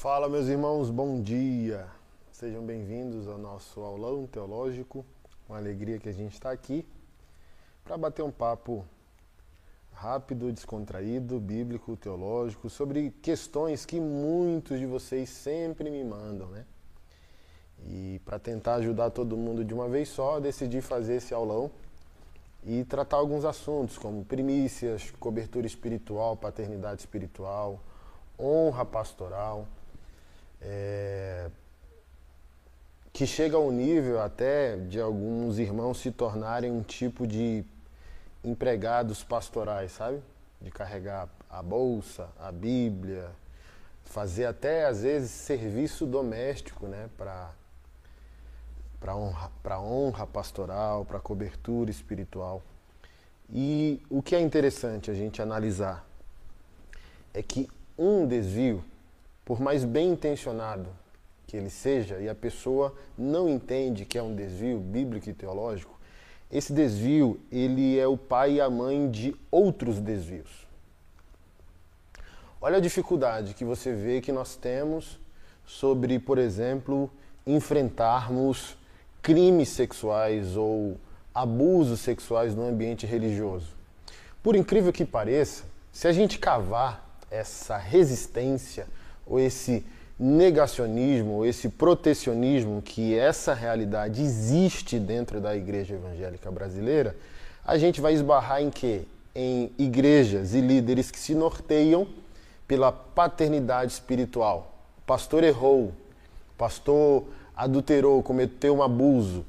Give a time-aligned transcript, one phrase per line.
[0.00, 1.86] Fala, meus irmãos, bom dia.
[2.32, 5.04] Sejam bem-vindos ao nosso aulão teológico.
[5.46, 6.88] Uma alegria que a gente está aqui
[7.84, 8.82] para bater um papo
[9.92, 16.64] rápido, descontraído, bíblico, teológico, sobre questões que muitos de vocês sempre me mandam, né?
[17.84, 21.70] E para tentar ajudar todo mundo de uma vez só, decidi fazer esse aulão
[22.64, 27.78] e tratar alguns assuntos como primícias, cobertura espiritual, paternidade espiritual,
[28.38, 29.68] honra pastoral,
[30.60, 31.50] é,
[33.12, 37.64] que chega ao nível até de alguns irmãos se tornarem um tipo de
[38.42, 40.22] empregados pastorais, sabe?
[40.60, 43.30] De carregar a bolsa, a Bíblia,
[44.04, 47.50] fazer até às vezes serviço doméstico, né, para
[48.98, 52.62] para honra, para honra pastoral, para cobertura espiritual.
[53.50, 56.06] E o que é interessante a gente analisar
[57.32, 57.66] é que
[57.98, 58.84] um desvio,
[59.50, 60.88] por mais bem intencionado
[61.44, 65.98] que ele seja, e a pessoa não entende que é um desvio bíblico e teológico,
[66.52, 70.68] esse desvio ele é o pai e a mãe de outros desvios.
[72.60, 75.18] Olha a dificuldade que você vê que nós temos
[75.66, 77.10] sobre, por exemplo,
[77.44, 78.78] enfrentarmos
[79.20, 80.96] crimes sexuais ou
[81.34, 83.74] abusos sexuais no ambiente religioso.
[84.44, 88.86] Por incrível que pareça, se a gente cavar essa resistência
[89.30, 89.86] ou esse
[90.18, 97.16] negacionismo, ou esse protecionismo que essa realidade existe dentro da igreja evangélica brasileira,
[97.64, 99.02] a gente vai esbarrar em quê?
[99.34, 102.06] Em igrejas e líderes que se norteiam
[102.66, 104.74] pela paternidade espiritual.
[104.98, 107.24] O pastor errou, o pastor
[107.56, 109.46] adulterou, cometeu um abuso.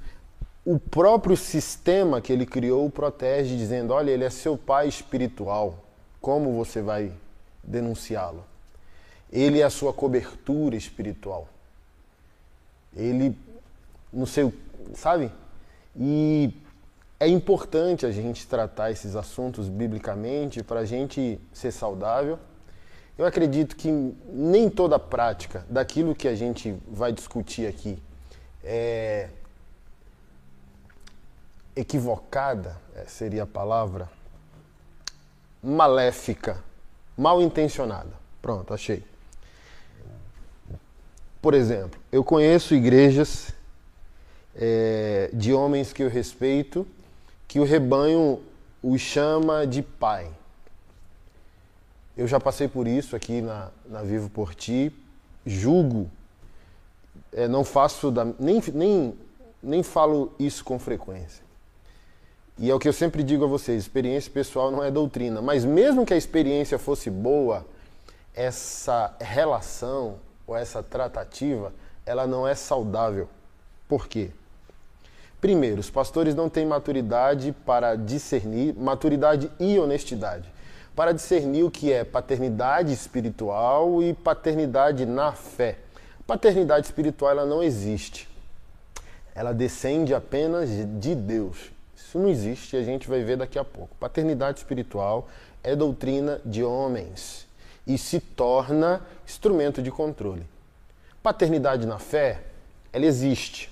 [0.63, 5.83] O próprio sistema que ele criou protege, dizendo: olha, ele é seu pai espiritual.
[6.21, 7.11] Como você vai
[7.63, 8.50] denunciá-lo?
[9.31, 11.47] Ele é a sua cobertura espiritual.
[12.95, 13.35] Ele,
[14.11, 14.51] não sei,
[14.93, 15.31] sabe?
[15.95, 16.53] E
[17.19, 22.37] é importante a gente tratar esses assuntos biblicamente para a gente ser saudável
[23.21, 28.01] eu acredito que nem toda prática daquilo que a gente vai discutir aqui
[28.63, 29.29] é
[31.75, 34.09] equivocada, é, seria a palavra,
[35.61, 36.63] maléfica,
[37.15, 38.11] mal intencionada.
[38.41, 39.03] Pronto, achei.
[41.41, 43.53] Por exemplo, eu conheço igrejas
[44.55, 46.85] é, de homens que eu respeito,
[47.47, 48.39] que o rebanho
[48.83, 50.29] os chama de pai.
[52.15, 54.93] Eu já passei por isso aqui na, na Vivo por Ti,
[55.45, 56.09] julgo,
[57.33, 59.15] é, não faço, da, nem, nem,
[59.63, 61.43] nem falo isso com frequência.
[62.59, 65.41] E é o que eu sempre digo a vocês: experiência pessoal não é doutrina.
[65.41, 67.65] Mas mesmo que a experiência fosse boa,
[68.35, 70.19] essa relação
[70.51, 71.73] ou essa tratativa,
[72.05, 73.29] ela não é saudável.
[73.87, 74.31] Por quê?
[75.39, 80.51] Primeiro, os pastores não têm maturidade para discernir, maturidade e honestidade
[80.95, 85.77] para discernir o que é paternidade espiritual e paternidade na fé.
[86.27, 88.29] Paternidade espiritual ela não existe.
[89.33, 91.71] Ela descende apenas de Deus.
[91.95, 93.95] Isso não existe e a gente vai ver daqui a pouco.
[93.99, 95.29] Paternidade espiritual
[95.63, 97.47] é doutrina de homens
[97.85, 100.45] e se torna instrumento de controle.
[101.23, 102.41] Paternidade na fé,
[102.91, 103.69] ela existe.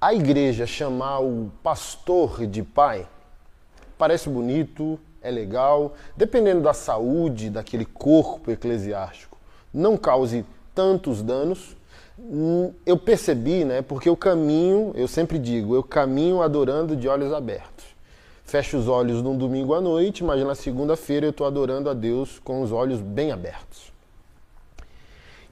[0.00, 3.06] A igreja chamar o pastor de pai
[3.96, 9.38] parece bonito, é legal, dependendo da saúde daquele corpo eclesiástico,
[9.72, 10.44] não cause
[10.74, 11.74] tantos danos.
[12.18, 13.82] Hum, eu percebi, né?
[13.82, 17.93] Porque eu caminho, eu sempre digo, eu caminho adorando de olhos abertos.
[18.44, 22.38] Fecho os olhos num domingo à noite, mas na segunda-feira eu estou adorando a Deus
[22.38, 23.92] com os olhos bem abertos.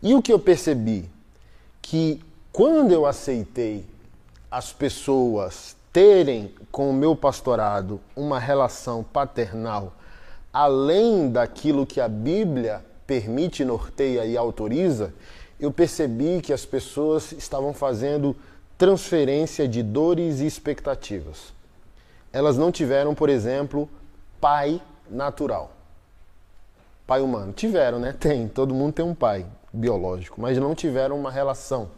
[0.03, 1.09] E o que eu percebi?
[1.81, 2.21] Que
[2.53, 3.87] quando eu aceitei
[4.51, 9.95] as pessoas terem com o meu pastorado uma relação paternal
[10.53, 15.15] além daquilo que a Bíblia permite, norteia e autoriza,
[15.59, 18.37] eu percebi que as pessoas estavam fazendo
[18.77, 21.55] transferência de dores e expectativas.
[22.33, 23.89] Elas não tiveram, por exemplo,
[24.41, 24.81] pai
[25.11, 25.73] natural.
[27.07, 27.53] Pai humano.
[27.53, 28.13] Tiveram, né?
[28.13, 28.49] Tem.
[28.49, 31.91] Todo mundo tem um pai biológico, mas não tiveram uma relação.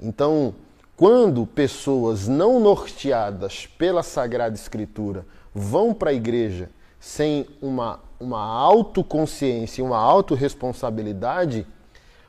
[0.00, 0.54] Então,
[0.96, 9.84] quando pessoas não norteadas pela Sagrada Escritura vão para a igreja sem uma, uma autoconsciência,
[9.84, 11.66] uma autorresponsabilidade,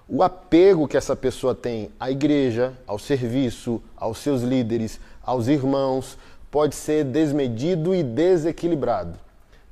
[0.08, 6.18] o apego que essa pessoa tem à igreja, ao serviço, aos seus líderes, aos irmãos,
[6.56, 9.20] pode ser desmedido e desequilibrado.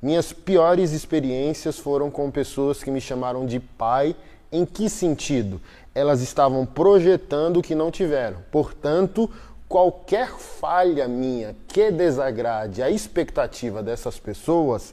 [0.02, 4.14] Minhas piores experiências foram com pessoas que me chamaram de pai
[4.52, 5.62] Em que sentido?
[5.94, 8.36] Elas estavam projetando o que não tiveram.
[8.52, 9.30] Portanto,
[9.66, 14.92] qualquer falha minha que desagrade a expectativa dessas pessoas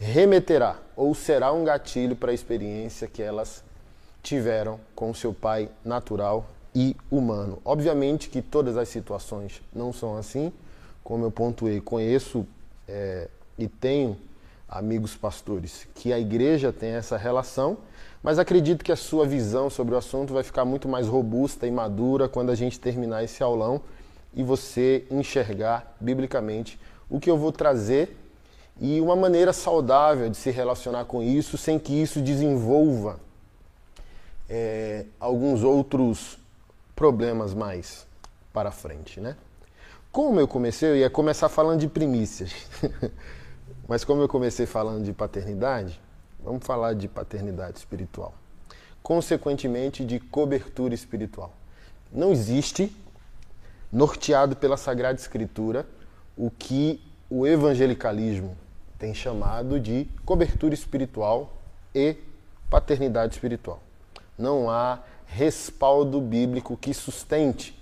[0.00, 3.62] remeterá ou será um gatilho para a experiência que elas
[4.24, 7.60] tiveram com seu pai natural e humano.
[7.64, 10.52] Obviamente que todas as situações não são assim,
[11.02, 12.46] como eu pontuei, conheço
[12.88, 13.28] é,
[13.58, 14.16] e tenho
[14.68, 17.78] amigos pastores que a igreja tem essa relação,
[18.22, 21.70] mas acredito que a sua visão sobre o assunto vai ficar muito mais robusta e
[21.70, 23.82] madura quando a gente terminar esse aulão
[24.34, 26.78] e você enxergar biblicamente
[27.10, 28.16] o que eu vou trazer
[28.80, 33.20] e uma maneira saudável de se relacionar com isso sem que isso desenvolva
[34.48, 36.38] é, alguns outros
[36.94, 38.06] problemas mais
[38.52, 39.36] para frente, né?
[40.12, 42.52] Como eu comecei, eu ia começar falando de primícias,
[43.88, 45.98] mas como eu comecei falando de paternidade,
[46.38, 48.34] vamos falar de paternidade espiritual.
[49.02, 51.54] Consequentemente, de cobertura espiritual.
[52.12, 52.94] Não existe,
[53.90, 55.86] norteado pela Sagrada Escritura,
[56.36, 58.54] o que o evangelicalismo
[58.98, 61.54] tem chamado de cobertura espiritual
[61.94, 62.16] e
[62.68, 63.80] paternidade espiritual.
[64.36, 67.81] Não há respaldo bíblico que sustente.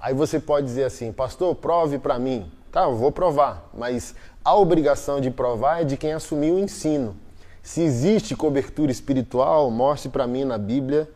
[0.00, 2.50] Aí você pode dizer assim, pastor, prove para mim.
[2.72, 4.14] Tá, eu vou provar, mas
[4.44, 7.16] a obrigação de provar é de quem assumiu o ensino.
[7.62, 11.08] Se existe cobertura espiritual, mostre para mim na Bíblia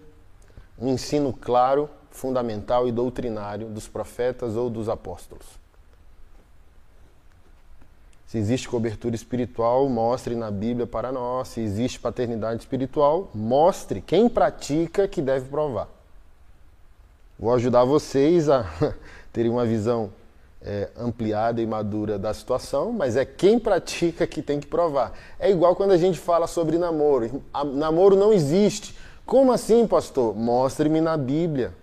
[0.78, 5.46] um ensino claro, fundamental e doutrinário dos profetas ou dos apóstolos.
[8.26, 11.48] Se existe cobertura espiritual, mostre na Bíblia para nós.
[11.48, 15.88] Se existe paternidade espiritual, mostre quem pratica que deve provar.
[17.38, 18.64] Vou ajudar vocês a
[19.32, 20.12] terem uma visão
[20.62, 25.12] é, ampliada e madura da situação, mas é quem pratica que tem que provar.
[25.38, 27.42] É igual quando a gente fala sobre namoro.
[27.52, 28.96] A, namoro não existe.
[29.26, 30.34] Como assim, pastor?
[30.34, 31.74] Mostre-me na Bíblia.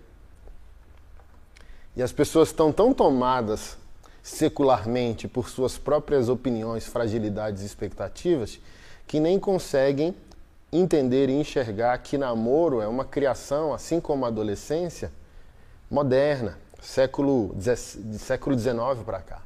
[1.94, 3.76] E as pessoas estão tão tomadas
[4.22, 8.58] secularmente por suas próprias opiniões, fragilidades e expectativas,
[9.06, 10.14] que nem conseguem
[10.72, 15.12] entender e enxergar que namoro é uma criação, assim como a adolescência,
[15.92, 17.54] moderna, século,
[18.18, 18.74] século XIX
[19.04, 19.42] para cá.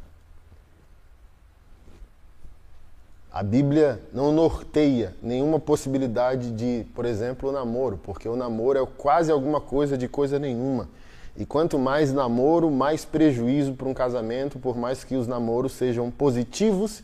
[3.33, 8.87] A Bíblia não norteia nenhuma possibilidade de, por exemplo, o namoro, porque o namoro é
[8.97, 10.89] quase alguma coisa de coisa nenhuma.
[11.37, 16.13] E quanto mais namoro, mais prejuízo para um casamento, por mais que os namoros sejam
[16.13, 17.03] positivos,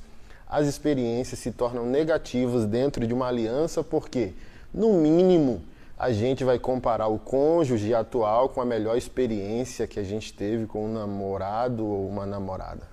[0.49, 4.33] as experiências se tornam negativas dentro de uma aliança, porque,
[4.73, 5.63] no mínimo,
[6.03, 10.67] a gente vai comparar o cônjuge atual com a melhor experiência que a gente teve
[10.67, 12.91] com um namorado ou uma namorada.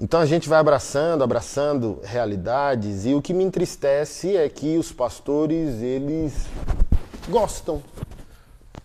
[0.00, 4.90] Então a gente vai abraçando, abraçando realidades e o que me entristece é que os
[4.92, 6.46] pastores eles
[7.28, 7.82] gostam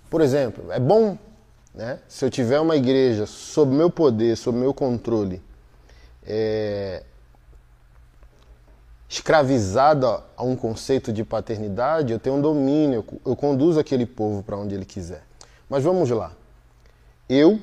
[0.10, 1.18] por exemplo, é bom
[1.74, 5.40] né, se eu tiver uma igreja sob meu poder, sob meu controle,
[6.26, 7.04] é,
[9.10, 14.56] escravizada a um conceito de paternidade, eu tenho um domínio, eu conduzo aquele povo para
[14.56, 15.24] onde ele quiser.
[15.68, 16.32] Mas vamos lá.
[17.28, 17.60] Eu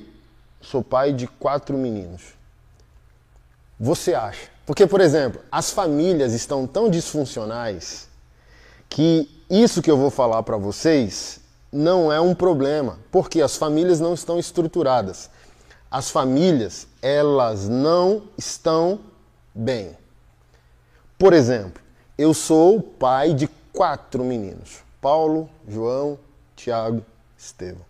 [0.61, 2.35] sou pai de quatro meninos.
[3.79, 4.49] Você acha?
[4.67, 8.09] Porque, por exemplo, as famílias estão tão disfuncionais
[8.89, 11.39] que isso que eu vou falar para vocês
[11.73, 15.31] não é um problema, porque as famílias não estão estruturadas.
[15.89, 18.99] As famílias, elas não estão
[19.55, 19.97] bem.
[21.19, 21.83] Por exemplo,
[22.19, 26.19] eu sou pai de quatro meninos: Paulo, João,
[26.55, 27.05] Tiago,
[27.37, 27.85] Estevão.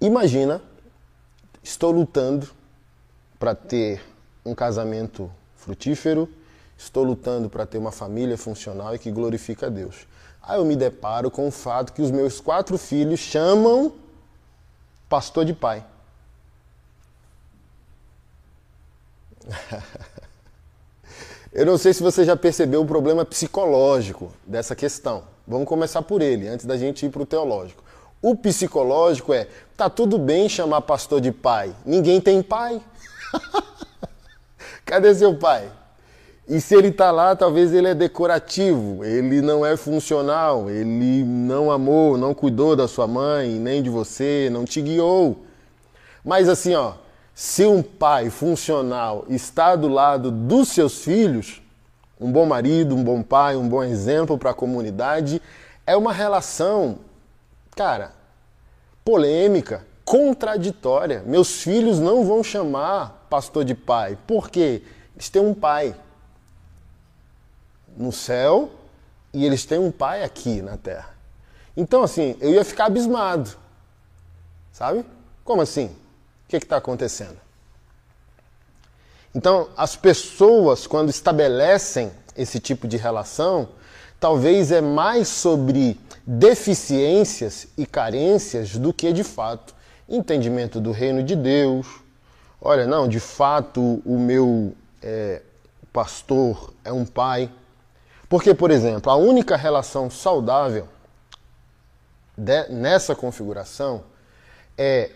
[0.00, 0.62] Imagina,
[1.62, 2.48] estou lutando
[3.38, 4.02] para ter
[4.44, 6.28] um casamento frutífero,
[6.76, 10.06] estou lutando para ter uma família funcional e que glorifica a Deus.
[10.42, 13.92] Aí eu me deparo com o fato que os meus quatro filhos chamam
[15.08, 15.84] pastor de pai.
[21.56, 25.22] eu não sei se você já percebeu o problema psicológico dessa questão.
[25.48, 27.82] Vamos começar por ele, antes da gente ir para o teológico.
[28.20, 32.82] O psicológico é: tá tudo bem chamar pastor de pai, ninguém tem pai.
[34.84, 35.72] Cadê seu pai?
[36.46, 41.70] E se ele está lá, talvez ele é decorativo, ele não é funcional, ele não
[41.70, 45.46] amou, não cuidou da sua mãe, nem de você, não te guiou.
[46.22, 46.92] Mas assim, ó,
[47.38, 51.60] se um pai funcional está do lado dos seus filhos,
[52.18, 55.42] um bom marido, um bom pai, um bom exemplo para a comunidade,
[55.86, 56.98] é uma relação,
[57.76, 58.12] cara,
[59.04, 61.22] polêmica, contraditória.
[61.26, 64.82] Meus filhos não vão chamar pastor de pai, porque
[65.14, 65.94] eles têm um pai
[67.94, 68.70] no céu
[69.34, 71.14] e eles têm um pai aqui na terra.
[71.76, 73.50] Então, assim, eu ia ficar abismado.
[74.72, 75.04] Sabe?
[75.44, 75.94] Como assim?
[76.46, 77.36] O que está acontecendo?
[79.34, 83.68] Então, as pessoas, quando estabelecem esse tipo de relação,
[84.20, 89.74] talvez é mais sobre deficiências e carências do que de fato
[90.08, 91.86] entendimento do reino de Deus.
[92.60, 94.72] Olha, não, de fato o meu
[95.02, 95.42] é,
[95.92, 97.50] pastor é um pai.
[98.28, 100.88] Porque, por exemplo, a única relação saudável
[102.36, 104.04] de, nessa configuração
[104.78, 105.10] é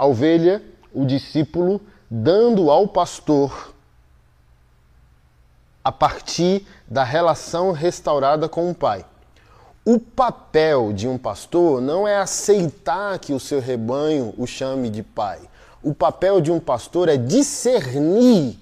[0.00, 0.62] a ovelha,
[0.94, 1.78] o discípulo,
[2.10, 3.74] dando ao pastor
[5.84, 9.04] a partir da relação restaurada com o pai.
[9.84, 15.02] O papel de um pastor não é aceitar que o seu rebanho o chame de
[15.02, 15.38] pai.
[15.82, 18.58] O papel de um pastor é discernir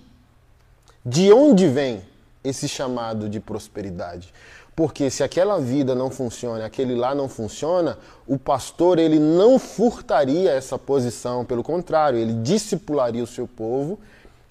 [1.06, 2.02] de onde vem
[2.42, 4.34] esse chamado de prosperidade.
[4.78, 10.52] Porque se aquela vida não funciona, aquele lá não funciona, o pastor ele não furtaria
[10.52, 13.98] essa posição, pelo contrário, ele discipularia o seu povo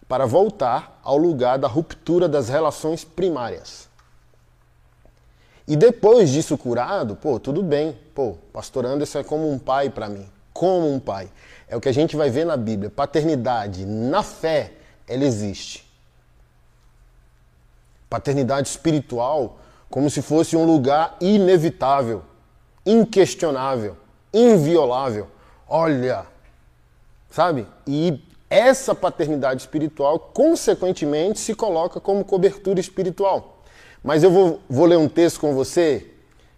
[0.05, 3.87] para voltar ao lugar da ruptura das relações primárias.
[5.65, 7.97] E depois disso curado, pô, tudo bem.
[8.13, 11.31] Pô, pastor Anderson é como um pai para mim, como um pai.
[11.69, 12.89] É o que a gente vai ver na Bíblia.
[12.89, 14.73] Paternidade na fé,
[15.07, 15.89] ela existe.
[18.09, 22.23] Paternidade espiritual como se fosse um lugar inevitável,
[22.85, 23.97] inquestionável,
[24.33, 25.27] inviolável.
[25.67, 26.25] Olha,
[27.29, 27.67] sabe?
[27.85, 33.61] E essa paternidade espiritual, consequentemente, se coloca como cobertura espiritual.
[34.03, 36.07] Mas eu vou, vou ler um texto com você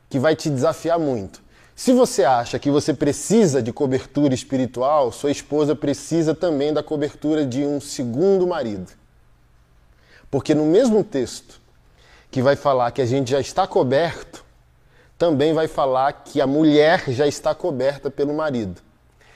[0.09, 1.41] que vai te desafiar muito.
[1.75, 7.45] Se você acha que você precisa de cobertura espiritual, sua esposa precisa também da cobertura
[7.45, 8.91] de um segundo marido.
[10.29, 11.58] Porque no mesmo texto,
[12.31, 14.45] que vai falar que a gente já está coberto,
[15.17, 18.81] também vai falar que a mulher já está coberta pelo marido.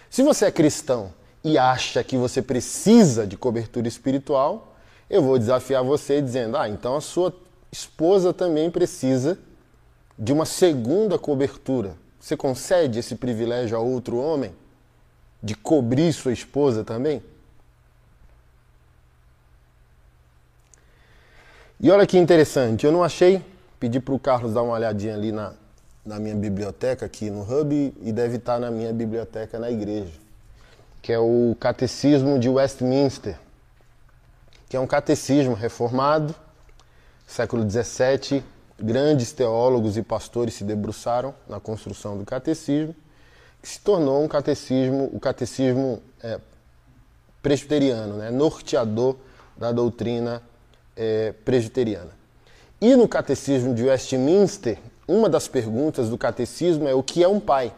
[0.09, 1.11] Se você é cristão
[1.43, 4.75] e acha que você precisa de cobertura espiritual,
[5.09, 7.35] eu vou desafiar você dizendo: ah, então a sua
[7.71, 9.37] esposa também precisa
[10.17, 11.95] de uma segunda cobertura.
[12.19, 14.53] Você concede esse privilégio a outro homem
[15.41, 17.21] de cobrir sua esposa também?
[21.83, 23.43] E olha que interessante, eu não achei,
[23.77, 25.51] pedi para o Carlos dar uma olhadinha ali na,
[26.05, 30.13] na minha biblioteca aqui no Hub e deve estar na minha biblioteca na igreja,
[31.01, 33.37] que é o Catecismo de Westminster,
[34.69, 36.33] que é um catecismo reformado,
[37.27, 38.41] século XVII,
[38.79, 42.95] grandes teólogos e pastores se debruçaram na construção do catecismo,
[43.61, 46.39] que se tornou um catecismo, o catecismo é,
[47.41, 49.17] presbiteriano, né, norteador
[49.57, 50.41] da doutrina
[50.95, 52.11] é, presbiteriana.
[52.79, 57.39] E no Catecismo de Westminster, uma das perguntas do catecismo é o que é um
[57.39, 57.73] pai?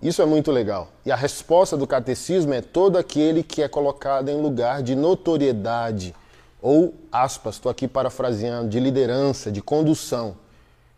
[0.00, 0.88] Isso é muito legal.
[1.04, 6.14] E a resposta do catecismo é todo aquele que é colocado em lugar de notoriedade,
[6.62, 10.36] ou, aspas, estou aqui parafraseando, de liderança, de condução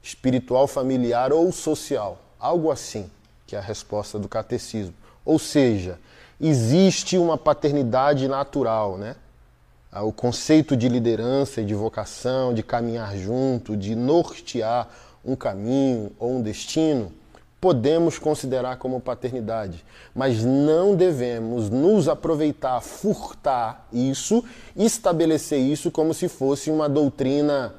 [0.03, 2.19] espiritual, familiar ou social.
[2.39, 3.11] Algo assim
[3.47, 4.95] que é a resposta do catecismo.
[5.25, 5.99] Ou seja,
[6.41, 9.17] existe uma paternidade natural, né?
[9.93, 14.89] O conceito de liderança e de vocação, de caminhar junto, de nortear
[15.25, 17.13] um caminho ou um destino,
[17.61, 24.45] podemos considerar como paternidade, mas não devemos nos aproveitar, furtar isso,
[24.77, 27.75] estabelecer isso como se fosse uma doutrina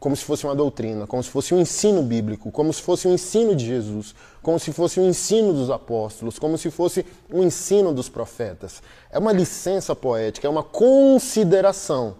[0.00, 3.12] como se fosse uma doutrina, como se fosse um ensino bíblico, como se fosse um
[3.12, 7.92] ensino de Jesus, como se fosse um ensino dos apóstolos, como se fosse um ensino
[7.92, 8.82] dos profetas.
[9.10, 12.16] É uma licença poética, é uma consideração.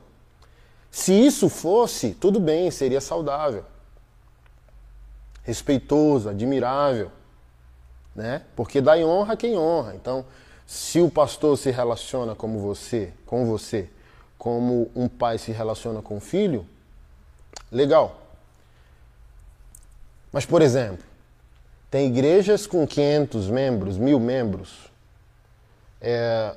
[0.91, 3.65] Se isso fosse, tudo bem, seria saudável,
[5.43, 7.11] respeitoso, admirável,
[8.15, 8.43] né?
[8.55, 9.95] Porque dá honra a quem honra.
[9.95, 10.27] Então,
[10.67, 13.89] se o pastor se relaciona como você, com você,
[14.37, 16.67] como um pai se relaciona com o filho,
[17.71, 18.21] Legal.
[20.33, 21.04] Mas, por exemplo,
[21.90, 24.90] tem igrejas com 500 membros, mil membros,
[26.00, 26.54] é,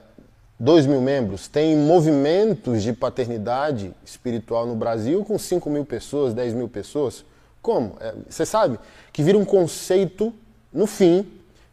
[0.59, 6.53] 2 mil membros, tem movimentos de paternidade espiritual no Brasil com 5 mil pessoas, 10
[6.53, 7.25] mil pessoas.
[7.61, 7.97] Como?
[7.99, 8.79] É, você sabe
[9.11, 10.33] que vira um conceito,
[10.71, 11.25] no fim,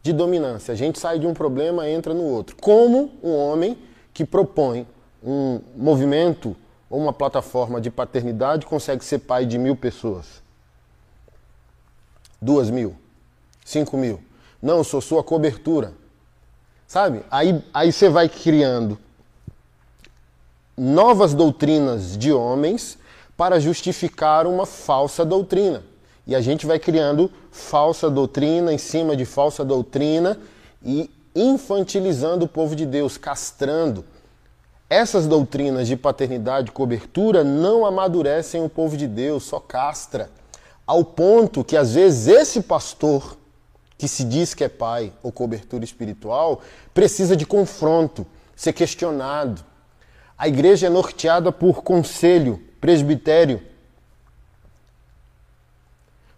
[0.03, 0.73] de dominância.
[0.73, 2.57] A gente sai de um problema e entra no outro.
[2.57, 3.77] Como um homem
[4.15, 4.87] que propõe
[5.23, 6.57] um movimento
[6.91, 10.43] ou uma plataforma de paternidade consegue ser pai de mil pessoas?
[12.43, 12.97] Duas mil?
[13.65, 14.21] Cinco mil?
[14.61, 15.95] Não, eu sou sua cobertura.
[16.87, 17.25] Sabe?
[17.31, 18.99] Aí, aí você vai criando
[20.77, 22.99] novas doutrinas de homens
[23.37, 25.85] para justificar uma falsa doutrina.
[26.27, 30.39] E a gente vai criando falsa doutrina em cima de falsa doutrina
[30.85, 34.05] e infantilizando o povo de Deus, castrando.
[34.91, 40.29] Essas doutrinas de paternidade e cobertura não amadurecem o povo de Deus, só castra.
[40.85, 43.39] Ao ponto que às vezes esse pastor
[43.97, 46.61] que se diz que é pai ou cobertura espiritual
[46.93, 49.63] precisa de confronto, ser questionado.
[50.37, 53.63] A igreja é norteada por conselho, presbitério.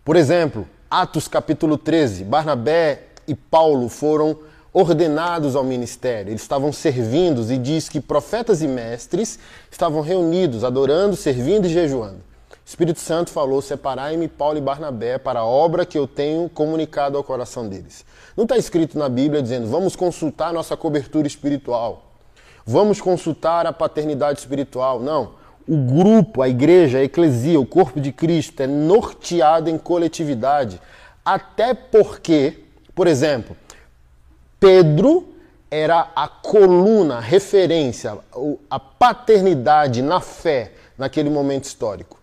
[0.05, 4.37] Por exemplo, Atos capítulo 13, Barnabé e Paulo foram
[4.73, 9.39] ordenados ao ministério, eles estavam servindo e diz que profetas e mestres
[9.71, 12.21] estavam reunidos, adorando, servindo e jejuando.
[12.65, 17.19] O Espírito Santo falou: Separai-me Paulo e Barnabé para a obra que eu tenho comunicado
[17.19, 18.05] ao coração deles.
[18.37, 22.13] Não está escrito na Bíblia dizendo: vamos consultar nossa cobertura espiritual,
[22.65, 25.01] vamos consultar a paternidade espiritual.
[25.01, 25.43] Não.
[25.69, 30.81] O grupo, a igreja, a eclesia, o corpo de Cristo é norteado em coletividade.
[31.25, 32.65] Até porque,
[32.97, 33.57] por exemplo,
[34.63, 35.27] Pedro
[35.69, 38.17] era a coluna, a referência,
[38.71, 42.21] a paternidade na fé naquele momento histórico.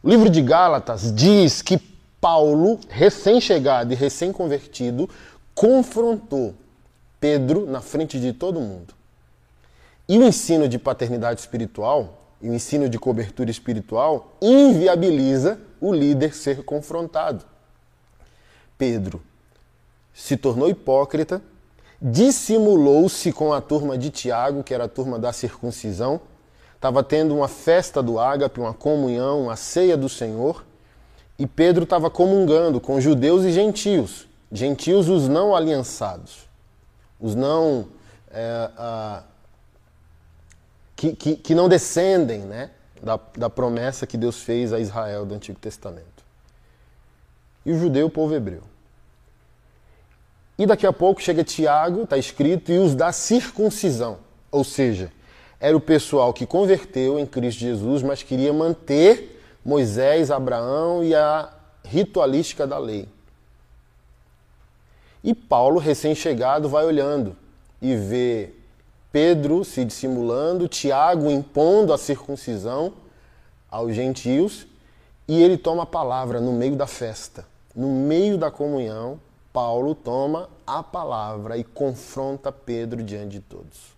[0.00, 1.78] O livro de Gálatas diz que
[2.20, 5.10] Paulo, recém-chegado e recém-convertido,
[5.52, 6.54] confrontou
[7.18, 8.94] Pedro na frente de todo mundo.
[10.08, 16.36] E o ensino de paternidade espiritual, e o ensino de cobertura espiritual, inviabiliza o líder
[16.36, 17.44] ser confrontado.
[18.78, 19.20] Pedro
[20.14, 21.42] se tornou hipócrita
[22.06, 26.20] dissimulou-se com a turma de Tiago, que era a turma da circuncisão.
[26.74, 30.66] Estava tendo uma festa do ágape, uma comunhão, uma ceia do Senhor.
[31.38, 34.28] E Pedro estava comungando com judeus e gentios.
[34.52, 36.46] Gentios, os não aliançados.
[37.18, 37.88] Os não.
[38.30, 39.22] É, a,
[40.94, 42.70] que, que, que, não descendem né,
[43.02, 46.22] da, da promessa que Deus fez a Israel do Antigo Testamento.
[47.64, 48.73] E o judeu, o povo hebreu.
[50.58, 54.18] E daqui a pouco chega Tiago, está escrito, e os da circuncisão.
[54.50, 55.10] Ou seja,
[55.58, 61.50] era o pessoal que converteu em Cristo Jesus, mas queria manter Moisés, Abraão e a
[61.84, 63.08] ritualística da lei.
[65.22, 67.34] E Paulo, recém-chegado, vai olhando
[67.80, 68.50] e vê
[69.10, 72.92] Pedro se dissimulando, Tiago impondo a circuncisão
[73.70, 74.66] aos gentios,
[75.26, 79.18] e ele toma a palavra no meio da festa, no meio da comunhão,
[79.54, 83.94] Paulo toma a palavra e confronta Pedro diante de todos.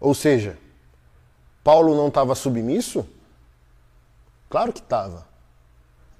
[0.00, 0.58] Ou seja,
[1.62, 3.06] Paulo não estava submisso?
[4.50, 5.28] Claro que estava.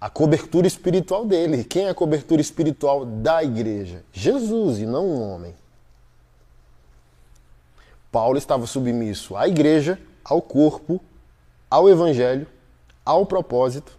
[0.00, 1.64] A cobertura espiritual dele.
[1.64, 4.04] Quem é a cobertura espiritual da igreja?
[4.12, 5.56] Jesus e não um homem.
[8.12, 11.00] Paulo estava submisso à igreja, ao corpo,
[11.68, 12.46] ao evangelho,
[13.04, 13.97] ao propósito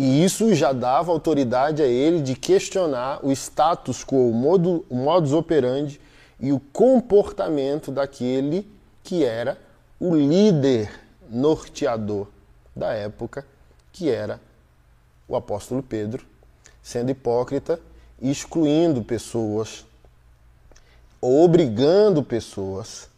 [0.00, 4.94] e isso já dava autoridade a ele de questionar o status quo, o, modo, o
[4.94, 6.00] modus operandi
[6.38, 8.64] e o comportamento daquele
[9.02, 9.58] que era
[9.98, 10.88] o líder
[11.28, 12.28] norteador
[12.76, 13.44] da época,
[13.92, 14.40] que era
[15.26, 16.24] o apóstolo Pedro,
[16.80, 17.80] sendo hipócrita
[18.22, 19.84] excluindo pessoas,
[21.20, 23.10] obrigando pessoas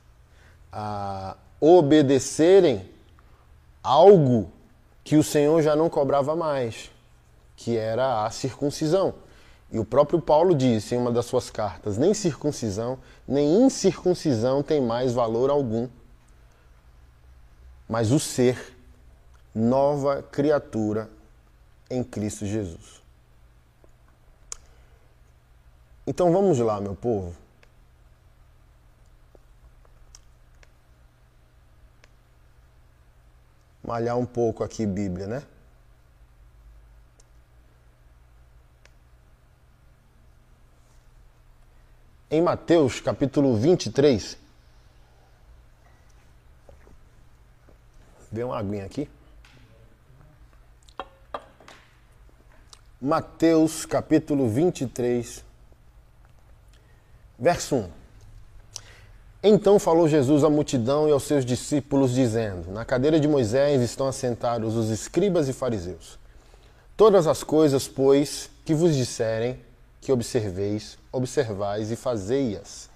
[0.73, 2.89] a obedecerem
[3.83, 4.51] algo
[5.11, 6.89] que o Senhor já não cobrava mais,
[7.57, 9.13] que era a circuncisão.
[9.69, 12.97] E o próprio Paulo disse em uma das suas cartas: nem circuncisão,
[13.27, 15.89] nem incircuncisão tem mais valor algum,
[17.89, 18.77] mas o ser,
[19.53, 21.11] nova criatura
[21.91, 23.03] em Cristo Jesus.
[26.07, 27.35] Então vamos lá, meu povo.
[33.91, 35.43] Malhar um pouco aqui Bíblia, né?
[42.31, 44.39] Em Mateus capítulo 23,
[48.31, 49.11] vê uma aguinha aqui.
[53.01, 55.45] Mateus capítulo 23,
[57.37, 58.00] verso 1.
[59.43, 64.07] Então falou Jesus à multidão e aos seus discípulos, dizendo: Na cadeira de Moisés estão
[64.07, 66.19] assentados os escribas e fariseus.
[66.95, 69.59] Todas as coisas, pois, que vos disserem,
[69.99, 72.91] que observeis, observais e fazei-as,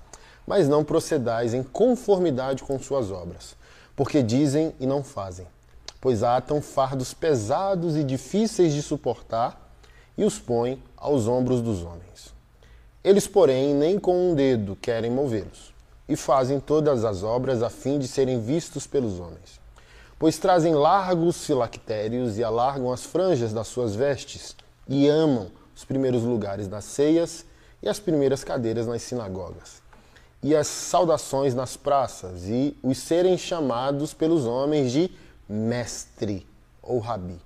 [0.47, 3.57] mas não procedais em conformidade com suas obras,
[3.97, 5.47] porque dizem e não fazem,
[5.99, 9.75] pois atam fardos pesados e difíceis de suportar
[10.17, 12.35] e os põem aos ombros dos homens.
[13.03, 15.74] Eles, porém, nem com um dedo querem movê-los.
[16.09, 19.61] E fazem todas as obras a fim de serem vistos pelos homens.
[20.19, 24.55] Pois trazem largos filactérios e alargam as franjas das suas vestes
[24.89, 27.45] e amam os primeiros lugares nas ceias
[27.83, 29.85] e as primeiras cadeiras nas sinagogas
[30.45, 35.11] e as saudações nas praças e os serem chamados pelos homens de
[35.49, 36.47] mestre
[36.83, 37.41] ou rabi.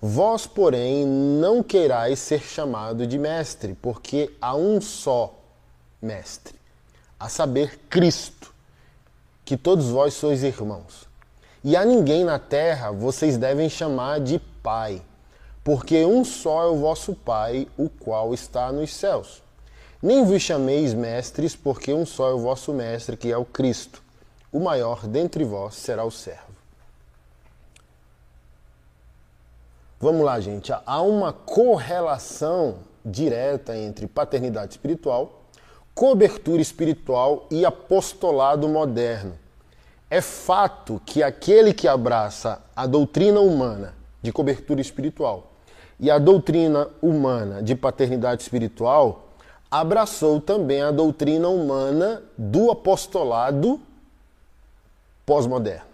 [0.00, 5.38] Vós, porém, não queirais ser chamado de mestre, porque há um só
[6.02, 6.56] mestre,
[7.22, 8.52] a saber, Cristo,
[9.44, 11.06] que todos vós sois irmãos.
[11.62, 15.00] E a ninguém na terra vocês devem chamar de Pai,
[15.62, 19.40] porque um só é o vosso Pai, o qual está nos céus.
[20.02, 24.02] Nem vos chameis mestres, porque um só é o vosso mestre, que é o Cristo.
[24.50, 26.52] O maior dentre vós será o servo.
[30.00, 30.72] Vamos lá, gente.
[30.72, 35.41] Há uma correlação direta entre paternidade espiritual,
[35.94, 39.34] cobertura espiritual e apostolado moderno.
[40.10, 45.52] É fato que aquele que abraça a doutrina humana de cobertura espiritual
[45.98, 49.28] e a doutrina humana de paternidade espiritual
[49.70, 53.80] abraçou também a doutrina humana do apostolado
[55.24, 55.86] pós-moderno.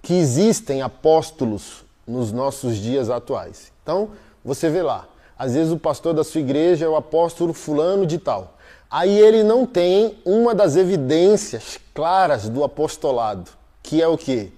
[0.00, 3.72] Que existem apóstolos nos nossos dias atuais.
[3.82, 4.12] Então,
[4.44, 5.06] você vê lá,
[5.38, 8.55] às vezes o pastor da sua igreja é o apóstolo fulano de tal.
[8.90, 13.50] Aí ele não tem uma das evidências claras do apostolado,
[13.82, 14.52] que é o que?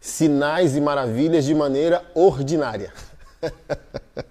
[0.00, 2.92] Sinais e maravilhas de maneira ordinária.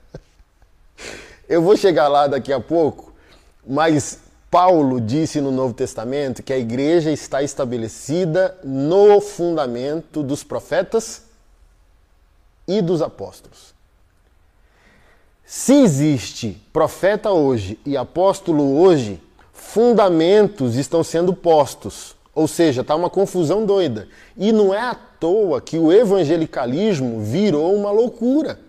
[1.48, 3.14] Eu vou chegar lá daqui a pouco,
[3.68, 11.24] mas Paulo disse no Novo Testamento que a igreja está estabelecida no fundamento dos profetas
[12.68, 13.74] e dos apóstolos.
[15.46, 19.22] Se existe profeta hoje e apóstolo hoje,
[19.62, 22.15] fundamentos estão sendo postos.
[22.34, 24.08] Ou seja, está uma confusão doida.
[24.36, 28.60] E não é à toa que o evangelicalismo virou uma loucura.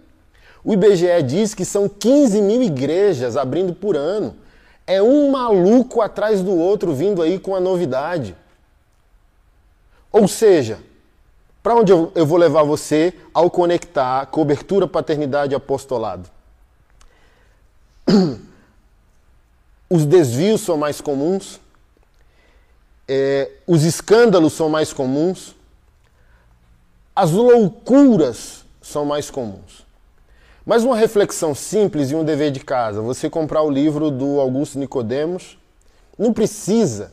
[0.62, 4.36] O IBGE diz que são 15 mil igrejas abrindo por ano.
[4.86, 8.36] É um maluco atrás do outro vindo aí com a novidade.
[10.12, 10.78] Ou seja,
[11.62, 16.28] para onde eu, vou levar você ao conectar cobertura, paternidade e apostolado?
[19.94, 21.60] Os desvios são mais comuns,
[23.06, 25.54] é, os escândalos são mais comuns,
[27.14, 29.84] as loucuras são mais comuns.
[30.64, 33.02] Mas uma reflexão simples e um dever de casa.
[33.02, 35.58] Você comprar o livro do Augusto Nicodemos
[36.18, 37.12] não precisa,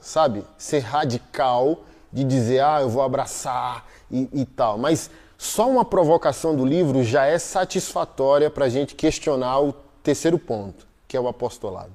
[0.00, 4.78] sabe, ser radical de dizer, ah, eu vou abraçar e, e tal.
[4.78, 10.38] Mas só uma provocação do livro já é satisfatória para a gente questionar o terceiro
[10.38, 11.92] ponto, que é o apostolado.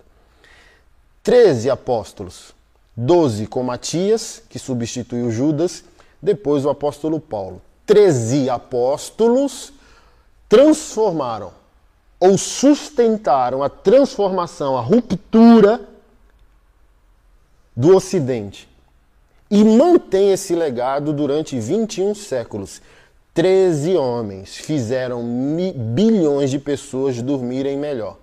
[1.23, 2.53] Treze apóstolos,
[2.95, 5.83] doze com Matias, que substituiu Judas,
[6.21, 7.59] depois o apóstolo Paulo.
[7.83, 9.73] Treze apóstolos
[10.47, 11.51] transformaram
[12.19, 15.81] ou sustentaram a transformação, a ruptura
[17.75, 18.69] do Ocidente.
[19.49, 22.83] E mantém esse legado durante 21 séculos.
[23.33, 25.23] Treze homens fizeram
[25.95, 28.17] bilhões de pessoas dormirem melhor.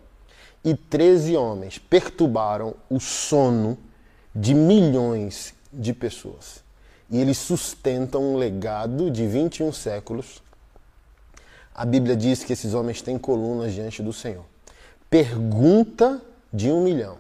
[0.65, 3.77] E 13 homens perturbaram o sono
[4.35, 6.65] de milhões de pessoas.
[7.11, 10.43] E eles sustentam um legado de 21 séculos
[11.75, 14.45] a Bíblia diz que esses homens têm colunas diante do Senhor.
[15.11, 16.23] Pergunta
[16.53, 17.17] de um milhão,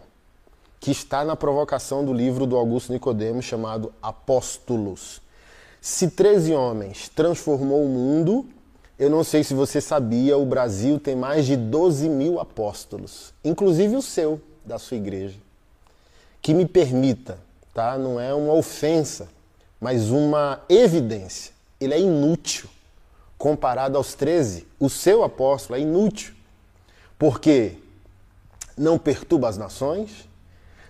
[0.78, 5.20] que está na provocação do livro do Augusto Nicodemos chamado Apóstolos.
[5.80, 8.46] Se 13 homens transformou o mundo,
[8.98, 13.96] eu não sei se você sabia, o Brasil tem mais de 12 mil apóstolos, inclusive
[13.96, 15.36] o seu, da sua igreja.
[16.40, 17.38] Que me permita,
[17.72, 17.98] tá?
[17.98, 19.28] Não é uma ofensa,
[19.80, 21.52] mas uma evidência.
[21.80, 22.68] Ele é inútil
[23.36, 26.32] comparado aos 13, o seu apóstolo é inútil,
[27.18, 27.76] porque
[28.76, 30.28] não perturba as nações,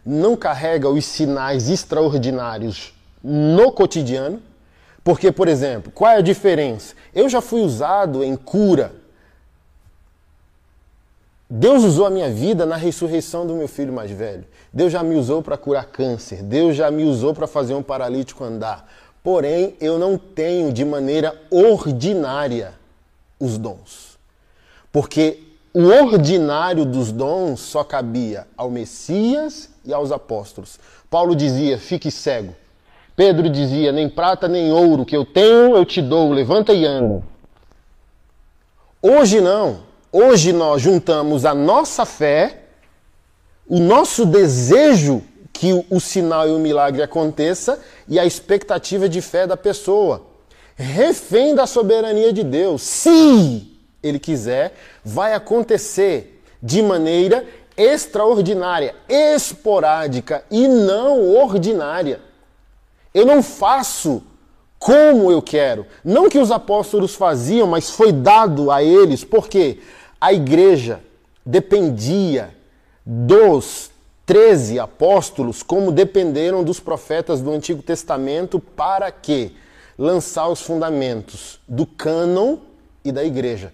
[0.04, 4.40] não carrega os sinais extraordinários no cotidiano,
[5.04, 6.94] porque, por exemplo, qual é a diferença?
[7.14, 8.92] Eu já fui usado em cura.
[11.48, 14.44] Deus usou a minha vida na ressurreição do meu filho mais velho.
[14.72, 16.42] Deus já me usou para curar câncer.
[16.42, 18.88] Deus já me usou para fazer um paralítico andar
[19.24, 22.74] porém eu não tenho de maneira ordinária
[23.40, 24.18] os dons.
[24.92, 30.78] Porque o ordinário dos dons só cabia ao Messias e aos apóstolos.
[31.10, 32.54] Paulo dizia: fique cego.
[33.16, 37.22] Pedro dizia: nem prata nem ouro que eu tenho eu te dou, levanta e anda.
[39.00, 39.80] Hoje não.
[40.10, 42.62] Hoje nós juntamos a nossa fé,
[43.68, 45.22] o nosso desejo
[45.52, 50.26] que o, sinal e o milagre aconteça e a expectativa de fé da pessoa.
[50.76, 52.82] Refém da soberania de Deus.
[52.82, 53.72] Se
[54.02, 54.74] ele quiser,
[55.04, 57.46] vai acontecer de maneira
[57.76, 62.20] extraordinária, esporádica e não ordinária.
[63.14, 64.22] Eu não faço
[64.78, 65.86] como eu quero.
[66.04, 69.78] Não que os apóstolos faziam, mas foi dado a eles, porque
[70.20, 71.00] a igreja
[71.46, 72.54] dependia
[73.06, 73.90] dos
[74.26, 79.54] treze apóstolos, como dependeram dos profetas do Antigo Testamento, para que
[79.96, 82.58] lançar os fundamentos do cânon
[83.04, 83.72] e da igreja.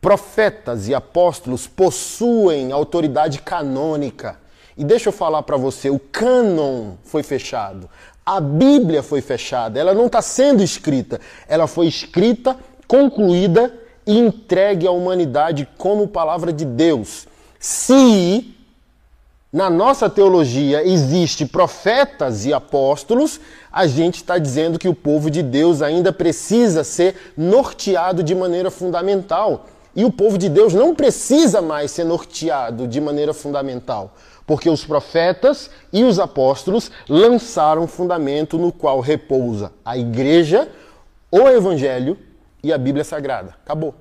[0.00, 4.38] Profetas e apóstolos possuem autoridade canônica.
[4.76, 7.88] E deixa eu falar para você, o cânon foi fechado.
[8.28, 12.56] A Bíblia foi fechada, ela não está sendo escrita, ela foi escrita,
[12.88, 13.72] concluída
[14.04, 17.28] e entregue à humanidade como palavra de Deus.
[17.60, 18.52] Se
[19.52, 23.38] na nossa teologia existe profetas e apóstolos,
[23.70, 28.72] a gente está dizendo que o povo de Deus ainda precisa ser norteado de maneira
[28.72, 29.66] fundamental.
[29.94, 34.12] E o povo de Deus não precisa mais ser norteado de maneira fundamental
[34.46, 40.70] porque os profetas e os apóstolos lançaram fundamento no qual repousa a igreja,
[41.30, 42.16] o evangelho
[42.62, 43.56] e a Bíblia Sagrada.
[43.64, 43.94] Acabou.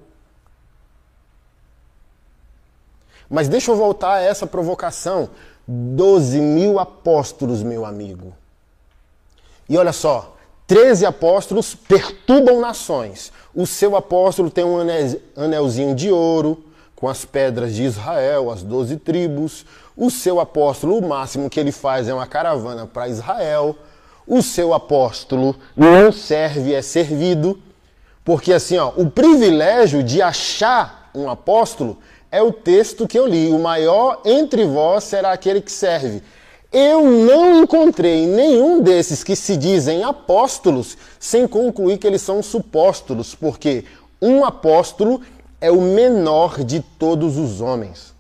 [3.28, 5.30] Mas deixa eu voltar a essa provocação.
[5.68, 8.36] Doze mil apóstolos, meu amigo.
[9.68, 10.36] E olha só,
[10.68, 13.34] treze apóstolos perturbam nações.
[13.54, 14.78] O seu apóstolo tem um
[15.36, 16.64] anelzinho de ouro
[16.96, 19.66] com as pedras de Israel, as doze tribos.
[19.96, 23.76] O seu apóstolo, o máximo que ele faz é uma caravana para Israel.
[24.28, 27.60] O seu apóstolo não serve, é servido.
[28.24, 31.98] Porque assim, ó, o privilégio de achar um apóstolo
[32.32, 33.52] é o texto que eu li.
[33.52, 36.24] O maior entre vós será aquele que serve.
[36.72, 43.34] Eu não encontrei nenhum desses que se dizem apóstolos sem concluir que eles são supóstolos,
[43.34, 43.86] porque
[44.22, 45.22] um apóstolo
[45.66, 48.14] é o menor de todos os homens.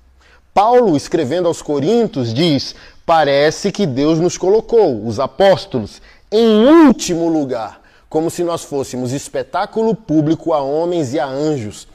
[0.51, 2.73] Paulo, escrevendo aos Coríntios, diz:
[3.05, 7.79] Parece que Deus nos colocou, os apóstolos, em último lugar,
[8.09, 11.87] como se nós fôssemos espetáculo público a homens e a anjos.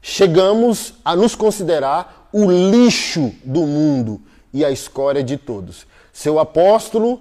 [0.00, 4.22] Chegamos a nos considerar o lixo do mundo
[4.54, 5.86] e a escória de todos.
[6.14, 7.20] Seu apóstolo,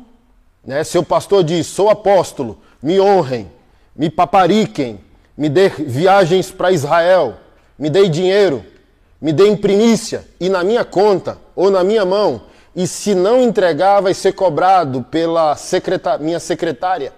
[0.65, 3.51] né, seu pastor diz: Sou apóstolo, me honrem,
[3.93, 5.01] me papariquem,
[5.35, 7.35] me dê viagens para Israel,
[7.77, 8.65] me dê dinheiro
[9.19, 12.43] me dê em primícia e na minha conta ou na minha mão,
[12.75, 17.11] e se não entregar, vai ser cobrado pela secretar minha secretária.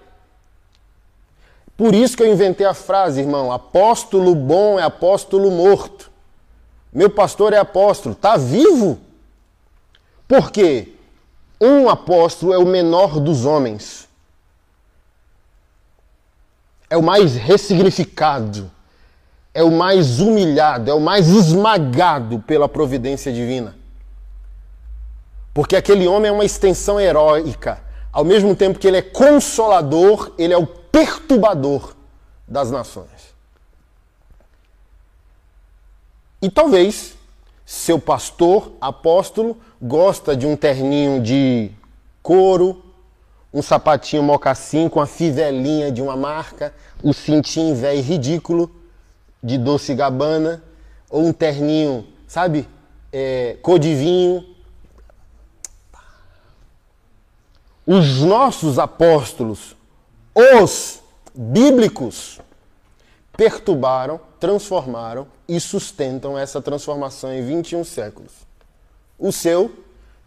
[1.76, 6.10] Por isso que eu inventei a frase, irmão: apóstolo bom é apóstolo morto.
[6.90, 8.98] Meu pastor é apóstolo, está vivo.
[10.26, 10.94] Por quê?
[11.60, 14.08] Um apóstolo é o menor dos homens.
[16.88, 18.70] É o mais ressignificado
[19.52, 23.76] é o mais humilhado, é o mais esmagado pela providência divina.
[25.52, 27.82] Porque aquele homem é uma extensão heróica.
[28.12, 31.94] Ao mesmo tempo que ele é consolador, ele é o perturbador
[32.46, 33.34] das nações.
[36.40, 37.14] E talvez
[37.66, 41.70] seu pastor, apóstolo, gosta de um terninho de
[42.22, 42.82] couro,
[43.52, 48.79] um sapatinho mocassim com a fivelinha de uma marca, o cintinho velho ridículo
[49.42, 50.62] de doce gabana,
[51.08, 52.68] ou um terninho, sabe?
[53.12, 54.46] É, cor de vinho.
[57.86, 59.74] Os nossos apóstolos,
[60.34, 61.02] os
[61.34, 62.40] bíblicos,
[63.36, 68.32] perturbaram, transformaram e sustentam essa transformação em 21 séculos.
[69.18, 69.74] O seu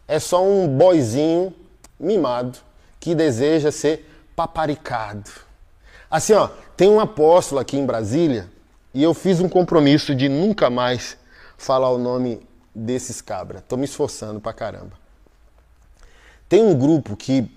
[0.07, 1.53] é só um boizinho
[1.99, 2.59] mimado
[2.99, 5.29] que deseja ser paparicado.
[6.09, 8.49] Assim, ó, tem um apóstolo aqui em Brasília
[8.93, 11.17] e eu fiz um compromisso de nunca mais
[11.57, 13.63] falar o nome desses cabras.
[13.67, 14.93] Tô me esforçando pra caramba.
[16.47, 17.49] Tem um grupo que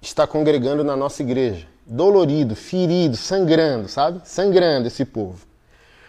[0.00, 4.20] está congregando na nossa igreja, dolorido, ferido, sangrando, sabe?
[4.24, 5.46] Sangrando esse povo.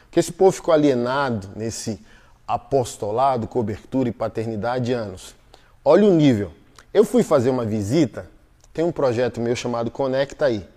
[0.06, 2.00] Porque esse povo ficou alienado nesse
[2.46, 5.36] apostolado, cobertura e paternidade anos.
[5.84, 6.52] Olha o nível.
[6.94, 8.30] Eu fui fazer uma visita,
[8.74, 10.68] tem um projeto meu chamado Conecta aí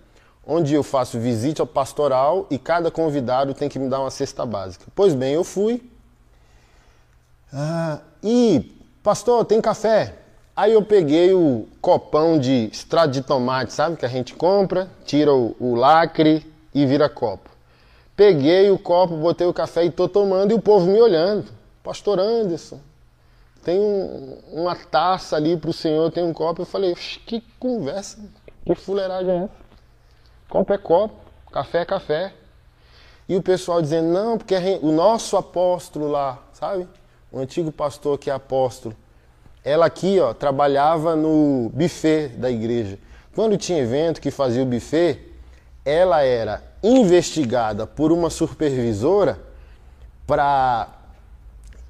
[0.51, 4.85] onde eu faço visita pastoral e cada convidado tem que me dar uma cesta básica.
[4.93, 5.81] Pois bem, eu fui.
[7.53, 8.69] Ah, e,
[9.01, 10.13] pastor, tem café?
[10.53, 13.95] Aí eu peguei o copão de extrato de tomate, sabe?
[13.95, 17.49] Que a gente compra, tira o, o lacre e vira copo.
[18.13, 21.45] Peguei o copo, botei o café e tô tomando e o povo me olhando.
[21.81, 22.79] Pastor Anderson,
[23.63, 26.63] tem um, uma taça ali para o senhor, tem um copo.
[26.63, 26.93] Eu falei,
[27.25, 28.19] que conversa,
[28.65, 29.60] que fuleiragem é essa?
[30.51, 31.15] Copo é copo,
[31.49, 32.33] café é café.
[33.27, 36.89] E o pessoal dizendo, não, porque o nosso apóstolo lá, sabe?
[37.31, 38.93] O antigo pastor que é apóstolo.
[39.63, 42.99] Ela aqui, ó, trabalhava no buffet da igreja.
[43.33, 45.21] Quando tinha evento que fazia o buffet,
[45.85, 49.39] ela era investigada por uma supervisora
[50.27, 50.89] para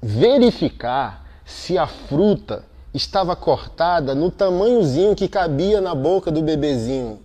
[0.00, 7.18] verificar se a fruta estava cortada no tamanhozinho que cabia na boca do bebezinho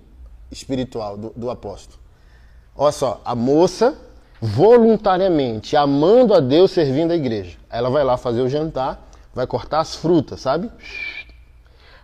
[0.51, 1.99] espiritual do, do apóstolo.
[2.75, 3.97] Olha só, a moça
[4.41, 7.57] voluntariamente amando a Deus, servindo a igreja.
[7.69, 10.69] Ela vai lá fazer o jantar, vai cortar as frutas, sabe?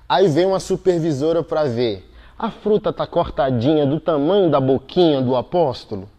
[0.08, 2.10] Aí vem uma supervisora para ver.
[2.38, 6.10] A fruta tá cortadinha do tamanho da boquinha do apóstolo?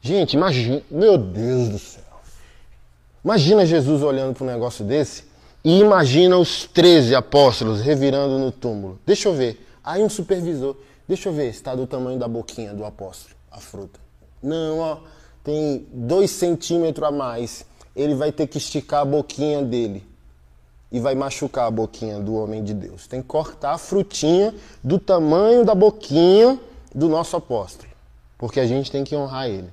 [0.00, 2.02] Gente, imagina, meu Deus do céu.
[3.24, 5.24] Imagina Jesus olhando para um negócio desse
[5.64, 8.98] e imagina os 13 apóstolos revirando no túmulo.
[9.06, 9.64] Deixa eu ver.
[9.84, 10.76] Aí um supervisor,
[11.08, 13.98] deixa eu ver, está do tamanho da boquinha do apóstolo, a fruta.
[14.42, 14.98] Não, ó,
[15.42, 17.64] tem dois centímetros a mais.
[17.94, 20.06] Ele vai ter que esticar a boquinha dele
[20.90, 23.06] e vai machucar a boquinha do homem de Deus.
[23.06, 26.60] Tem que cortar a frutinha do tamanho da boquinha
[26.94, 27.90] do nosso apóstolo,
[28.38, 29.70] porque a gente tem que honrar ele.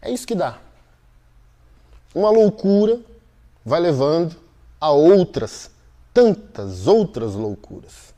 [0.00, 0.58] É isso que dá.
[2.14, 3.00] Uma loucura
[3.64, 4.36] vai levando
[4.80, 5.70] a outras,
[6.12, 8.08] tantas outras loucuras.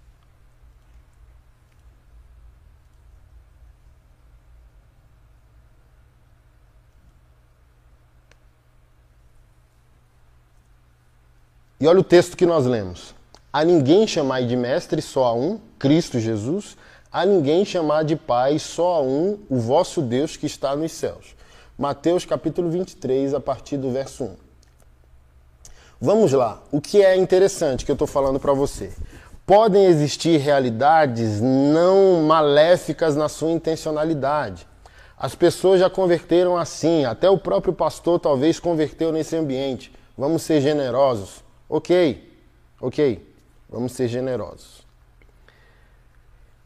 [11.80, 13.14] E olha o texto que nós lemos.
[13.50, 16.76] A ninguém chamai de mestre, só a um, Cristo Jesus.
[17.10, 21.34] A ninguém chamar de pai, só a um, o vosso Deus que está nos céus.
[21.80, 24.36] Mateus capítulo 23, a partir do verso 1.
[25.98, 26.62] Vamos lá.
[26.70, 28.92] O que é interessante que eu estou falando para você?
[29.46, 34.68] Podem existir realidades não maléficas na sua intencionalidade.
[35.16, 39.90] As pessoas já converteram assim, até o próprio pastor talvez converteu nesse ambiente.
[40.18, 41.42] Vamos ser generosos.
[41.66, 42.30] Ok,
[42.78, 43.26] ok,
[43.70, 44.82] vamos ser generosos.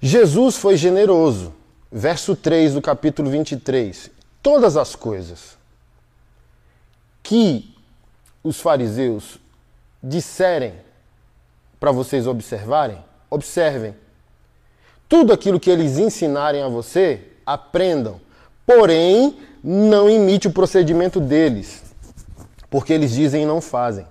[0.01, 1.55] Jesus foi generoso.
[1.93, 4.13] Verso 3 do capítulo 23
[4.45, 5.57] todas as coisas
[7.23, 7.75] que
[8.43, 9.41] os fariseus
[10.03, 10.75] disserem
[11.81, 13.97] para vocês observarem, observem.
[15.09, 18.21] Tudo aquilo que eles ensinarem a você, aprendam.
[18.67, 21.83] Porém, não imite o procedimento deles,
[22.69, 24.07] porque eles dizem e não fazem.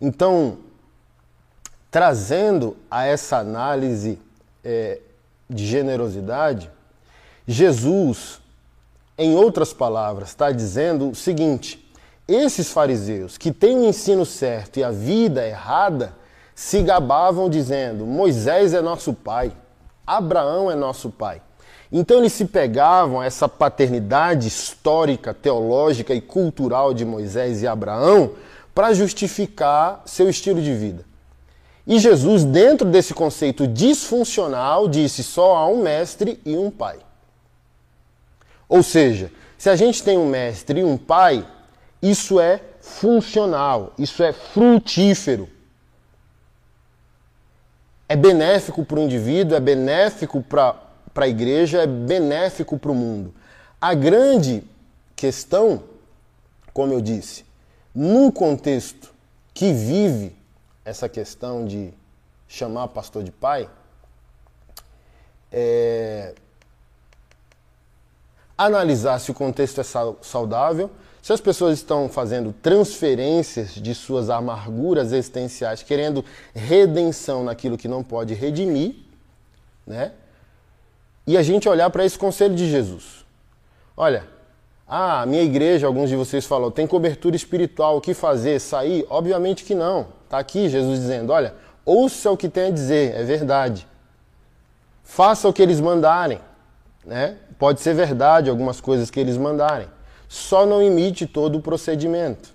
[0.00, 0.58] Então,
[1.90, 4.16] trazendo a essa análise
[4.62, 5.00] é,
[5.50, 6.70] de generosidade,
[7.46, 8.40] Jesus,
[9.18, 11.90] em outras palavras, está dizendo o seguinte:
[12.28, 16.14] esses fariseus que têm o ensino certo e a vida errada
[16.54, 19.52] se gabavam dizendo: Moisés é nosso pai,
[20.06, 21.42] Abraão é nosso pai.
[21.92, 28.30] Então eles se pegavam a essa paternidade histórica, teológica e cultural de Moisés e Abraão
[28.72, 31.09] para justificar seu estilo de vida.
[31.86, 36.98] E Jesus, dentro desse conceito disfuncional, disse só há um mestre e um pai.
[38.68, 41.46] Ou seja, se a gente tem um mestre e um pai,
[42.00, 45.48] isso é funcional, isso é frutífero.
[48.08, 50.74] É benéfico para o indivíduo, é benéfico para
[51.14, 53.34] a igreja, é benéfico para o mundo.
[53.80, 54.62] A grande
[55.14, 55.82] questão,
[56.72, 57.44] como eu disse,
[57.94, 59.12] num contexto
[59.52, 60.39] que vive
[60.90, 61.94] essa questão de
[62.48, 63.70] chamar pastor de pai,
[65.52, 66.34] é,
[68.58, 69.84] analisar se o contexto é
[70.20, 70.90] saudável,
[71.22, 78.02] se as pessoas estão fazendo transferências de suas amarguras existenciais, querendo redenção naquilo que não
[78.02, 78.96] pode redimir,
[79.86, 80.12] né?
[81.26, 83.24] E a gente olhar para esse conselho de Jesus.
[83.96, 84.26] Olha,
[84.88, 88.58] ah, minha igreja, alguns de vocês falam, tem cobertura espiritual, o que fazer?
[88.58, 89.06] Sair?
[89.08, 90.19] Obviamente que não.
[90.30, 91.52] Está aqui Jesus dizendo: olha,
[91.84, 93.84] ouça o que tem a dizer, é verdade.
[95.02, 96.40] Faça o que eles mandarem.
[97.04, 97.36] Né?
[97.58, 99.88] Pode ser verdade algumas coisas que eles mandarem.
[100.28, 102.54] Só não imite todo o procedimento.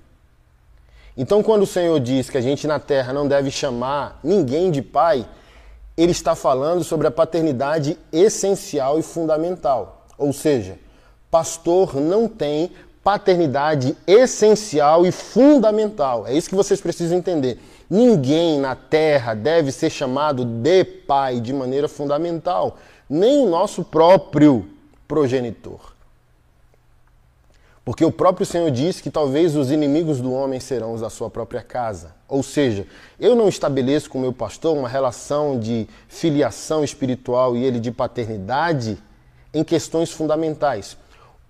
[1.18, 4.82] Então, quando o Senhor diz que a gente na terra não deve chamar ninguém de
[4.82, 5.28] pai,
[5.98, 10.06] ele está falando sobre a paternidade essencial e fundamental.
[10.18, 10.80] Ou seja,
[11.30, 12.72] pastor não tem
[13.06, 16.26] paternidade essencial e fundamental.
[16.26, 17.60] É isso que vocês precisam entender.
[17.88, 24.68] Ninguém na terra deve ser chamado de pai de maneira fundamental, nem o nosso próprio
[25.08, 25.94] progenitor.
[27.86, 31.30] Porque o próprio Senhor disse que talvez os inimigos do homem serão os da sua
[31.30, 32.16] própria casa.
[32.28, 32.88] Ou seja,
[33.20, 37.92] eu não estabeleço com o meu pastor uma relação de filiação espiritual e ele de
[37.92, 38.98] paternidade
[39.54, 40.98] em questões fundamentais.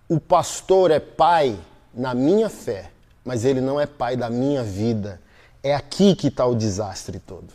[0.08, 1.60] O pastor é pai
[1.93, 2.91] na minha fé,
[3.24, 5.20] mas ele não é pai da minha vida.
[5.64, 7.53] É aqui que está o desastre todo.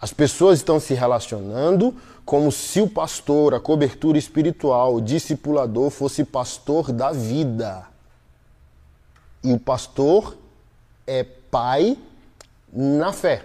[0.00, 1.94] As pessoas estão se relacionando
[2.24, 7.86] como se o pastor, a cobertura espiritual, o discipulador fosse pastor da vida.
[9.42, 10.36] E o pastor
[11.06, 11.98] é pai
[12.72, 13.44] na fé.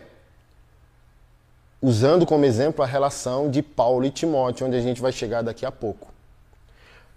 [1.82, 5.65] Usando como exemplo a relação de Paulo e Timóteo, onde a gente vai chegar daqui
[5.65, 6.12] a pouco.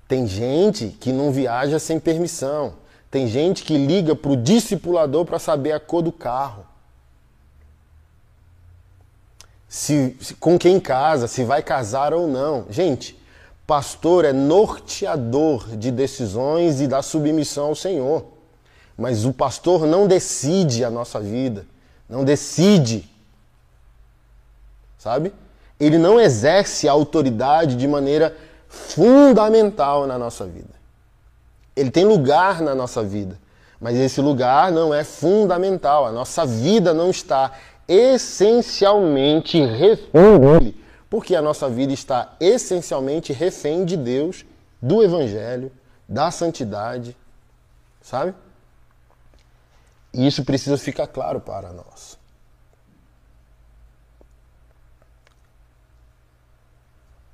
[0.09, 2.75] Tem gente que não viaja sem permissão.
[3.11, 6.67] Tem gente que liga para o discipulador para saber a cor do carro
[9.69, 12.67] se, se, com quem casa, se vai casar ou não.
[12.71, 13.19] Gente,
[13.67, 18.25] pastor é norteador de decisões e da submissão ao Senhor.
[18.97, 21.67] Mas o pastor não decide a nossa vida,
[22.09, 23.07] não decide.
[24.97, 25.33] Sabe?
[25.79, 28.35] Ele não exerce a autoridade de maneira
[28.69, 30.75] fundamental na nossa vida.
[31.75, 33.39] Ele tem lugar na nossa vida,
[33.81, 36.07] mas esse lugar não é fundamental.
[36.07, 37.53] A nossa vida não está
[37.87, 44.45] essencialmente refém dele, porque a nossa vida está essencialmente refém de Deus,
[44.81, 45.71] do Evangelho,
[46.09, 47.17] da santidade,
[48.01, 48.35] sabe?
[50.13, 52.17] E isso precisa ficar claro para nós.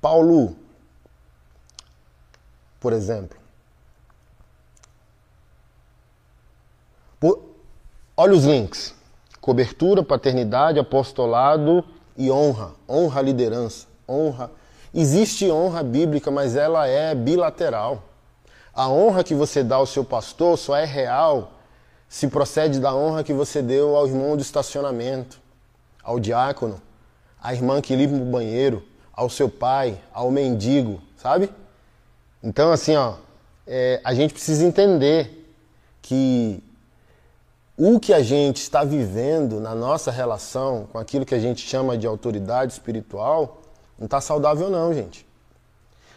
[0.01, 0.57] Paulo,
[2.83, 3.37] por exemplo,
[7.19, 7.39] por,
[8.15, 8.93] olha os links
[9.43, 11.83] cobertura, paternidade, apostolado
[12.15, 12.71] e honra.
[12.87, 14.49] Honra a liderança, honra.
[14.93, 18.03] Existe honra bíblica, mas ela é bilateral.
[18.73, 21.51] A honra que você dá ao seu pastor só é real
[22.07, 25.41] se procede da honra que você deu ao irmão do estacionamento,
[26.01, 26.81] ao diácono,
[27.41, 28.81] à irmã que limpa o banheiro,
[29.11, 31.49] ao seu pai, ao mendigo, sabe?
[32.43, 33.15] Então, assim, ó,
[33.65, 35.49] é, a gente precisa entender
[36.01, 36.61] que
[37.77, 41.97] o que a gente está vivendo na nossa relação com aquilo que a gente chama
[41.97, 43.61] de autoridade espiritual
[43.97, 45.25] não está saudável não, gente.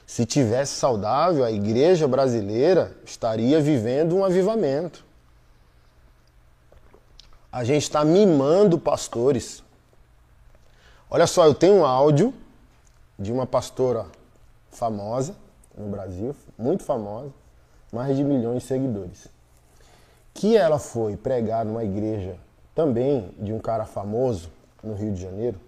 [0.05, 5.05] Se tivesse saudável, a igreja brasileira estaria vivendo um avivamento.
[7.53, 9.62] A gente está mimando pastores.
[11.09, 12.35] Olha só, eu tenho um áudio
[13.16, 14.07] de uma pastora
[14.70, 15.46] famosa
[15.77, 17.33] no Brasil, muito famosa,
[17.93, 19.37] mais de milhões de seguidores
[20.37, 22.37] que ela foi pregar numa igreja
[22.74, 24.51] também de um cara famoso
[24.85, 25.59] no Rio de Janeiro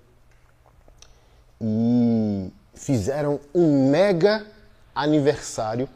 [1.58, 4.46] e fizeram um mega
[4.94, 5.88] aniversário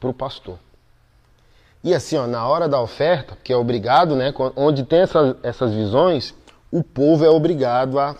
[0.00, 0.58] para o pastor.
[1.84, 5.72] E assim, ó, na hora da oferta, que é obrigado, né, onde tem essas, essas
[5.72, 6.34] visões,
[6.70, 8.16] o povo é obrigado a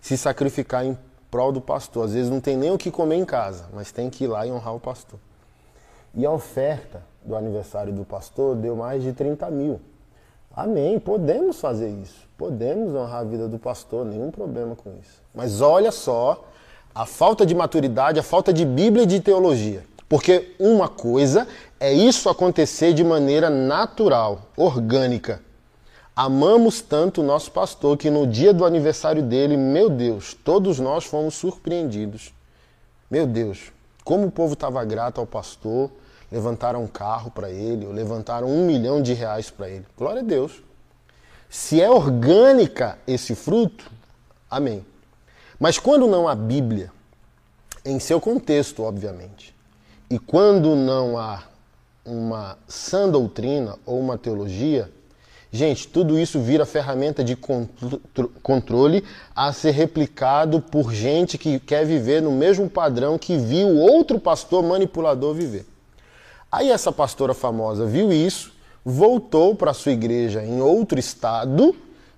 [0.00, 0.96] se sacrificar em
[1.32, 2.04] prol do pastor.
[2.04, 4.46] Às vezes não tem nem o que comer em casa, mas tem que ir lá
[4.46, 5.18] e honrar o pastor.
[6.14, 9.80] E a oferta do aniversário do pastor deu mais de 30 mil.
[10.54, 12.28] Amém, podemos fazer isso.
[12.36, 15.22] Podemos honrar a vida do pastor, nenhum problema com isso.
[15.34, 16.44] Mas olha só
[16.94, 19.84] a falta de maturidade, a falta de Bíblia e de teologia.
[20.06, 21.48] Porque uma coisa
[21.80, 25.40] é isso acontecer de maneira natural, orgânica.
[26.14, 31.04] Amamos tanto o nosso pastor que no dia do aniversário dele, meu Deus, todos nós
[31.04, 32.34] fomos surpreendidos.
[33.10, 33.72] Meu Deus,
[34.04, 35.90] como o povo estava grato ao pastor,
[36.30, 39.86] levantaram um carro para ele, ou levantaram um milhão de reais para ele.
[39.96, 40.62] Glória a Deus.
[41.48, 43.90] Se é orgânica esse fruto,
[44.50, 44.84] amém.
[45.58, 46.92] Mas quando não há Bíblia,
[47.84, 49.54] em seu contexto, obviamente,
[50.10, 51.44] e quando não há
[52.04, 54.90] uma sã doutrina ou uma teologia,
[55.52, 57.36] gente, tudo isso vira ferramenta de
[58.42, 59.04] controle
[59.36, 64.62] a ser replicado por gente que quer viver no mesmo padrão que viu outro pastor
[64.62, 65.66] manipulador viver.
[66.50, 68.52] Aí essa pastora famosa viu isso,
[68.84, 71.76] voltou para sua igreja em outro estado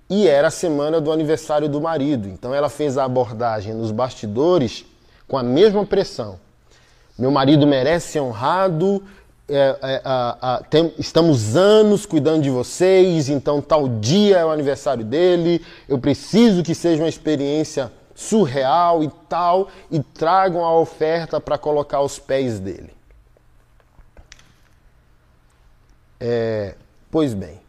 [0.09, 2.27] e era a semana do aniversário do marido.
[2.27, 4.85] Então ela fez a abordagem nos bastidores
[5.27, 6.39] com a mesma pressão.
[7.17, 9.01] Meu marido merece ser honrado,
[9.47, 15.63] é, é, tem, estamos anos cuidando de vocês, então tal dia é o aniversário dele,
[15.87, 21.97] eu preciso que seja uma experiência surreal e tal, e tragam a oferta para colocar
[21.97, 22.93] aos pés dele.
[26.19, 26.75] É,
[27.11, 27.59] pois bem,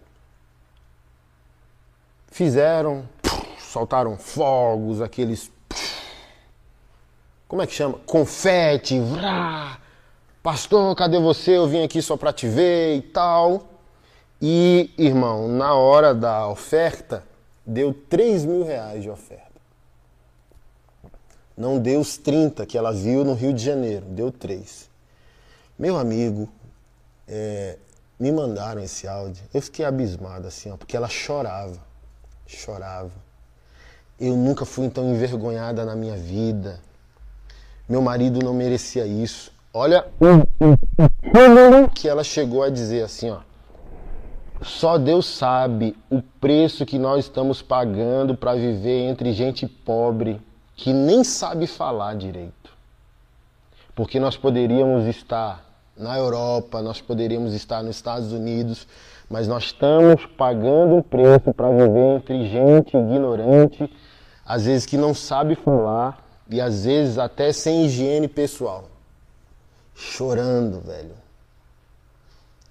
[2.31, 3.07] fizeram,
[3.59, 5.51] soltaram fogos, aqueles.
[7.49, 7.99] Como é que chama?
[8.07, 9.79] Confete, vrá.
[10.47, 11.57] Pastor, cadê você?
[11.57, 13.65] Eu vim aqui só para te ver e tal.
[14.41, 17.25] E, irmão, na hora da oferta,
[17.67, 19.61] deu 3 mil reais de oferta.
[21.57, 24.89] Não deu os 30 que ela viu no Rio de Janeiro, deu 3.
[25.77, 26.49] Meu amigo,
[27.27, 27.77] é,
[28.17, 29.43] me mandaram esse áudio.
[29.53, 31.81] Eu fiquei abismado assim, ó, porque ela chorava.
[32.47, 33.11] Chorava.
[34.17, 36.79] Eu nunca fui tão envergonhada na minha vida.
[37.89, 39.56] Meu marido não merecia isso.
[39.79, 40.07] Olha
[41.85, 43.41] o que ela chegou a dizer assim, ó.
[44.63, 50.41] Só Deus sabe o preço que nós estamos pagando para viver entre gente pobre
[50.75, 52.73] que nem sabe falar direito.
[53.95, 55.63] Porque nós poderíamos estar
[55.95, 58.89] na Europa, nós poderíamos estar nos Estados Unidos,
[59.29, 63.93] mas nós estamos pagando um preço para viver entre gente ignorante,
[64.43, 68.96] às vezes que não sabe falar e às vezes até sem higiene pessoal.
[69.97, 71.17] Chorando, velho.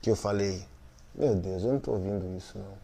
[0.01, 0.63] Que eu falei,
[1.15, 2.77] meu Deus, eu não estou ouvindo isso não.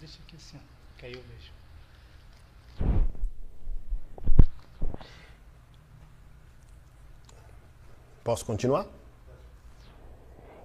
[0.00, 1.58] Deixa aqui assim, ó, que aí eu vejo.
[8.28, 8.84] Posso continuar?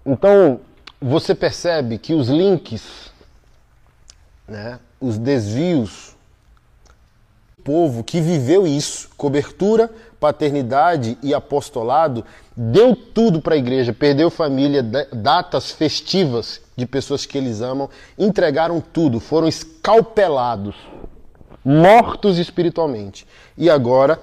[0.05, 0.59] Então,
[0.99, 3.09] você percebe que os links,
[4.45, 6.13] né, os desvios,
[7.57, 9.89] o povo que viveu isso, cobertura,
[10.19, 14.83] paternidade e apostolado, deu tudo para a igreja, perdeu família,
[15.13, 17.89] datas festivas de pessoas que eles amam,
[18.19, 20.75] entregaram tudo, foram escalpelados,
[21.63, 23.25] mortos espiritualmente.
[23.57, 24.21] E agora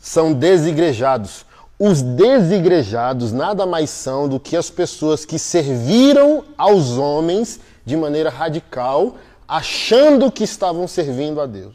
[0.00, 1.44] são desigrejados
[1.84, 8.30] os desigrejados nada mais são do que as pessoas que serviram aos homens de maneira
[8.30, 9.16] radical,
[9.48, 11.74] achando que estavam servindo a Deus.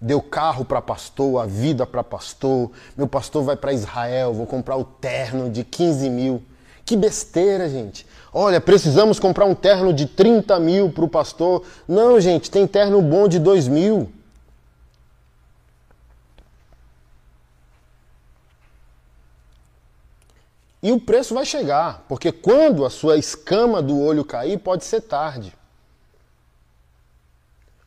[0.00, 2.72] Deu carro para pastor, a vida para pastor.
[2.96, 6.42] Meu pastor vai para Israel, vou comprar o terno de 15 mil.
[6.84, 8.04] Que besteira, gente.
[8.34, 11.62] Olha, precisamos comprar um terno de 30 mil para o pastor.
[11.86, 14.10] Não, gente, tem terno bom de 2 mil.
[20.82, 25.02] E o preço vai chegar, porque quando a sua escama do olho cair, pode ser
[25.02, 25.52] tarde.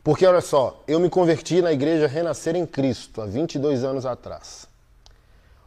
[0.02, 4.68] Porque olha só, eu me converti na igreja Renascer em Cristo há 22 anos atrás.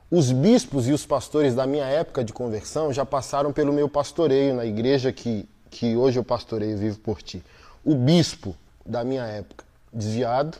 [0.09, 4.55] Os bispos e os pastores da minha época de conversão já passaram pelo meu pastoreio
[4.55, 7.43] na igreja que, que hoje eu pastoreio vivo por ti.
[7.83, 8.55] O bispo
[8.85, 10.57] da minha época, desviado,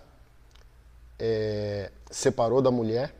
[1.18, 3.13] é, separou da mulher,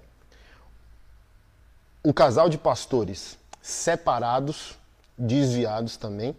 [2.04, 3.37] um casal de pastores
[3.68, 4.78] separados,
[5.18, 6.34] desviados também,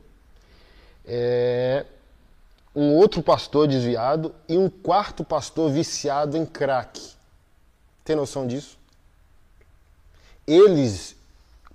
[1.04, 1.84] é,
[2.74, 6.98] um outro pastor desviado e um quarto pastor viciado em crack.
[8.02, 8.78] Tem noção disso?
[10.46, 11.16] Eles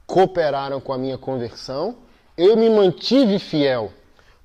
[0.07, 1.97] cooperaram com a minha conversão,
[2.35, 3.93] eu me mantive fiel,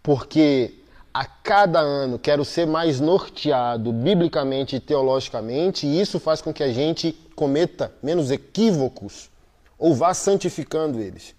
[0.02, 0.74] porque
[1.14, 6.62] a cada ano quero ser mais norteado biblicamente e teologicamente, e isso faz com que
[6.62, 9.30] a gente cometa menos equívocos
[9.78, 11.34] ou vá santificando eles.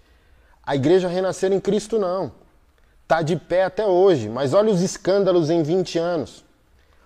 [0.62, 2.32] A igreja renascer em Cristo não.
[3.02, 6.44] Está de pé até hoje, mas olha os escândalos em 20 anos.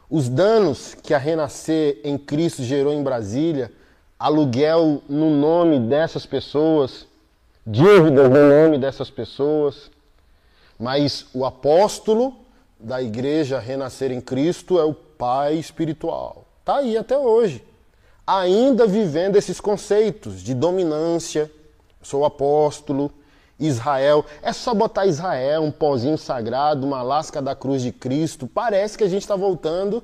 [0.09, 3.73] Os danos que a renascer em Cristo gerou em Brasília,
[4.19, 7.07] aluguel no nome dessas pessoas,
[7.67, 9.91] dívidas no nome dessas pessoas.
[10.79, 12.37] Mas o apóstolo
[12.79, 16.45] da igreja renascer em Cristo é o pai espiritual.
[16.61, 17.63] Está aí até hoje
[18.27, 21.51] ainda vivendo esses conceitos de dominância,
[22.03, 23.11] sou apóstolo,
[23.59, 24.25] Israel.
[24.43, 28.47] É só botar Israel, um pozinho sagrado, uma lasca da cruz de Cristo.
[28.47, 30.03] Parece que a gente está voltando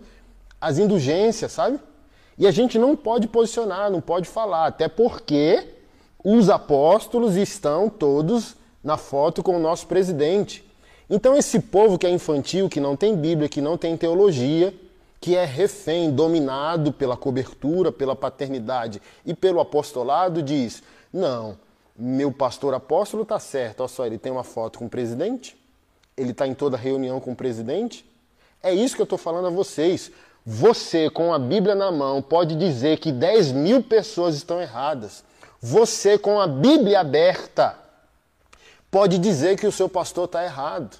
[0.60, 1.78] às indulgências, sabe?
[2.38, 5.74] E a gente não pode posicionar, não pode falar, até porque
[6.24, 10.64] os apóstolos estão todos na foto com o nosso presidente.
[11.08, 14.72] Então, esse povo que é infantil, que não tem Bíblia, que não tem teologia,
[15.20, 21.58] que é refém, dominado pela cobertura, pela paternidade e pelo apostolado, diz: não,
[21.96, 25.56] meu pastor apóstolo está certo, olha só, ele tem uma foto com o presidente,
[26.16, 28.08] ele está em toda reunião com o presidente.
[28.62, 30.10] É isso que eu estou falando a vocês.
[30.44, 35.22] Você, com a Bíblia na mão, pode dizer que 10 mil pessoas estão erradas.
[35.60, 37.78] Você, com a Bíblia aberta,
[38.90, 40.96] pode dizer que o seu pastor está errado.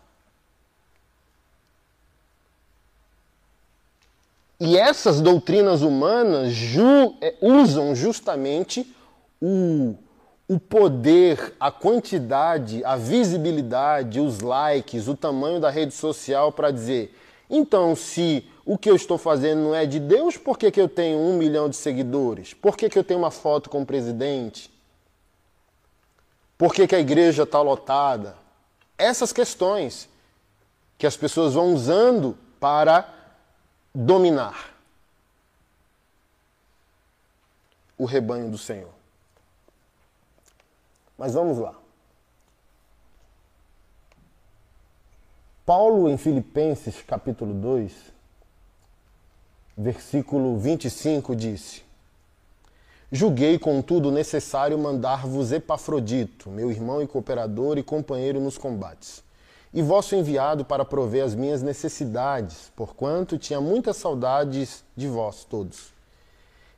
[4.61, 8.95] E essas doutrinas humanas ju, é, usam justamente
[9.41, 9.97] o,
[10.47, 17.17] o poder, a quantidade, a visibilidade, os likes, o tamanho da rede social para dizer:
[17.49, 20.89] então, se o que eu estou fazendo não é de Deus, por que, que eu
[20.89, 22.53] tenho um milhão de seguidores?
[22.53, 24.71] Por que, que eu tenho uma foto com o presidente?
[26.59, 28.37] Por que, que a igreja está lotada?
[28.99, 30.07] Essas questões
[30.99, 33.20] que as pessoas vão usando para
[33.95, 34.75] dominar
[37.99, 38.93] o rebanho do Senhor.
[41.19, 41.75] Mas vamos lá.
[45.67, 47.93] Paulo, em Filipenses capítulo 2,
[49.77, 51.83] versículo 25, disse:
[53.13, 59.23] Julguei, contudo, necessário mandar-vos Epafrodito, meu irmão e cooperador e companheiro nos combates
[59.73, 65.93] e vosso enviado para prover as minhas necessidades, porquanto tinha muitas saudades de vós todos.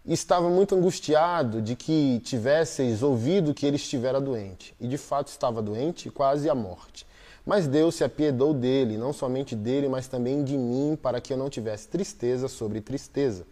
[0.05, 4.75] E estava muito angustiado de que tivesseis ouvido que ele estivera doente.
[4.81, 7.07] E de fato estava doente, quase à morte.
[7.47, 11.37] Mas Deus se apiedou dele, não somente dele, mas também de mim, para que eu
[11.37, 13.47] não tivesse tristeza sobre tristeza.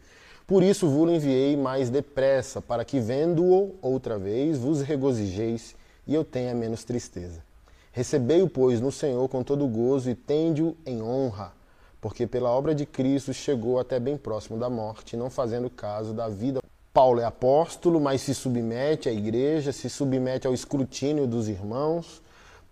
[0.46, 5.76] Por isso vos enviei mais depressa, para que, vendo-o outra vez, vos regozijeis
[6.06, 7.49] e eu tenha menos tristeza.
[7.92, 11.52] Recebei-o, pois, no Senhor com todo gozo e tende-o em honra,
[12.00, 16.28] porque pela obra de Cristo chegou até bem próximo da morte, não fazendo caso da
[16.28, 16.60] vida.
[16.92, 22.22] Paulo é apóstolo, mas se submete à igreja, se submete ao escrutínio dos irmãos.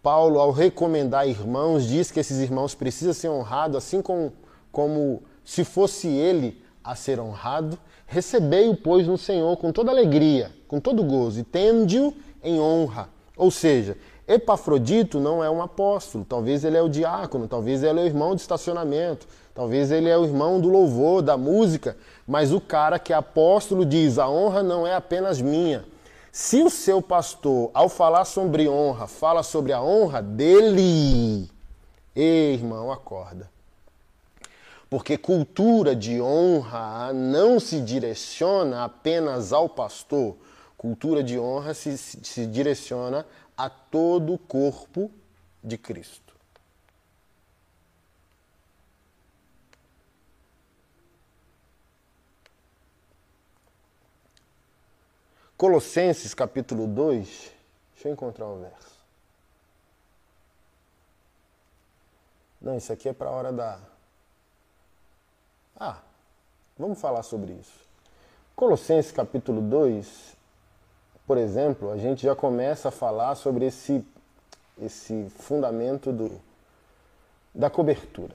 [0.02, 4.32] Paulo, ao recomendar irmãos, diz que esses irmãos precisam ser honrados, assim como,
[4.70, 7.76] como se fosse ele a ser honrado.
[8.06, 13.08] Recebei-o, pois, no Senhor com toda alegria, com todo gozo, e tende-o em honra.
[13.36, 13.96] Ou seja,
[14.28, 18.34] Epafrodito não é um apóstolo, talvez ele é o diácono, talvez ele é o irmão
[18.34, 23.10] de estacionamento, talvez ele é o irmão do louvor, da música, mas o cara que
[23.10, 25.82] é apóstolo diz: a honra não é apenas minha.
[26.30, 31.50] Se o seu pastor, ao falar sobre honra, fala sobre a honra dele,
[32.14, 33.50] ei, irmão, acorda.
[34.90, 40.36] Porque cultura de honra não se direciona apenas ao pastor,
[40.76, 43.24] cultura de honra se, se direciona
[43.58, 45.10] a todo o corpo
[45.64, 46.32] de Cristo.
[55.56, 57.52] Colossenses capítulo 2,
[57.94, 58.96] deixa eu encontrar o verso.
[62.60, 63.80] Não, isso aqui é para a hora da.
[65.74, 66.00] Ah,
[66.78, 67.88] vamos falar sobre isso.
[68.54, 70.36] Colossenses capítulo 2,
[71.28, 74.02] por exemplo, a gente já começa a falar sobre esse,
[74.82, 76.40] esse fundamento do,
[77.54, 78.34] da cobertura.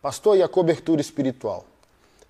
[0.00, 1.66] Pastor, e a cobertura espiritual?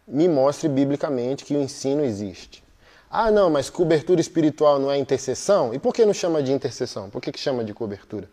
[0.07, 2.65] Me mostre biblicamente que o ensino existe.
[3.09, 5.73] Ah, não, mas cobertura espiritual não é intercessão?
[5.73, 7.09] E por que não chama de intercessão?
[7.09, 8.29] Por que, que chama de cobertura?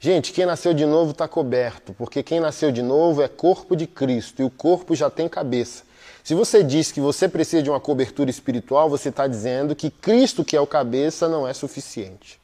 [0.00, 3.86] Gente, quem nasceu de novo está coberto, porque quem nasceu de novo é corpo de
[3.86, 5.87] Cristo e o corpo já tem cabeça.
[6.28, 10.44] Se você diz que você precisa de uma cobertura espiritual, você está dizendo que Cristo,
[10.44, 12.38] que é o cabeça, não é suficiente.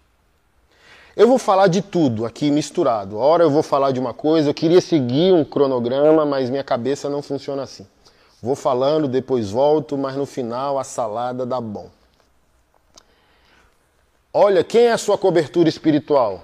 [1.15, 3.19] Eu vou falar de tudo aqui misturado.
[3.19, 7.11] Ora eu vou falar de uma coisa, eu queria seguir um cronograma, mas minha cabeça
[7.11, 7.87] não funciona assim.
[8.43, 11.91] Vou falando, depois volto, mas no final a salada dá bom.
[14.33, 16.43] Olha, quem é a sua cobertura espiritual?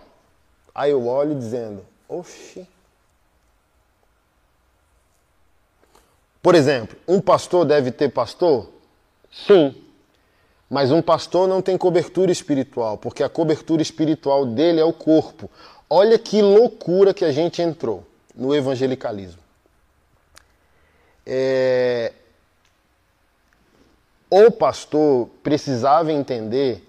[0.74, 2.68] Aí eu olho dizendo, oxi,
[6.42, 8.68] Por exemplo, um pastor deve ter pastor?
[9.30, 9.74] Sim.
[10.68, 15.50] Mas um pastor não tem cobertura espiritual, porque a cobertura espiritual dele é o corpo.
[15.88, 19.42] Olha que loucura que a gente entrou no evangelicalismo.
[21.26, 22.12] É...
[24.30, 26.86] O pastor precisava entender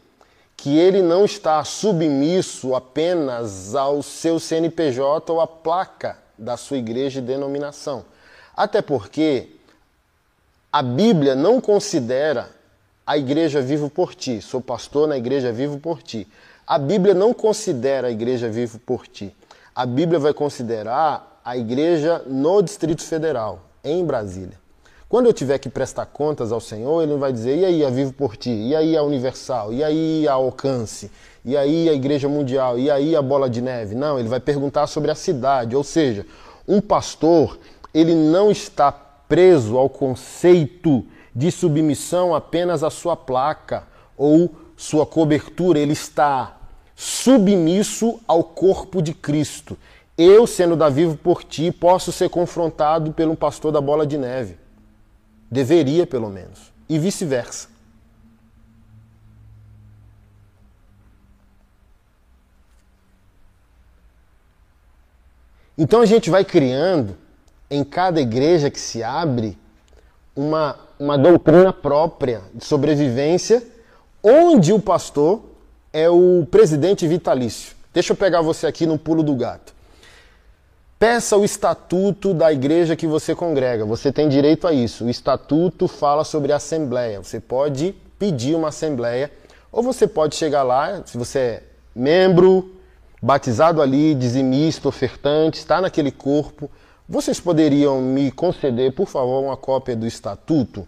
[0.56, 7.18] que ele não está submisso apenas ao seu CNPJ ou à placa da sua igreja
[7.18, 8.06] e denominação.
[8.56, 9.50] Até porque
[10.72, 12.50] a Bíblia não considera
[13.06, 14.42] a igreja vivo por ti.
[14.42, 16.28] Sou pastor na igreja vivo por ti.
[16.66, 19.36] A Bíblia não considera a igreja vivo por ti.
[19.76, 24.62] A Bíblia vai considerar a igreja no Distrito Federal, em Brasília.
[25.12, 28.14] Quando eu tiver que prestar contas ao Senhor, ele vai dizer: e aí a Vivo
[28.14, 28.50] por Ti?
[28.50, 29.74] E aí a Universal?
[29.74, 31.12] E aí a Alcance?
[31.44, 32.80] E aí a Igreja Mundial?
[32.80, 33.94] E aí a Bola de Neve?
[33.94, 36.26] Não, ele vai perguntar sobre a cidade, ou seja,
[36.66, 37.60] um pastor,
[37.94, 43.88] ele não está preso ao conceito de submissão apenas à sua placa
[44.18, 46.58] ou sua cobertura, ele está
[46.96, 49.78] submisso ao corpo de Cristo.
[50.18, 54.58] Eu, sendo da Vivo por Ti, posso ser confrontado pelo pastor da bola de neve.
[55.50, 56.72] Deveria, pelo menos.
[56.88, 57.70] E vice-versa.
[65.78, 67.18] Então a gente vai criando
[67.72, 69.58] em cada igreja que se abre
[70.36, 73.64] uma, uma doutrina própria de sobrevivência,
[74.22, 75.42] onde o pastor
[75.94, 77.74] é o presidente vitalício.
[77.94, 79.74] Deixa eu pegar você aqui no pulo do gato.
[81.00, 83.86] Peça o estatuto da igreja que você congrega.
[83.86, 85.06] Você tem direito a isso.
[85.06, 87.24] O estatuto fala sobre assembleia.
[87.24, 89.32] Você pode pedir uma assembleia
[89.72, 91.64] ou você pode chegar lá, se você é
[91.96, 92.76] membro,
[93.22, 96.70] batizado ali, dizimista, ofertante, está naquele corpo.
[97.12, 100.88] Vocês poderiam me conceder, por favor, uma cópia do estatuto?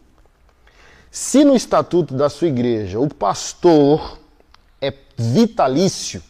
[1.11, 4.17] Se no estatuto da sua igreja o pastor
[4.79, 6.23] é vitalício,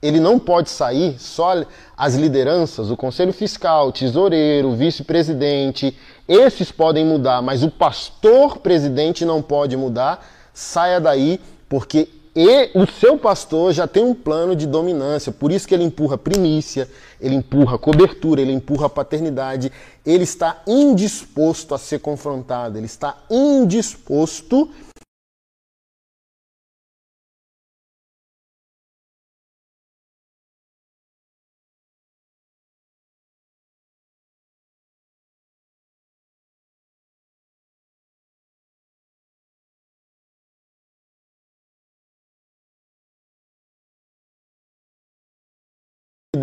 [0.00, 5.94] ele não pode sair, só as lideranças, o conselho fiscal, tesoureiro, vice-presidente,
[6.26, 10.26] esses podem mudar, mas o pastor presidente não pode mudar.
[10.54, 15.66] Saia daí, porque e o seu pastor já tem um plano de dominância, por isso
[15.66, 16.88] que ele empurra primícia,
[17.20, 19.72] ele empurra cobertura, ele empurra paternidade.
[20.06, 24.70] Ele está indisposto a ser confrontado, ele está indisposto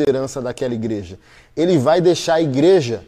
[0.07, 1.19] liderança daquela igreja.
[1.55, 3.05] Ele vai deixar a igreja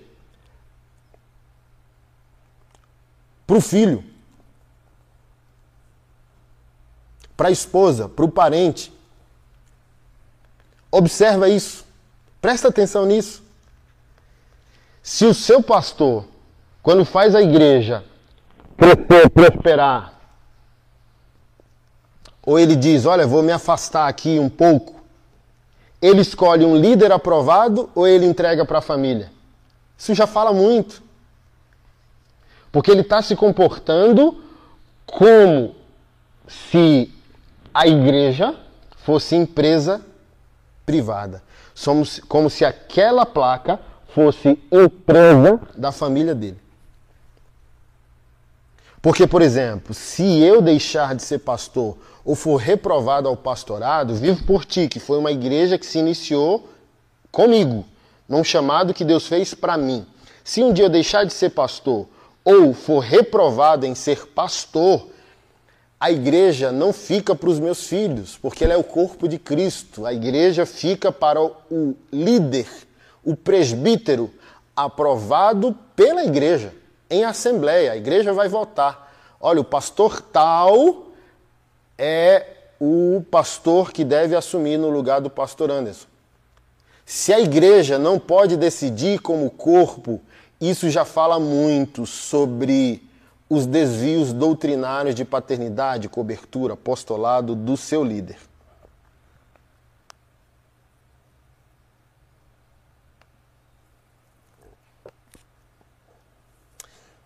[3.47, 4.03] para o filho,
[7.35, 8.93] para a esposa, para o parente.
[10.91, 11.85] Observa isso.
[12.41, 13.41] Presta atenção nisso.
[15.01, 16.25] Se o seu pastor,
[16.83, 18.03] quando faz a igreja
[19.33, 20.13] prosperar,
[22.41, 24.98] ou ele diz: Olha, vou me afastar aqui um pouco,
[26.01, 29.31] ele escolhe um líder aprovado ou ele entrega para a família?
[29.97, 31.03] Isso já fala muito.
[32.71, 34.43] Porque ele está se comportando
[35.05, 35.75] como
[36.47, 37.11] se
[37.73, 38.55] a igreja
[38.97, 40.01] fosse empresa
[40.85, 41.43] privada.
[41.73, 43.79] Somos como se aquela placa
[44.13, 46.59] fosse empresa da família dele.
[49.01, 54.43] Porque, por exemplo, se eu deixar de ser pastor ou for reprovado ao pastorado, vivo
[54.43, 56.69] por ti, que foi uma igreja que se iniciou
[57.31, 57.85] comigo,
[58.27, 60.05] num chamado que Deus fez para mim.
[60.43, 62.07] Se um dia eu deixar de ser pastor
[62.43, 65.07] ou for reprovado em ser pastor,
[65.99, 70.05] a igreja não fica para os meus filhos, porque ela é o corpo de Cristo.
[70.05, 72.67] A igreja fica para o líder,
[73.23, 74.31] o presbítero,
[74.75, 76.73] aprovado pela igreja,
[77.09, 77.93] em assembleia.
[77.93, 79.11] A igreja vai votar.
[79.39, 81.07] Olha, o pastor tal
[81.97, 82.45] é
[82.79, 86.07] o pastor que deve assumir no lugar do pastor Anderson.
[87.05, 90.21] Se a igreja não pode decidir como corpo,
[90.61, 93.03] isso já fala muito sobre
[93.49, 98.37] os desvios doutrinários de paternidade, cobertura, apostolado do seu líder.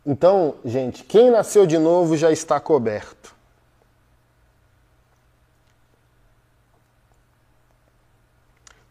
[0.06, 3.34] Então, gente, quem nasceu de novo já está coberto.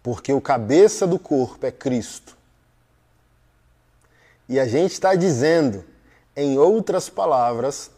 [0.02, 2.36] Porque o cabeça do corpo é Cristo.
[4.48, 5.84] E a gente está dizendo,
[6.34, 7.90] em outras palavras,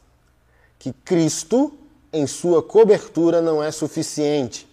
[0.79, 1.73] que Cristo,
[2.13, 4.69] em sua cobertura, não é suficiente.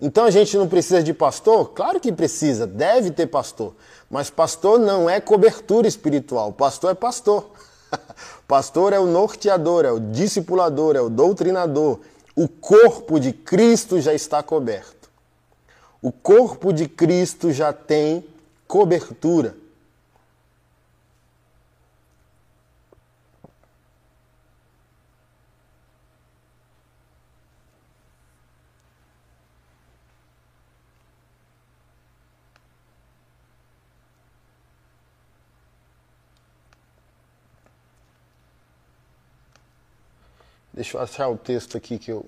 [0.00, 1.70] Então a gente não precisa de pastor?
[1.70, 3.72] Claro que precisa, deve ter pastor.
[4.10, 7.48] Mas pastor não é cobertura espiritual, pastor é pastor.
[8.46, 12.00] pastor é o norteador, é o discipulador, é o doutrinador.
[12.34, 15.10] O corpo de Cristo já está coberto.
[16.00, 18.24] O corpo de Cristo já tem
[18.66, 19.54] cobertura.
[40.72, 42.26] Deixa eu achar o texto aqui que eu.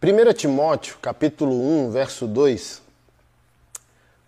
[0.00, 2.82] Primeira Timóteo, capítulo 1, verso 2.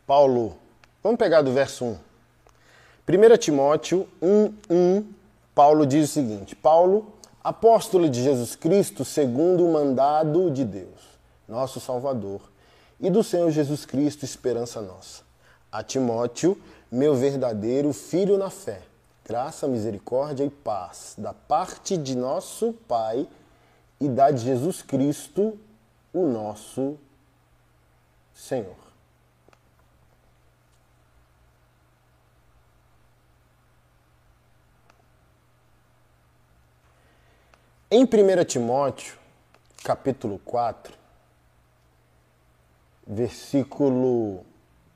[0.06, 0.56] Paulo,
[1.02, 1.98] vamos pegar do verso 1.
[3.08, 5.14] 1 Timóteo 1, 1,
[5.54, 7.13] Paulo diz o seguinte: Paulo,
[7.44, 12.40] apóstolo de Jesus Cristo, segundo o mandado de Deus, nosso Salvador,
[12.98, 15.22] e do Senhor Jesus Cristo, esperança nossa.
[15.70, 16.58] A Timóteo,
[16.90, 18.80] meu verdadeiro filho na fé,
[19.26, 23.28] graça, misericórdia e paz, da parte de nosso Pai
[24.00, 25.58] e da de Jesus Cristo,
[26.14, 26.96] o nosso
[28.32, 28.83] Senhor.
[37.96, 39.16] Em 1 Timóteo,
[39.84, 40.92] capítulo 4,
[43.06, 44.40] versículo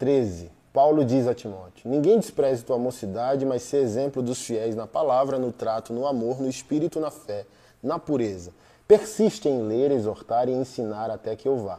[0.01, 4.85] 13, Paulo diz a Timóteo: Ninguém despreze tua mocidade, mas seja exemplo dos fiéis na
[4.85, 7.47] palavra, no trato, no amor, no espírito, na fé,
[7.81, 8.51] na pureza.
[8.89, 11.79] Persiste em ler, exortar e ensinar até que eu vá.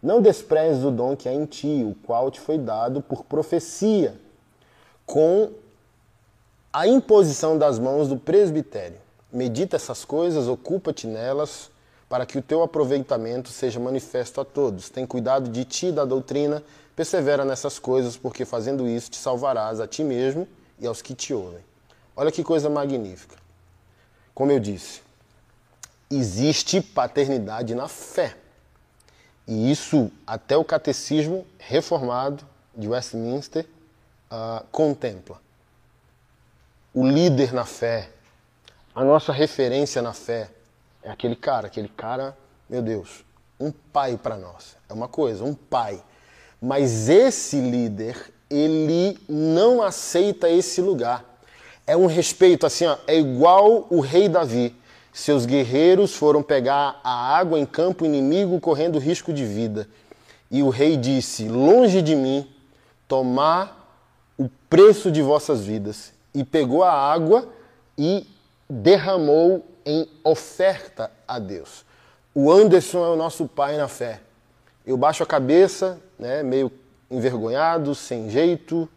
[0.00, 4.14] Não desprezes o dom que há em ti, o qual te foi dado por profecia,
[5.04, 5.50] com
[6.72, 9.09] a imposição das mãos do presbitério.
[9.32, 11.70] Medita essas coisas, ocupa-te nelas,
[12.08, 14.90] para que o teu aproveitamento seja manifesto a todos.
[14.90, 16.62] Tem cuidado de ti e da doutrina,
[16.96, 20.46] persevera nessas coisas, porque fazendo isso te salvarás a ti mesmo
[20.80, 21.64] e aos que te ouvem.
[22.16, 23.36] Olha que coisa magnífica.
[24.34, 25.02] Como eu disse,
[26.10, 28.36] existe paternidade na fé.
[29.46, 32.44] E isso até o catecismo reformado
[32.76, 33.64] de Westminster
[34.30, 35.40] uh, contempla.
[36.92, 38.10] O líder na fé,
[38.94, 40.50] a nossa referência na fé
[41.02, 42.36] é aquele cara, aquele cara,
[42.68, 43.24] meu Deus,
[43.58, 44.76] um pai para nós.
[44.88, 46.02] É uma coisa, um pai.
[46.60, 51.24] Mas esse líder, ele não aceita esse lugar.
[51.86, 54.76] É um respeito assim, ó, é igual o rei Davi.
[55.12, 59.88] Seus guerreiros foram pegar a água em campo inimigo correndo risco de vida.
[60.50, 62.48] E o rei disse: Longe de mim
[63.08, 63.76] tomar
[64.38, 66.12] o preço de vossas vidas.
[66.32, 67.48] E pegou a água
[67.98, 68.26] e
[68.70, 71.84] derramou em oferta a Deus.
[72.32, 74.20] O Anderson é o nosso pai na fé.
[74.86, 76.70] Eu baixo a cabeça, né, meio
[77.10, 78.88] envergonhado, sem jeito.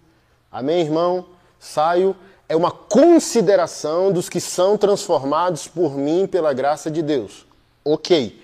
[0.52, 1.26] Amém, irmão?
[1.60, 2.16] Saio.
[2.48, 7.46] É uma consideração dos que são transformados por mim pela graça de Deus.
[7.84, 8.40] Ok.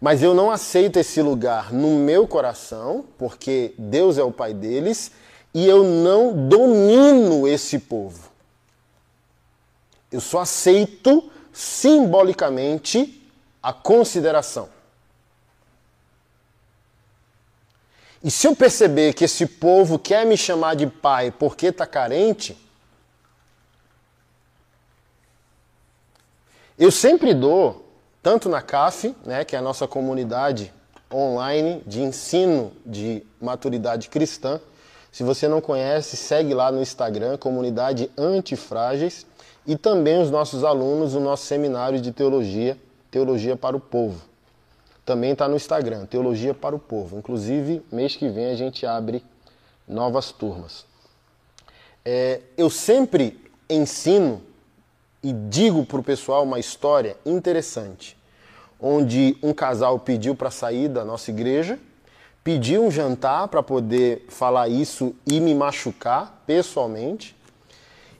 [0.00, 5.12] Mas eu não aceito esse lugar no meu coração, porque Deus é o pai deles,
[5.52, 8.29] e eu não domino esse povo.
[10.10, 13.20] Eu só aceito simbolicamente
[13.62, 14.68] a consideração.
[18.22, 22.56] E se eu perceber que esse povo quer me chamar de pai porque está carente,
[26.78, 27.88] eu sempre dou,
[28.22, 30.72] tanto na CAF, né, que é a nossa comunidade
[31.12, 34.60] online de ensino de maturidade cristã.
[35.10, 39.26] Se você não conhece, segue lá no Instagram, Comunidade Antifrágeis
[39.66, 42.76] e também os nossos alunos o nosso seminário de teologia,
[43.10, 44.20] Teologia para o Povo.
[45.04, 47.18] Também está no Instagram, Teologia para o Povo.
[47.18, 49.24] Inclusive, mês que vem a gente abre
[49.86, 50.84] novas turmas.
[52.04, 53.38] É, eu sempre
[53.68, 54.40] ensino
[55.22, 58.16] e digo para o pessoal uma história interessante,
[58.80, 61.78] onde um casal pediu para sair da nossa igreja,
[62.42, 67.36] pediu um jantar para poder falar isso e me machucar pessoalmente.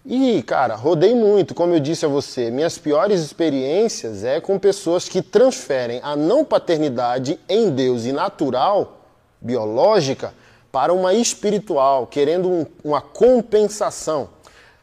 [0.05, 2.51] E, cara, rodei muito, como eu disse a você.
[2.51, 9.01] Minhas piores experiências é com pessoas que transferem a não paternidade em Deus e natural,
[9.41, 10.33] biológica,
[10.73, 14.31] para uma espiritual, querendo um, uma compensação.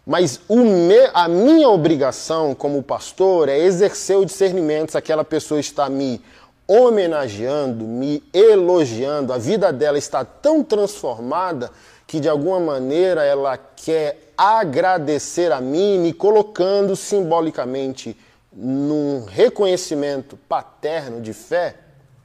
[0.05, 5.89] Mas me, a minha obrigação como pastor é exercer o discernimento se aquela pessoa está
[5.89, 6.21] me
[6.67, 11.71] homenageando, me elogiando, a vida dela está tão transformada
[12.07, 18.17] que de alguma maneira ela quer agradecer a mim, me colocando simbolicamente
[18.51, 21.75] num reconhecimento paterno de fé,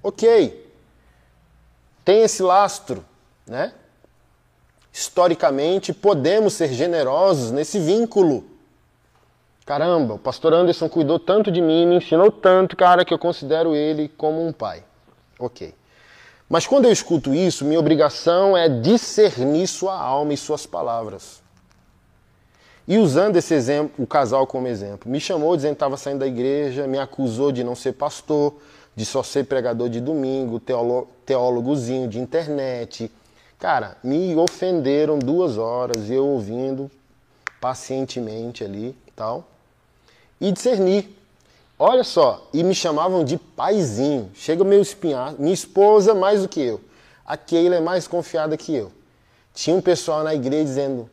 [0.03, 0.71] ok.
[2.05, 3.05] Tem esse lastro,
[3.47, 3.73] né?
[4.93, 8.45] Historicamente, podemos ser generosos nesse vínculo.
[9.65, 13.75] Caramba, o pastor Anderson cuidou tanto de mim, me ensinou tanto, cara, que eu considero
[13.75, 14.85] ele como um pai.
[15.39, 15.75] Ok.
[16.53, 21.41] Mas quando eu escuto isso, minha obrigação é discernir sua alma e suas palavras.
[22.87, 26.27] E usando esse exemplo, o casal como exemplo, me chamou dizendo que estava saindo da
[26.27, 28.53] igreja, me acusou de não ser pastor,
[28.95, 30.61] de só ser pregador de domingo,
[31.25, 33.11] teólogozinho de internet.
[33.59, 36.91] Cara, me ofenderam duas horas, eu ouvindo
[37.63, 39.49] pacientemente ali tal.
[40.39, 41.17] E discernir.
[41.85, 44.31] Olha só, e me chamavam de paizinho.
[44.35, 45.35] Chega meio espinhar.
[45.37, 46.81] Minha esposa mais do que eu.
[47.27, 48.93] A Keila é mais confiada que eu.
[49.53, 51.11] Tinha um pessoal na igreja dizendo,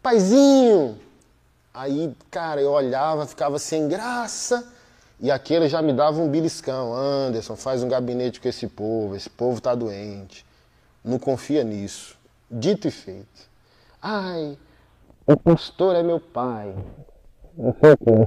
[0.00, 1.00] paizinho.
[1.74, 4.64] Aí, cara, eu olhava, ficava sem graça.
[5.18, 6.94] E aquele já me dava um beliscão.
[6.94, 9.16] Anderson, faz um gabinete com esse povo.
[9.16, 10.46] Esse povo tá doente.
[11.04, 12.16] Não confia nisso.
[12.48, 13.50] Dito e feito.
[14.00, 14.56] Ai,
[15.26, 16.72] o pastor é meu pai.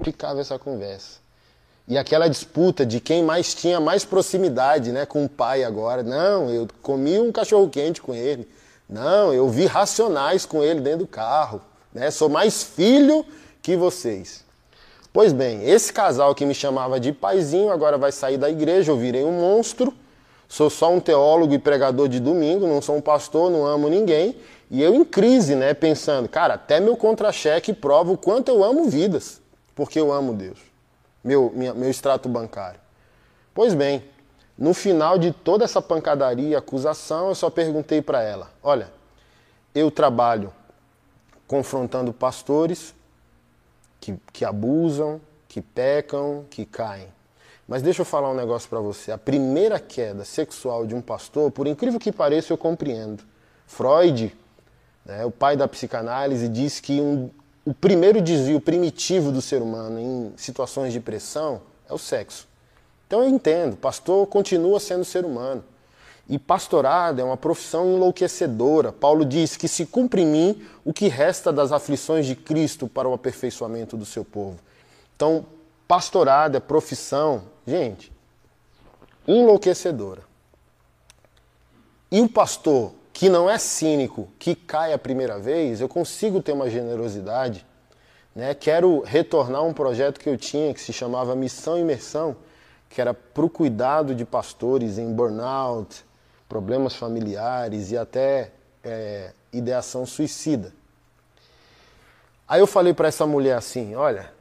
[0.03, 1.25] Ficava essa conversa.
[1.87, 6.03] E aquela disputa de quem mais tinha mais proximidade né, com o pai agora.
[6.03, 8.45] Não, eu comi um cachorro quente com ele.
[8.89, 11.61] Não, eu vi racionais com ele dentro do carro.
[11.93, 12.11] Né?
[12.11, 13.25] Sou mais filho
[13.61, 14.43] que vocês.
[15.13, 18.97] Pois bem, esse casal que me chamava de paizinho agora vai sair da igreja, eu
[18.97, 19.93] virei um monstro.
[20.49, 24.35] Sou só um teólogo e pregador de domingo, não sou um pastor, não amo ninguém.
[24.69, 28.89] E eu em crise, né, pensando, cara, até meu contra-cheque prova o quanto eu amo
[28.89, 29.41] vidas,
[29.73, 30.66] porque eu amo Deus
[31.27, 32.79] meu, minha, meu extrato bancário.
[33.53, 34.01] Pois bem,
[34.57, 38.89] no final de toda essa pancadaria acusação, eu só perguntei para ela: olha,
[39.75, 40.53] eu trabalho
[41.45, 42.95] confrontando pastores
[43.99, 45.19] que, que abusam,
[45.49, 47.09] que pecam, que caem.
[47.67, 49.11] Mas deixa eu falar um negócio para você.
[49.11, 53.21] A primeira queda sexual de um pastor, por incrível que pareça, eu compreendo.
[53.65, 54.33] Freud,
[55.03, 57.29] né, o pai da psicanálise, diz que um,
[57.67, 62.47] o primeiro desvio primitivo do ser humano em situações de pressão é o sexo.
[63.05, 65.61] Então eu entendo, pastor continua sendo ser humano.
[66.29, 68.93] E pastorado é uma profissão enlouquecedora.
[68.93, 73.09] Paulo diz que se cumpre em mim o que resta das aflições de Cristo para
[73.09, 74.57] o aperfeiçoamento do seu povo.
[75.17, 75.45] Então,
[75.85, 78.13] pastorado é profissão, gente,
[79.27, 80.21] enlouquecedora.
[82.09, 86.51] E o pastor que não é cínico, que cai a primeira vez, eu consigo ter
[86.51, 87.65] uma generosidade.
[88.35, 88.53] Né?
[88.53, 92.35] Quero retornar um projeto que eu tinha que se chamava Missão Imersão,
[92.87, 96.05] que era para o cuidado de pastores em burnout,
[96.47, 98.51] problemas familiares e até
[98.83, 100.71] é, ideação suicida.
[102.47, 104.31] Aí eu falei para essa mulher assim: olha,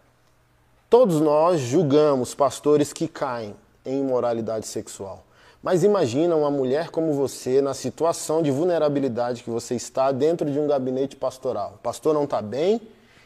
[0.91, 3.57] todos nós julgamos pastores que caem
[3.87, 5.25] em imoralidade sexual.
[5.63, 10.59] Mas imagina uma mulher como você na situação de vulnerabilidade que você está dentro de
[10.59, 11.75] um gabinete pastoral.
[11.77, 12.81] O pastor não está bem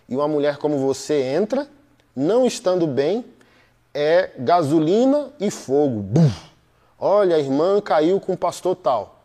[0.08, 1.68] e uma mulher como você entra,
[2.14, 3.24] não estando bem,
[3.92, 6.04] é gasolina e fogo.
[6.98, 9.20] Olha, a irmã caiu com o pastor tal.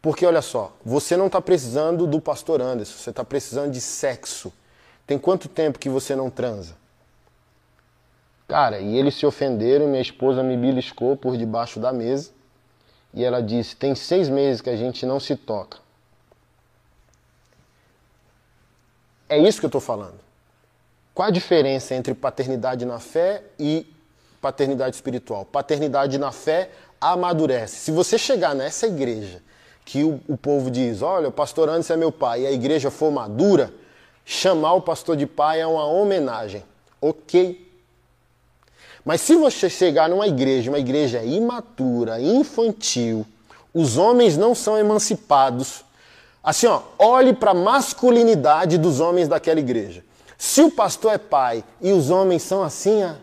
[0.00, 4.52] Porque olha só, você não está precisando do pastor Anderson, você está precisando de sexo.
[5.06, 6.74] Tem quanto tempo que você não transa?
[8.46, 12.30] Cara, e eles se ofenderam, minha esposa me beliscou por debaixo da mesa
[13.14, 15.78] e ela disse: Tem seis meses que a gente não se toca.
[19.28, 20.18] É isso que eu estou falando.
[21.14, 23.86] Qual a diferença entre paternidade na fé e
[24.40, 25.44] paternidade espiritual?
[25.44, 27.76] Paternidade na fé amadurece.
[27.76, 29.40] Se você chegar nessa igreja
[29.84, 32.90] que o, o povo diz: Olha, o pastor Anderson é meu pai, e a igreja
[32.90, 33.72] for madura,
[34.24, 36.64] chamar o pastor de pai é uma homenagem.
[37.00, 37.63] Ok,
[39.04, 43.26] mas se você chegar numa igreja, uma igreja imatura, infantil,
[43.72, 45.84] os homens não são emancipados.
[46.42, 50.04] Assim, ó, olhe para a masculinidade dos homens daquela igreja.
[50.38, 53.14] Se o pastor é pai e os homens são assim, ó,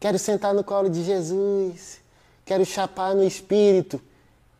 [0.00, 2.00] quero sentar no colo de Jesus,
[2.44, 4.00] quero chapar no espírito,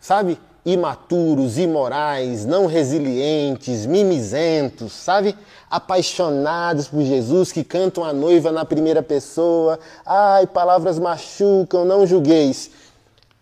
[0.00, 0.38] sabe?
[0.64, 5.36] Imaturos, imorais, não resilientes, mimizentos, sabe?
[5.70, 9.78] Apaixonados por Jesus, que cantam a noiva na primeira pessoa.
[10.06, 12.70] Ai, palavras machucam, não julgueis.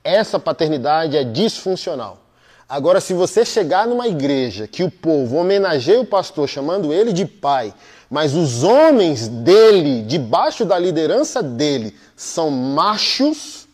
[0.02, 2.18] Essa paternidade é disfuncional.
[2.68, 7.26] Agora, se você chegar numa igreja que o povo homenageia o pastor chamando ele de
[7.26, 7.72] pai,
[8.10, 13.68] mas os homens dele, debaixo da liderança dele, são machos,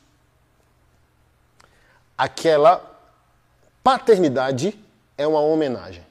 [2.16, 2.97] aquela
[3.88, 4.78] paternidade
[5.16, 6.06] é uma homenagem.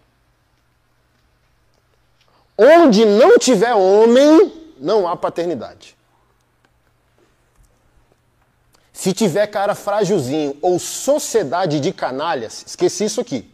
[2.58, 5.96] Onde não tiver homem, não há paternidade.
[8.92, 13.48] Se tiver cara frágilzinho ou sociedade de canalhas, esqueci isso aqui.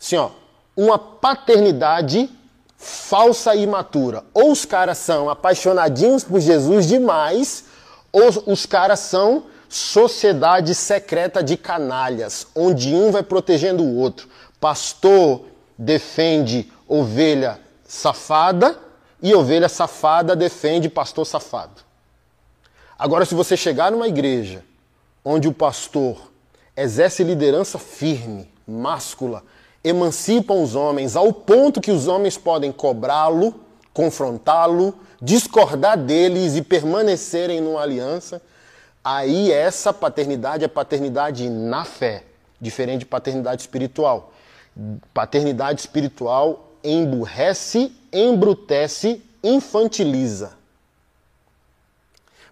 [0.00, 0.30] Assim, ó,
[0.76, 2.30] uma paternidade
[2.76, 4.22] falsa e imatura.
[4.32, 7.64] Ou os caras são apaixonadinhos por Jesus demais,
[8.12, 14.28] ou os caras são sociedade secreta de canalhas, onde um vai protegendo o outro.
[14.60, 15.44] Pastor
[15.78, 18.76] defende ovelha safada
[19.22, 21.82] e ovelha safada defende pastor safado.
[22.98, 24.64] Agora, se você chegar numa igreja
[25.24, 26.30] onde o pastor
[26.76, 29.44] exerce liderança firme, máscula,
[29.84, 33.54] emancipam os homens ao ponto que os homens podem cobrá-lo,
[33.94, 38.42] confrontá-lo, discordar deles e permanecerem numa aliança,
[39.04, 42.24] aí essa paternidade é paternidade na fé,
[42.60, 44.32] diferente de paternidade espiritual.
[45.12, 50.58] Paternidade espiritual emburrece, embrutece, infantiliza.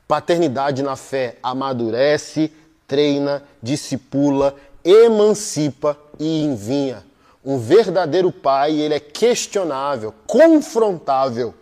[0.06, 2.52] Paternidade na fé amadurece,
[2.86, 7.04] treina, discipula, emancipa e envinha.
[7.44, 11.54] Um verdadeiro pai, ele é questionável, confrontável.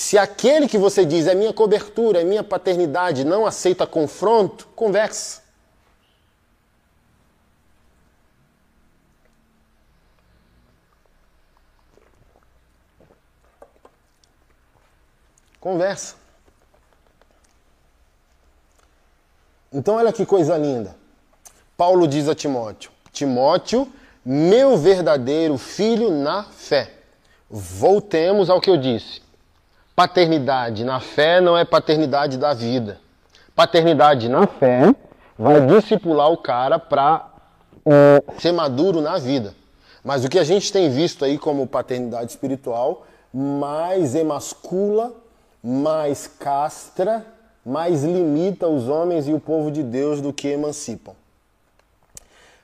[0.00, 5.42] Se aquele que você diz é minha cobertura, é minha paternidade, não aceita confronto, conversa.
[15.60, 16.14] Conversa.
[19.70, 20.96] Então, olha que coisa linda.
[21.76, 23.86] Paulo diz a Timóteo: Timóteo,
[24.24, 26.90] meu verdadeiro filho na fé.
[27.50, 29.28] Voltemos ao que eu disse.
[30.00, 32.98] Paternidade na fé não é paternidade da vida.
[33.54, 34.94] Paternidade na fé
[35.38, 37.28] vai discipular o cara para
[37.84, 39.54] é, ser maduro na vida.
[40.02, 45.12] Mas o que a gente tem visto aí como paternidade espiritual mais emascula,
[45.62, 47.22] mais castra,
[47.62, 51.12] mais limita os homens e o povo de Deus do que emancipam.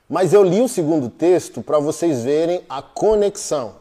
[0.09, 3.76] Mas eu li o segundo texto para vocês verem a conexão.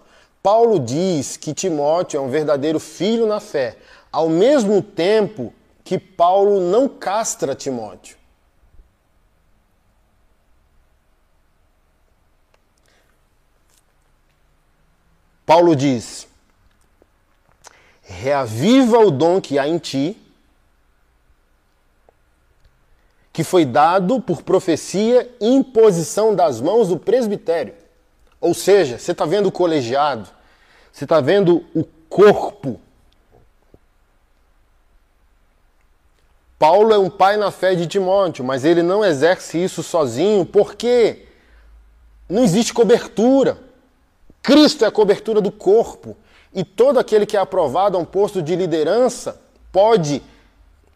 [0.46, 3.76] Paulo diz que Timóteo é um verdadeiro filho na fé,
[4.12, 8.16] ao mesmo tempo que Paulo não castra Timóteo.
[15.44, 16.28] Paulo diz:
[18.02, 20.16] reaviva o dom que há em ti
[23.32, 27.74] que foi dado por profecia e imposição das mãos do presbitério.
[28.40, 30.35] Ou seja, você está vendo o colegiado,
[30.96, 32.80] você está vendo o corpo.
[36.58, 41.26] Paulo é um pai na fé de Timóteo, mas ele não exerce isso sozinho porque
[42.26, 43.58] não existe cobertura.
[44.42, 46.16] Cristo é a cobertura do corpo
[46.50, 49.38] e todo aquele que é aprovado a um posto de liderança
[49.70, 50.22] pode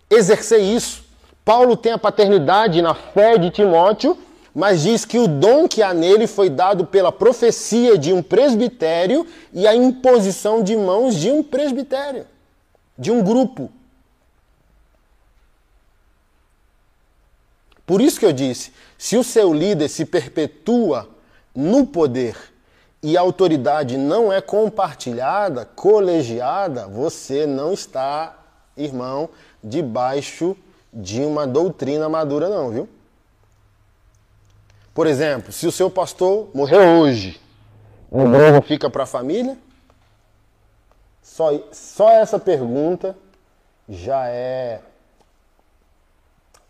[0.09, 1.05] exercer isso.
[1.45, 4.17] Paulo tem a paternidade na fé de Timóteo,
[4.55, 9.27] mas diz que o dom que há nele foi dado pela profecia de um presbitério
[9.53, 12.27] e a imposição de mãos de um presbitério,
[12.99, 13.71] de um grupo.
[17.87, 21.09] Por isso que eu disse: se o seu líder se perpetua
[21.55, 22.37] no poder
[23.03, 28.39] e a autoridade não é compartilhada, colegiada, você não está,
[28.77, 29.29] irmão,
[29.63, 30.57] debaixo
[30.93, 32.89] de uma doutrina madura, não, viu?
[34.93, 37.41] Por exemplo, se o seu pastor morreu hoje,
[38.11, 39.57] o igreja fica para a família?
[41.23, 43.17] Só, só essa pergunta
[43.89, 44.81] já é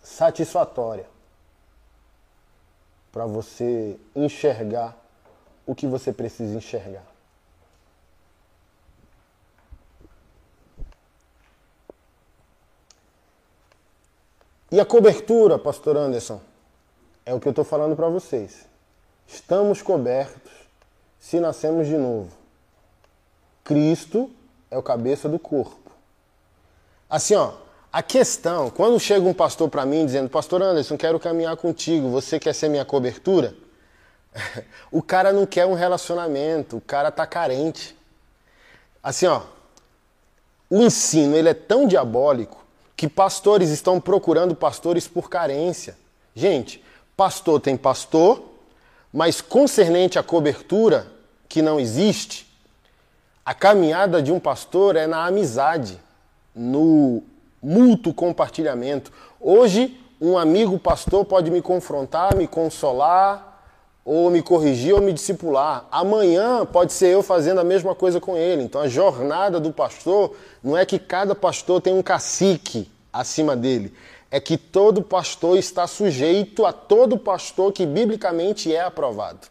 [0.02, 1.06] satisfatória
[3.10, 4.96] para você enxergar
[5.66, 7.04] o que você precisa enxergar.
[14.70, 16.40] E a cobertura, pastor Anderson,
[17.30, 18.66] é o que eu estou falando para vocês.
[19.24, 20.50] Estamos cobertos
[21.20, 22.28] se nascemos de novo.
[23.62, 24.28] Cristo
[24.68, 25.92] é o cabeça do corpo.
[27.08, 27.52] Assim, ó,
[27.92, 32.40] a questão, quando chega um pastor para mim dizendo, pastor Anderson, quero caminhar contigo, você
[32.40, 33.54] quer ser minha cobertura?
[34.90, 37.96] o cara não quer um relacionamento, o cara tá carente.
[39.00, 39.42] Assim, ó,
[40.68, 42.64] o ensino, ele é tão diabólico
[42.96, 45.96] que pastores estão procurando pastores por carência.
[46.34, 46.82] Gente,
[47.20, 48.42] pastor tem pastor,
[49.12, 51.06] mas concernente à cobertura
[51.50, 52.50] que não existe,
[53.44, 56.00] a caminhada de um pastor é na amizade,
[56.54, 57.22] no
[57.62, 59.12] mútuo compartilhamento.
[59.38, 63.62] Hoje, um amigo pastor pode me confrontar, me consolar,
[64.02, 65.86] ou me corrigir ou me discipular.
[65.92, 68.62] Amanhã pode ser eu fazendo a mesma coisa com ele.
[68.62, 70.34] Então a jornada do pastor
[70.64, 73.92] não é que cada pastor tem um cacique acima dele,
[74.30, 79.48] é que todo pastor está sujeito a todo pastor que biblicamente é aprovado.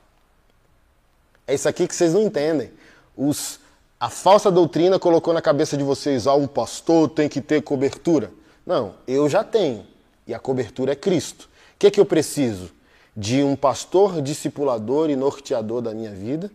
[1.45, 2.71] É isso aqui que vocês não entendem.
[3.17, 3.59] Os,
[3.99, 8.31] a falsa doutrina colocou na cabeça de vocês, ah, um pastor tem que ter cobertura.
[8.65, 9.85] Não, eu já tenho.
[10.25, 11.49] E a cobertura é Cristo.
[11.75, 12.71] O que, é que eu preciso?
[13.19, 16.49] de um pastor discipulador e norteador da minha vida,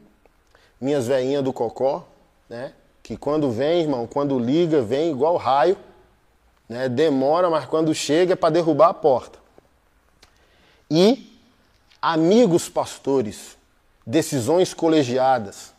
[0.80, 2.08] minhas veinhas do cocó,
[2.48, 2.72] né?
[3.02, 5.76] Que quando vem, irmão, quando liga, vem igual raio,
[6.68, 6.88] né?
[6.88, 9.38] Demora, mas quando chega é para derrubar a porta.
[10.90, 11.38] E
[12.00, 13.56] amigos pastores,
[14.06, 15.72] decisões colegiadas,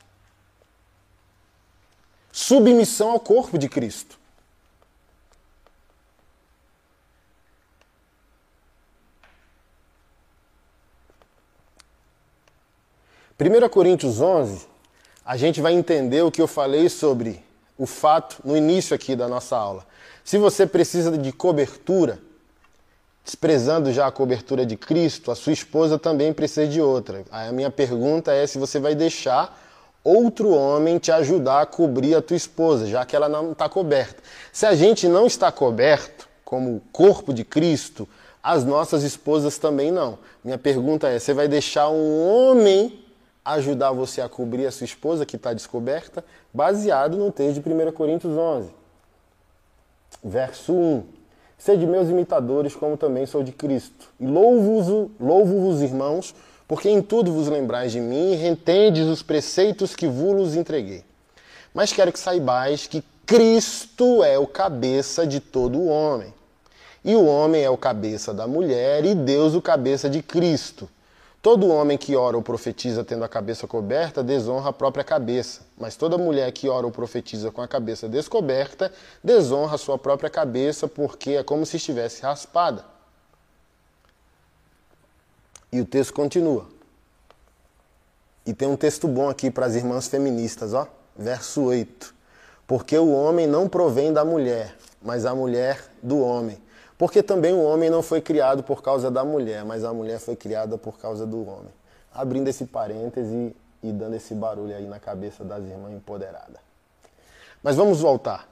[2.32, 4.20] submissão ao corpo de Cristo.
[13.38, 14.66] Primeira Coríntios 11,
[15.26, 17.44] a gente vai entender o que eu falei sobre
[17.78, 19.86] o fato no início aqui da nossa aula.
[20.26, 22.18] Se você precisa de cobertura,
[23.24, 27.24] desprezando já a cobertura de Cristo, a sua esposa também precisa de outra.
[27.30, 29.56] A minha pergunta é se você vai deixar
[30.04, 34.24] outro homem te ajudar a cobrir a tua esposa, já que ela não está coberta.
[34.52, 38.10] Se a gente não está coberto, como corpo de Cristo,
[38.42, 40.18] as nossas esposas também não.
[40.44, 43.06] Minha pergunta é: você vai deixar um homem
[43.46, 47.92] ajudar você a cobrir a sua esposa que está descoberta, baseado no texto de 1
[47.92, 48.85] Coríntios 11,
[50.26, 51.04] verso 1.
[51.58, 54.10] Sede meus imitadores, como também sou de Cristo.
[54.20, 56.34] E louvo-vos, louvo-vos irmãos,
[56.68, 61.04] porque em tudo vos lembrais de mim e retendes os preceitos que vos entreguei.
[61.74, 66.34] Mas quero que saibais que Cristo é o cabeça de todo o homem.
[67.04, 70.90] E o homem é o cabeça da mulher e Deus o cabeça de Cristo.
[71.46, 75.96] Todo homem que ora ou profetiza tendo a cabeça coberta desonra a própria cabeça, mas
[75.96, 78.92] toda mulher que ora ou profetiza com a cabeça descoberta
[79.24, 82.84] desonra a sua própria cabeça, porque é como se estivesse raspada.
[85.72, 86.66] E o texto continua.
[88.44, 92.12] E tem um texto bom aqui para as irmãs feministas, ó, verso 8.
[92.66, 96.58] Porque o homem não provém da mulher, mas a mulher do homem.
[96.98, 100.36] Porque também o homem não foi criado por causa da mulher, mas a mulher foi
[100.36, 101.72] criada por causa do homem.
[102.14, 103.54] Abrindo esse parêntese
[103.84, 106.58] e dando esse barulho aí na cabeça das irmãs empoderadas.
[107.62, 108.48] Mas vamos voltar.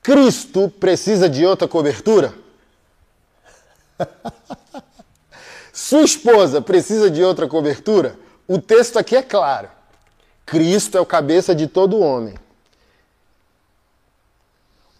[0.00, 2.32] Cristo precisa de outra cobertura?
[5.72, 8.16] Sua esposa precisa de outra cobertura?
[8.46, 9.68] O texto aqui é claro.
[10.46, 12.38] Cristo é o cabeça de todo homem.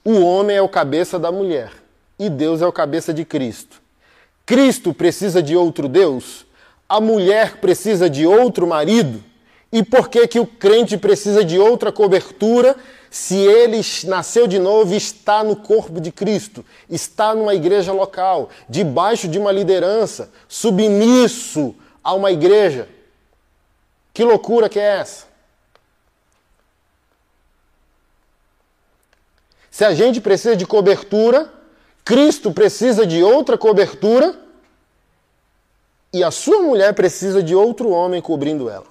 [0.04, 1.77] O homem é o cabeça da mulher
[2.18, 3.80] e Deus é o cabeça de Cristo.
[4.44, 6.46] Cristo precisa de outro Deus?
[6.88, 9.22] A mulher precisa de outro marido?
[9.70, 12.74] E por que que o crente precisa de outra cobertura
[13.10, 18.50] se ele nasceu de novo e está no corpo de Cristo, está numa igreja local,
[18.68, 22.88] debaixo de uma liderança, submisso a uma igreja?
[24.12, 25.26] Que loucura que é essa?
[29.70, 31.52] Se a gente precisa de cobertura,
[32.08, 34.34] Cristo precisa de outra cobertura
[36.10, 38.86] e a sua mulher precisa de outro homem cobrindo ela.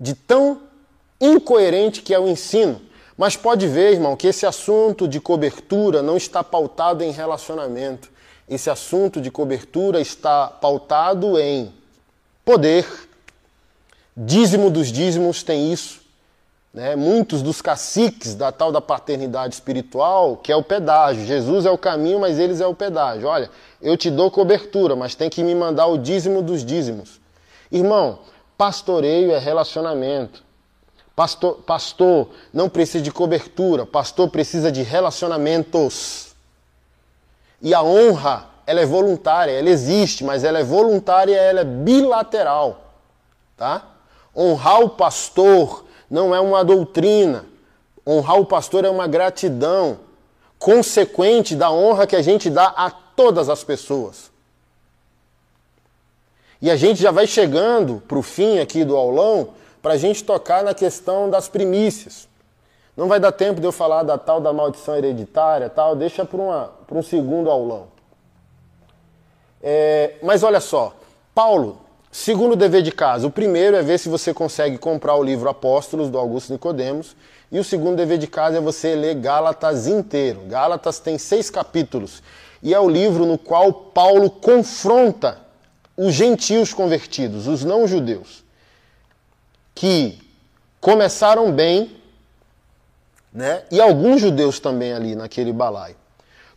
[0.00, 0.60] De tão
[1.20, 2.82] incoerente que é o ensino.
[3.16, 8.10] Mas pode ver, irmão, que esse assunto de cobertura não está pautado em relacionamento.
[8.48, 11.72] Esse assunto de cobertura está pautado em
[12.44, 13.08] poder.
[14.16, 16.01] Dízimo dos dízimos tem isso.
[16.72, 16.96] Né?
[16.96, 21.26] Muitos dos caciques da tal da paternidade espiritual, que é o pedágio.
[21.26, 23.28] Jesus é o caminho, mas eles é o pedágio.
[23.28, 23.50] Olha,
[23.80, 27.20] eu te dou cobertura, mas tem que me mandar o dízimo dos dízimos.
[27.70, 28.20] Irmão,
[28.56, 30.42] pastoreio é relacionamento.
[31.14, 36.34] Pastor, pastor não precisa de cobertura, pastor precisa de relacionamentos.
[37.60, 42.94] E a honra, ela é voluntária, ela existe, mas ela é voluntária, ela é bilateral,
[43.58, 43.84] tá?
[44.34, 47.46] Honrar o pastor não é uma doutrina.
[48.06, 49.98] Honrar o pastor é uma gratidão
[50.58, 54.30] consequente da honra que a gente dá a todas as pessoas.
[56.60, 60.22] E a gente já vai chegando para o fim aqui do aulão para a gente
[60.22, 62.28] tocar na questão das primícias.
[62.94, 66.98] Não vai dar tempo de eu falar da tal da maldição hereditária, tal, deixa para
[66.98, 67.88] um segundo aulão.
[69.62, 70.94] É, mas olha só,
[71.34, 71.81] Paulo
[72.14, 76.10] Segundo dever de casa, o primeiro é ver se você consegue comprar o livro Apóstolos
[76.10, 77.16] do Augusto Nicodemos,
[77.50, 80.42] e o segundo dever de casa é você ler Gálatas inteiro.
[80.46, 82.22] Gálatas tem seis capítulos
[82.62, 85.40] e é o livro no qual Paulo confronta
[85.96, 88.44] os gentios convertidos, os não-judeus,
[89.74, 90.18] que
[90.82, 91.96] começaram bem,
[93.32, 93.62] né?
[93.70, 95.96] E alguns judeus também ali naquele balaio.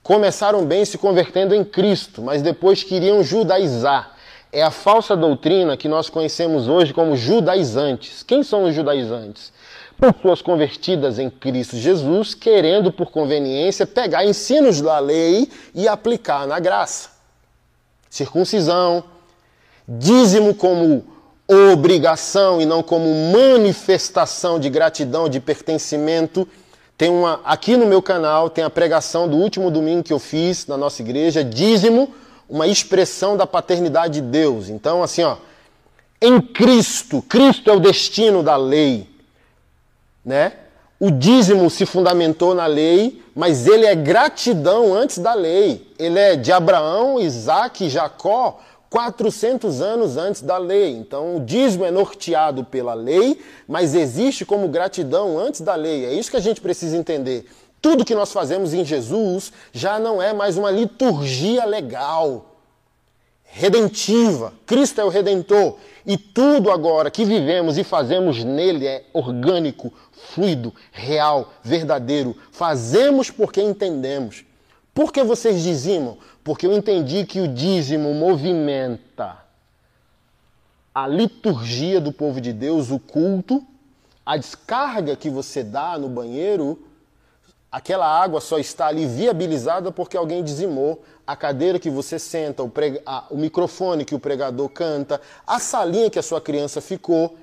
[0.03, 4.14] Começaram bem se convertendo em Cristo, mas depois queriam judaizar
[4.55, 8.23] é a falsa doutrina que nós conhecemos hoje como judaizantes.
[8.23, 9.51] Quem são os judaizantes?
[9.99, 16.57] Pessoas convertidas em Cristo Jesus, querendo por conveniência pegar ensinos da lei e aplicar na
[16.57, 17.09] graça.
[18.09, 19.03] Circuncisão,
[19.85, 21.05] dízimo como
[21.73, 26.47] obrigação e não como manifestação de gratidão, de pertencimento.
[26.97, 30.65] Tem uma aqui no meu canal tem a pregação do último domingo que eu fiz
[30.65, 32.15] na nossa igreja, dízimo
[32.49, 34.69] uma expressão da paternidade de Deus.
[34.69, 35.37] Então, assim, ó,
[36.21, 39.09] em Cristo, Cristo é o destino da lei,
[40.23, 40.53] né?
[40.99, 45.91] O dízimo se fundamentou na lei, mas ele é gratidão antes da lei.
[45.99, 50.91] Ele é de Abraão, Isaac e Jacó 400 anos antes da lei.
[50.91, 56.05] Então, o dízimo é norteado pela lei, mas existe como gratidão antes da lei.
[56.05, 57.45] É isso que a gente precisa entender.
[57.85, 62.57] Tudo que nós fazemos em Jesus já não é mais uma liturgia legal,
[63.43, 64.51] redentiva.
[64.65, 65.77] Cristo é o redentor.
[66.03, 72.35] E tudo agora que vivemos e fazemos nele é orgânico, fluido, real, verdadeiro.
[72.51, 74.43] Fazemos porque entendemos.
[74.91, 76.17] Por que vocês dizimam?
[76.43, 79.37] Porque eu entendi que o dízimo movimenta
[80.91, 83.63] a liturgia do povo de Deus, o culto,
[84.25, 86.79] a descarga que você dá no banheiro,
[87.75, 91.03] aquela água só está ali viabilizada porque alguém dizimou.
[91.27, 96.09] A cadeira que você senta, o, prega, o microfone que o pregador canta, a salinha
[96.09, 97.35] que a sua criança ficou.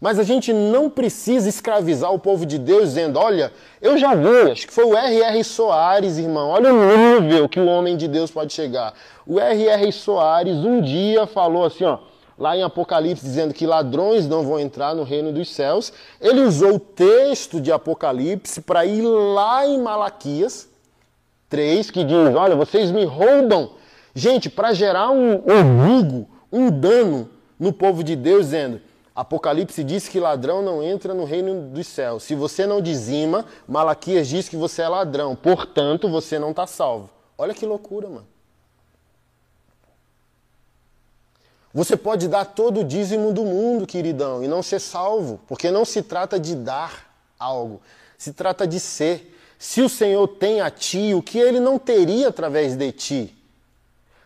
[0.00, 4.50] Mas a gente não precisa escravizar o povo de Deus dizendo: olha, eu já vi,
[4.50, 5.44] acho que foi o R.R.
[5.44, 8.94] Soares, irmão, olha o nível que o homem de Deus pode chegar.
[9.26, 9.92] O R.R.
[9.92, 11.98] Soares um dia falou assim, ó,
[12.38, 15.92] lá em Apocalipse, dizendo que ladrões não vão entrar no reino dos céus.
[16.20, 20.68] Ele usou o texto de Apocalipse para ir lá em Malaquias
[21.48, 23.72] 3, que diz: olha, vocês me roubam.
[24.14, 27.28] Gente, para gerar um, um um dano
[27.58, 28.80] no povo de Deus, dizendo
[29.14, 32.22] Apocalipse diz que ladrão não entra no reino dos céus.
[32.22, 35.34] Se você não dizima, Malaquias diz que você é ladrão.
[35.34, 37.10] Portanto, você não está salvo.
[37.36, 38.26] Olha que loucura, mano.
[41.78, 45.84] Você pode dar todo o dízimo do mundo, queridão, e não ser salvo, porque não
[45.84, 47.80] se trata de dar algo,
[48.18, 49.32] se trata de ser.
[49.60, 53.36] Se o Senhor tem a ti o que ele não teria através de ti.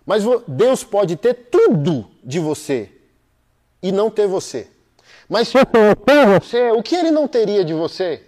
[0.06, 2.90] Mas Deus pode ter tudo de você
[3.82, 4.68] e não ter você.
[5.28, 8.22] Mas se eu colocar você, o que ele não teria de você?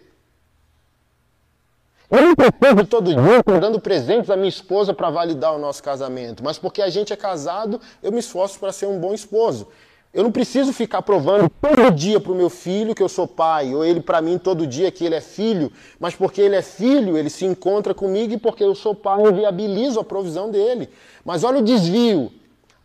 [2.10, 6.44] Eu não preciso todo dia dando presentes à minha esposa para validar o nosso casamento,
[6.44, 9.68] mas porque a gente é casado, eu me esforço para ser um bom esposo.
[10.12, 13.74] Eu não preciso ficar provando todo dia para o meu filho que eu sou pai,
[13.74, 17.18] ou ele para mim todo dia que ele é filho, mas porque ele é filho,
[17.18, 20.88] ele se encontra comigo e porque eu sou pai, eu viabilizo a provisão dele.
[21.24, 22.30] Mas olha o desvio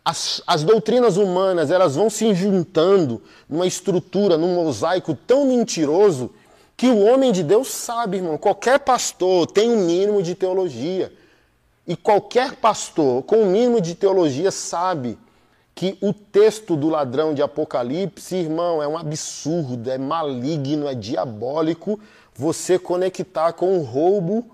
[0.04, 6.30] as, as doutrinas humanas elas vão se juntando numa estrutura, num mosaico tão mentiroso
[6.80, 8.38] que o homem de Deus sabe, irmão.
[8.38, 11.12] Qualquer pastor tem um mínimo de teologia.
[11.86, 15.18] E qualquer pastor com um mínimo de teologia sabe
[15.74, 22.00] que o texto do ladrão de Apocalipse, irmão, é um absurdo, é maligno, é diabólico
[22.34, 24.50] você conectar com o roubo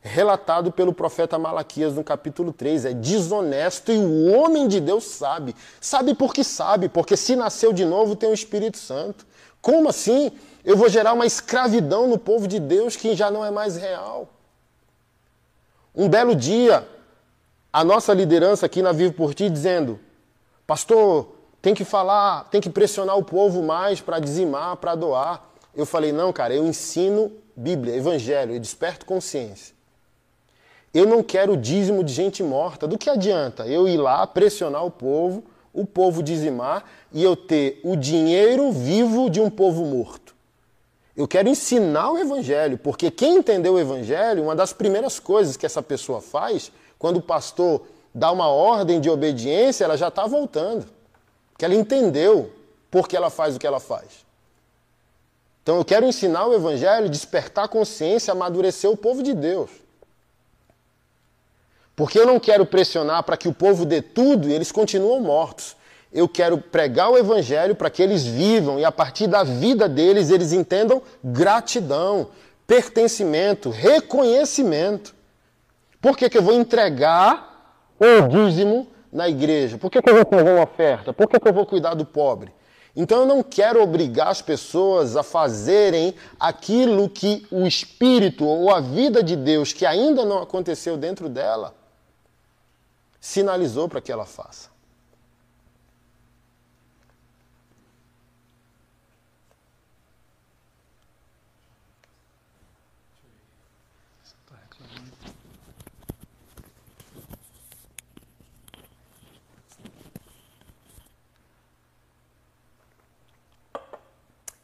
[0.00, 2.86] relatado pelo profeta Malaquias no capítulo 3.
[2.86, 5.54] É desonesto e o homem de Deus sabe.
[5.80, 9.24] Sabe porque sabe, porque se nasceu de novo tem o Espírito Santo.
[9.62, 10.32] Como assim?
[10.70, 14.28] Eu vou gerar uma escravidão no povo de Deus que já não é mais real.
[15.92, 16.86] Um belo dia,
[17.72, 19.98] a nossa liderança aqui na Vivo por Ti dizendo:
[20.68, 25.44] Pastor, tem que falar, tem que pressionar o povo mais para dizimar, para doar.
[25.74, 29.74] Eu falei: Não, cara, eu ensino Bíblia, Evangelho, eu desperto consciência.
[30.94, 32.86] Eu não quero dízimo de gente morta.
[32.86, 35.42] Do que adianta eu ir lá pressionar o povo,
[35.74, 40.29] o povo dizimar e eu ter o dinheiro vivo de um povo morto?
[41.16, 45.66] Eu quero ensinar o evangelho, porque quem entendeu o evangelho, uma das primeiras coisas que
[45.66, 47.82] essa pessoa faz, quando o pastor
[48.14, 50.86] dá uma ordem de obediência, ela já está voltando.
[51.58, 52.52] Que ela entendeu
[52.90, 54.24] por que ela faz o que ela faz.
[55.62, 59.70] Então eu quero ensinar o evangelho, despertar consciência, amadurecer o povo de Deus.
[61.94, 65.76] Porque eu não quero pressionar para que o povo dê tudo e eles continuam mortos.
[66.12, 70.30] Eu quero pregar o evangelho para que eles vivam e a partir da vida deles
[70.30, 72.28] eles entendam gratidão,
[72.66, 75.14] pertencimento, reconhecimento.
[76.00, 79.78] Por que, que eu vou entregar o dízimo na igreja?
[79.78, 81.12] Por que, que eu vou fazer uma oferta?
[81.12, 82.52] Por que, que eu vou cuidar do pobre?
[82.96, 88.80] Então eu não quero obrigar as pessoas a fazerem aquilo que o Espírito ou a
[88.80, 91.74] vida de Deus, que ainda não aconteceu dentro dela,
[93.20, 94.69] sinalizou para que ela faça.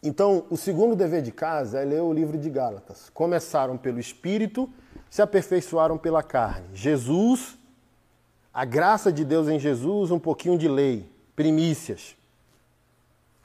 [0.07, 3.11] Então, o segundo dever de casa é ler o livro de Gálatas.
[3.13, 4.71] Começaram pelo Espírito,
[5.11, 6.69] se aperfeiçoaram pela carne.
[6.75, 7.59] Jesus
[8.55, 12.17] a graça de Deus em Jesus, um pouquinho de lei, primícias,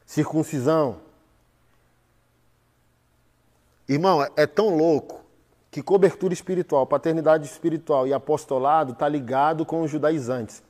[0.05, 0.99] circuncisão.
[3.89, 5.19] Irmão, é tão louco
[5.71, 10.61] que cobertura espiritual, paternidade espiritual e apostolado está ligado com os judaizantes.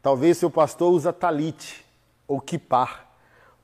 [0.00, 1.84] Talvez seu pastor usa talite
[2.28, 3.07] ou kipar.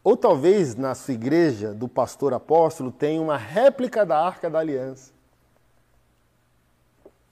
[0.04, 5.10] Ou talvez na sua igreja do pastor apóstolo tenha uma réplica da Arca da Aliança.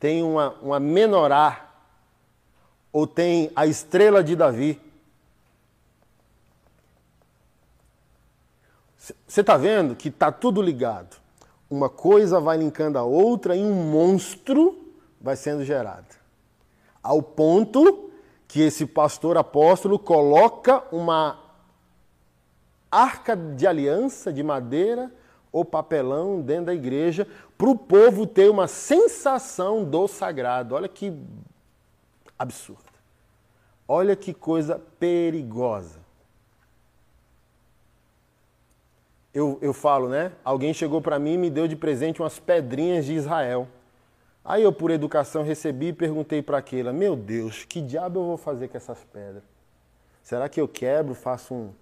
[0.01, 1.69] Tem uma, uma menorá.
[2.90, 4.81] Ou tem a estrela de Davi.
[9.27, 11.20] Você está vendo que está tudo ligado.
[11.69, 16.16] Uma coisa vai linkando a outra e um monstro vai sendo gerado.
[17.03, 18.11] Ao ponto
[18.49, 21.41] que esse pastor apóstolo coloca uma
[22.93, 25.10] arca de aliança de madeira
[25.51, 30.74] ou papelão dentro da igreja para o povo ter uma sensação do sagrado.
[30.74, 31.12] Olha que
[32.39, 32.85] absurdo.
[33.89, 36.02] Olha que coisa perigosa.
[39.35, 40.32] eu, eu falo, né?
[40.44, 43.66] Alguém chegou para mim e me deu de presente umas pedrinhas de Israel.
[44.44, 48.36] Aí eu, por educação, recebi e perguntei para aquela: Meu Deus, que diabo eu vou
[48.36, 49.43] fazer com essas pedras?
[50.23, 51.73] Será que eu quebro, faço um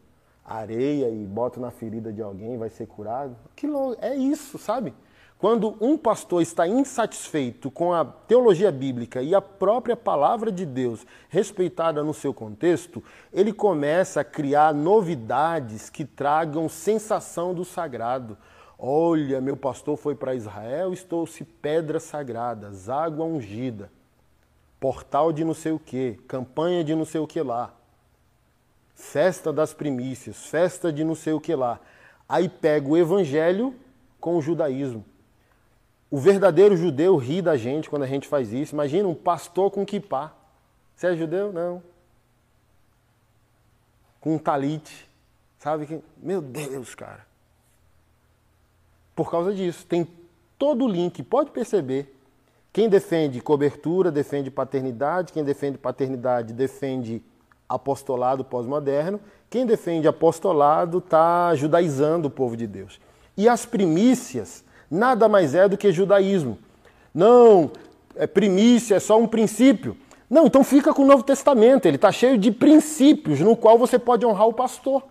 [0.45, 3.37] areia e boto na ferida de alguém vai ser curado?
[3.55, 4.95] Que louco, é isso, sabe?
[5.41, 11.07] Quando um pastor está insatisfeito com a teologia bíblica e a própria palavra de Deus
[11.31, 13.03] respeitada no seu contexto,
[13.33, 18.37] ele começa a criar novidades que tragam sensação do sagrado.
[18.79, 23.91] Olha, meu pastor foi para Israel, estou-se pedras sagradas, água ungida,
[24.79, 27.75] portal de não sei o que, campanha de não sei o que lá,
[29.01, 31.81] festa das primícias, festa de não sei o que lá.
[32.29, 33.75] Aí pega o evangelho
[34.21, 35.05] com o judaísmo.
[36.11, 38.75] O verdadeiro judeu ri da gente quando a gente faz isso.
[38.75, 40.33] Imagina um pastor com kippah.
[40.95, 41.53] Você é judeu?
[41.53, 41.83] Não.
[44.21, 45.09] Com um talite.
[45.59, 46.01] Sabe que.
[46.19, 47.27] Meu Deus, cara.
[49.15, 49.87] Por causa disso.
[49.87, 50.07] Tem
[50.59, 52.15] todo o link, pode perceber.
[52.73, 57.23] Quem defende cobertura defende paternidade, quem defende paternidade defende
[57.71, 63.01] apostolado pós-moderno, quem defende apostolado está judaizando o povo de Deus.
[63.37, 66.59] E as primícias nada mais é do que judaísmo.
[67.15, 67.71] Não,
[68.17, 69.97] é primícia, é só um princípio.
[70.29, 73.99] Não, então fica com o Novo Testamento, ele está cheio de princípios no qual você
[73.99, 75.03] pode honrar o pastor.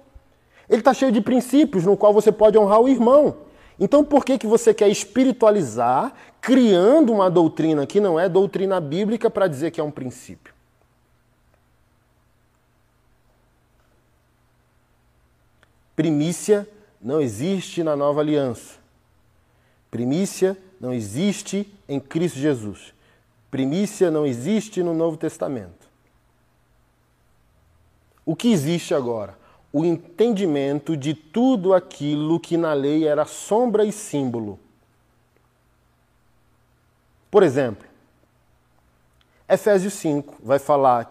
[0.70, 3.38] Ele está cheio de princípios no qual você pode honrar o irmão.
[3.80, 9.30] Então por que, que você quer espiritualizar, criando uma doutrina que não é doutrina bíblica
[9.30, 10.54] para dizer que é um princípio?
[16.00, 16.66] Primícia
[17.02, 18.76] não existe na nova aliança.
[19.92, 22.94] Primícia não existe em Cristo Jesus.
[23.52, 25.90] Primícia não existe no Novo Testamento.
[28.26, 29.38] O que existe agora?
[29.74, 34.58] O entendimento de tudo aquilo que na lei era sombra e símbolo.
[37.30, 37.86] Por exemplo,
[39.50, 41.10] Efésios 5 vai falar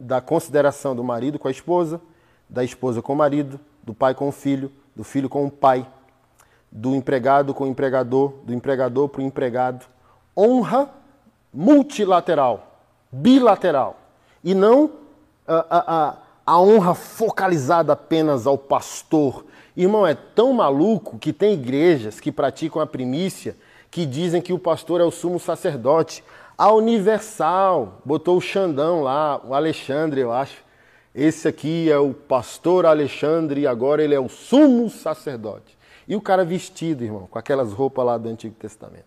[0.00, 2.00] da consideração do marido com a esposa,
[2.48, 5.86] da esposa com o marido, do pai com o filho, do filho com o pai
[6.76, 9.86] do empregado com o empregador, do empregador para o empregado.
[10.36, 10.90] Honra
[11.52, 12.80] multilateral,
[13.10, 13.96] bilateral.
[14.44, 14.90] E não
[15.46, 19.46] a, a, a honra focalizada apenas ao pastor.
[19.74, 23.56] Irmão, é tão maluco que tem igrejas que praticam a primícia
[23.90, 26.22] que dizem que o pastor é o sumo sacerdote.
[26.58, 30.65] A Universal botou o Xandão lá, o Alexandre, eu acho.
[31.16, 35.74] Esse aqui é o pastor Alexandre e agora ele é o sumo sacerdote.
[36.06, 39.06] E o cara vestido, irmão, com aquelas roupas lá do Antigo Testamento.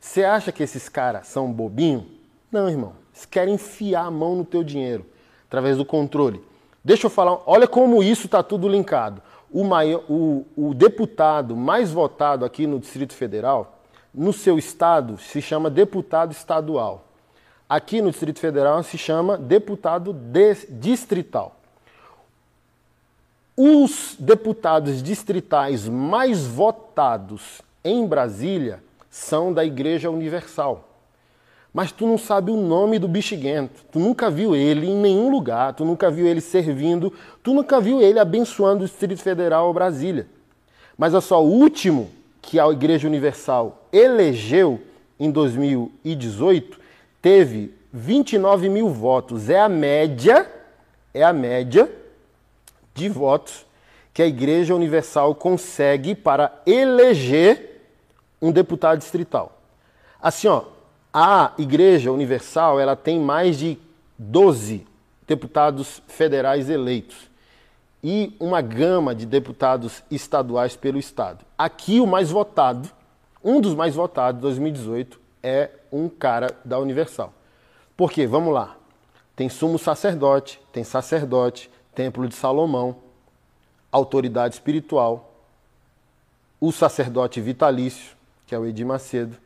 [0.00, 2.04] Você acha que esses caras são bobinhos?
[2.50, 2.94] Não, irmão.
[3.12, 5.04] Eles querem enfiar a mão no teu dinheiro
[5.46, 6.42] através do controle.
[6.82, 9.20] Deixa eu falar, olha como isso está tudo linkado.
[9.52, 13.82] O, maior, o, o deputado mais votado aqui no Distrito Federal,
[14.14, 17.09] no seu estado, se chama deputado estadual.
[17.70, 20.12] Aqui no Distrito Federal se chama deputado
[20.68, 21.54] distrital.
[23.56, 30.88] Os deputados distritais mais votados em Brasília são da Igreja Universal.
[31.72, 33.84] Mas tu não sabe o nome do bexiguento.
[33.92, 38.00] Tu nunca viu ele em nenhum lugar, tu nunca viu ele servindo, tu nunca viu
[38.02, 40.26] ele abençoando o Distrito Federal ou Brasília.
[40.98, 42.10] Mas é só o último
[42.42, 44.80] que a Igreja Universal elegeu
[45.20, 46.79] em 2018
[47.20, 49.48] teve 29 mil votos.
[49.50, 50.50] É a média,
[51.12, 51.90] é a média
[52.94, 53.66] de votos
[54.12, 57.80] que a Igreja Universal consegue para eleger
[58.40, 59.60] um deputado distrital.
[60.20, 60.64] Assim, ó,
[61.12, 63.78] a Igreja Universal ela tem mais de
[64.18, 64.86] 12
[65.26, 67.30] deputados federais eleitos
[68.02, 71.44] e uma gama de deputados estaduais pelo Estado.
[71.56, 72.88] Aqui, o mais votado,
[73.42, 77.32] um dos mais votados de 2018, é um cara da Universal.
[77.96, 78.26] Por quê?
[78.26, 78.76] Vamos lá.
[79.36, 82.96] tem sumo sacerdote, tem sacerdote, templo de Salomão,
[83.90, 85.32] autoridade espiritual,
[86.60, 88.14] o sacerdote vitalício,
[88.46, 89.36] que é o Edir Macedo.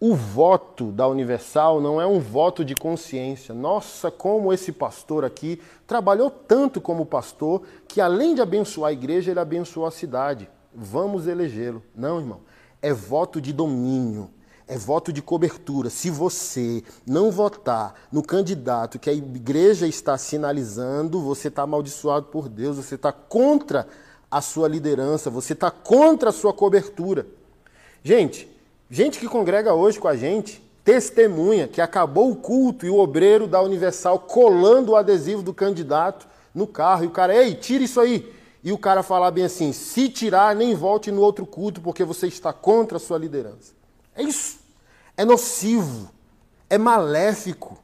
[0.00, 3.54] O voto da Universal não é um voto de consciência.
[3.54, 9.30] Nossa, como esse pastor aqui trabalhou tanto como pastor que além de abençoar a igreja,
[9.30, 10.48] ele abençoou a cidade.
[10.74, 11.82] Vamos elegê-lo.
[11.94, 12.40] Não, irmão.
[12.80, 14.30] É voto de domínio
[14.68, 15.88] é voto de cobertura.
[15.88, 22.48] Se você não votar no candidato que a igreja está sinalizando, você está amaldiçoado por
[22.48, 23.88] Deus, você está contra
[24.30, 27.26] a sua liderança, você está contra a sua cobertura.
[28.04, 28.46] Gente,
[28.90, 33.46] gente que congrega hoje com a gente, testemunha que acabou o culto e o obreiro
[33.46, 37.04] da Universal colando o adesivo do candidato no carro.
[37.04, 38.30] E o cara, ei, tira isso aí.
[38.62, 42.26] E o cara falar bem assim: se tirar, nem volte no outro culto, porque você
[42.26, 43.72] está contra a sua liderança.
[44.14, 44.57] É isso.
[45.18, 46.10] É nocivo.
[46.70, 47.76] É maléfico.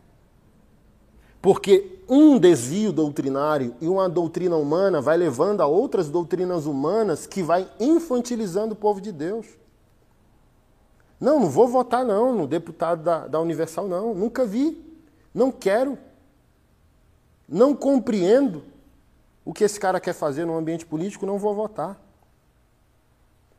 [1.43, 7.43] Porque um desvio doutrinário e uma doutrina humana vai levando a outras doutrinas humanas que
[7.43, 9.47] vai infantilizando o povo de Deus.
[11.21, 14.15] Não, não vou votar não no deputado da, da Universal, não.
[14.15, 14.83] Nunca vi.
[15.35, 15.99] Não quero.
[17.49, 18.63] Não compreendo
[19.45, 22.01] o que esse cara quer fazer no ambiente político, não vou votar.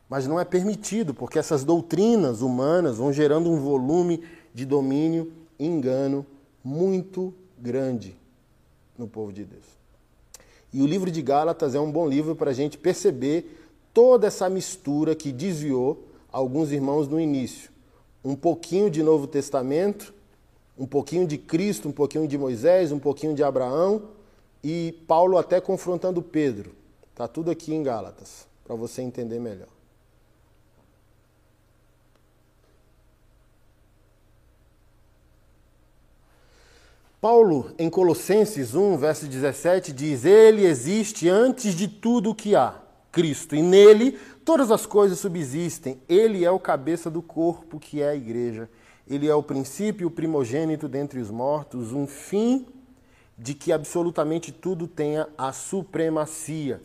[0.08, 4.22] Mas não é permitido, porque essas doutrinas humanas vão gerando um volume
[4.54, 6.24] de domínio e engano
[6.62, 8.16] muito grande
[8.96, 9.64] no povo de Deus.
[10.72, 13.62] E o livro de Gálatas é um bom livro para a gente perceber
[13.92, 17.70] toda essa mistura que desviou alguns irmãos no início.
[18.24, 20.12] Um pouquinho de Novo Testamento,
[20.78, 24.02] um pouquinho de Cristo, um pouquinho de Moisés, um pouquinho de Abraão
[24.62, 26.74] e Paulo até confrontando Pedro.
[27.10, 29.75] Está tudo aqui em Gálatas, para você entender melhor.
[37.20, 42.74] Paulo, em Colossenses 1, verso 17, diz: Ele existe antes de tudo o que há,
[43.10, 46.00] Cristo, e nele todas as coisas subsistem.
[46.08, 48.68] Ele é o cabeça do corpo, que é a igreja.
[49.08, 52.66] Ele é o princípio, o primogênito dentre os mortos, um fim
[53.38, 56.80] de que absolutamente tudo tenha a supremacia,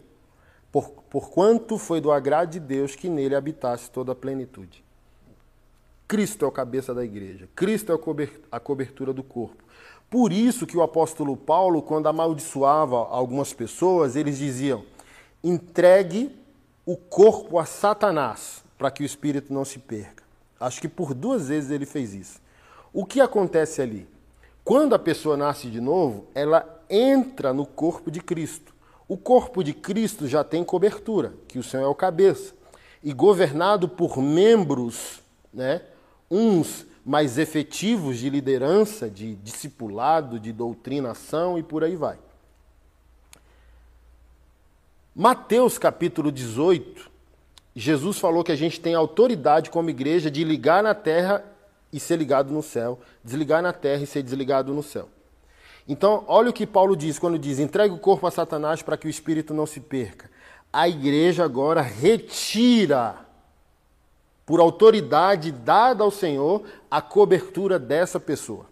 [0.71, 4.83] por, porquanto foi do agrado de Deus que nele habitasse toda a plenitude.
[6.07, 7.95] Cristo é o cabeça da igreja, Cristo é
[8.51, 9.60] a cobertura do corpo.
[10.11, 14.83] Por isso que o apóstolo Paulo, quando amaldiçoava algumas pessoas, eles diziam:
[15.41, 16.37] entregue
[16.85, 20.21] o corpo a Satanás, para que o espírito não se perca.
[20.59, 22.41] Acho que por duas vezes ele fez isso.
[22.91, 24.05] O que acontece ali?
[24.65, 28.75] Quando a pessoa nasce de novo, ela entra no corpo de Cristo.
[29.07, 32.53] O corpo de Cristo já tem cobertura, que o Senhor é o cabeça,
[33.01, 35.21] e governado por membros,
[35.53, 35.81] né,
[36.29, 42.17] uns mais efetivos de liderança, de discipulado, de doutrinação e por aí vai.
[45.15, 47.09] Mateus capítulo 18,
[47.75, 51.43] Jesus falou que a gente tem autoridade como igreja de ligar na terra
[51.91, 55.09] e ser ligado no céu, desligar na terra e ser desligado no céu.
[55.87, 59.07] Então, olha o que Paulo diz quando diz: entregue o corpo a Satanás para que
[59.07, 60.29] o espírito não se perca.
[60.71, 63.25] A igreja agora retira
[64.51, 68.65] por autoridade dada ao Senhor, a cobertura dessa pessoa.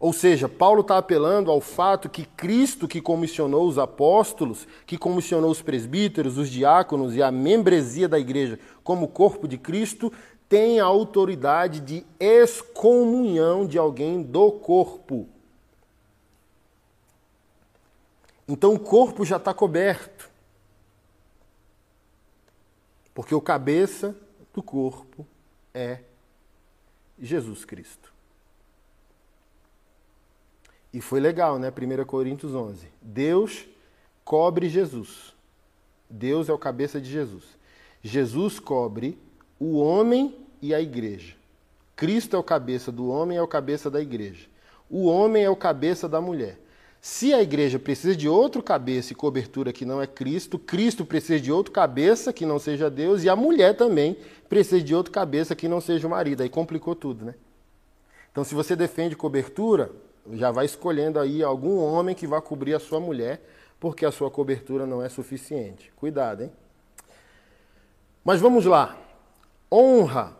[0.00, 5.48] Ou seja, Paulo está apelando ao fato que Cristo, que comissionou os apóstolos, que comissionou
[5.48, 10.12] os presbíteros, os diáconos e a membresia da igreja como corpo de Cristo,
[10.48, 15.28] tem a autoridade de excomunhão de alguém do corpo.
[18.48, 20.33] Então o corpo já está coberto.
[23.14, 24.14] Porque o cabeça
[24.52, 25.26] do corpo
[25.72, 26.00] é
[27.18, 28.12] Jesus Cristo.
[30.92, 31.70] E foi legal, né?
[31.70, 32.86] 1 Coríntios 11.
[33.00, 33.66] Deus
[34.24, 35.34] cobre Jesus.
[36.10, 37.44] Deus é o cabeça de Jesus.
[38.02, 39.18] Jesus cobre
[39.58, 41.34] o homem e a igreja.
[41.96, 44.46] Cristo é o cabeça do homem, é o cabeça da igreja.
[44.90, 46.58] O homem é o cabeça da mulher.
[47.06, 51.38] Se a igreja precisa de outro cabeça e cobertura que não é Cristo, Cristo precisa
[51.38, 54.16] de outro cabeça que não seja Deus, e a mulher também
[54.48, 56.42] precisa de outro cabeça que não seja o marido.
[56.42, 57.34] Aí complicou tudo, né?
[58.32, 59.92] Então, se você defende cobertura,
[60.32, 63.46] já vai escolhendo aí algum homem que vai cobrir a sua mulher,
[63.78, 65.92] porque a sua cobertura não é suficiente.
[65.96, 66.52] Cuidado, hein?
[68.24, 68.96] Mas vamos lá.
[69.70, 70.34] Honra,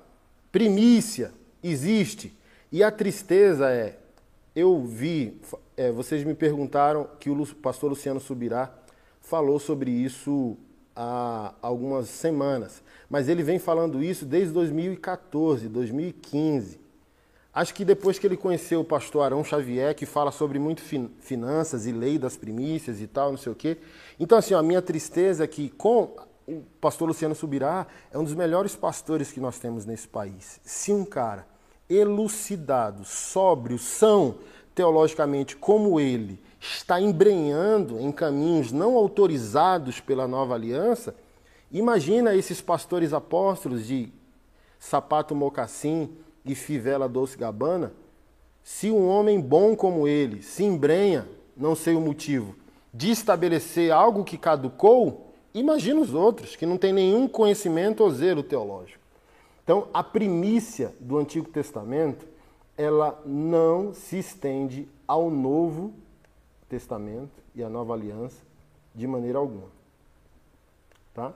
[0.51, 1.31] primícia,
[1.63, 2.35] existe.
[2.73, 3.99] E a tristeza é
[4.57, 5.39] eu vi,
[5.77, 8.73] é, vocês me perguntaram que o pastor Luciano Subirá
[9.21, 10.57] falou sobre isso
[10.95, 16.81] há algumas semanas, mas ele vem falando isso desde 2014, 2015.
[17.53, 21.09] Acho que depois que ele conheceu o pastor Arão Xavier, que fala sobre muito fin
[21.21, 23.79] finanças e lei das primícias e tal, não sei o quê.
[24.19, 28.35] Então, assim, a minha tristeza é que com o pastor Luciano Subirá é um dos
[28.35, 30.61] melhores pastores que nós temos nesse país.
[30.65, 31.47] Se um cara
[31.89, 34.37] elucidado, sóbrio, são
[34.75, 41.15] teologicamente como ele, está embrenhando em caminhos não autorizados pela nova aliança,
[41.71, 44.13] imagina esses pastores apóstolos de
[44.79, 46.11] sapato mocassim
[46.45, 47.93] e fivela doce gabana,
[48.63, 52.57] se um homem bom como ele se embrenha, não sei o motivo,
[52.93, 58.43] de estabelecer algo que caducou, imagina os outros que não têm nenhum conhecimento ou zelo
[58.43, 59.01] teológico.
[59.63, 62.27] Então, a primícia do Antigo Testamento,
[62.77, 65.95] ela não se estende ao Novo
[66.69, 68.43] Testamento e à Nova Aliança
[68.95, 69.69] de maneira alguma.
[71.13, 71.33] Tá?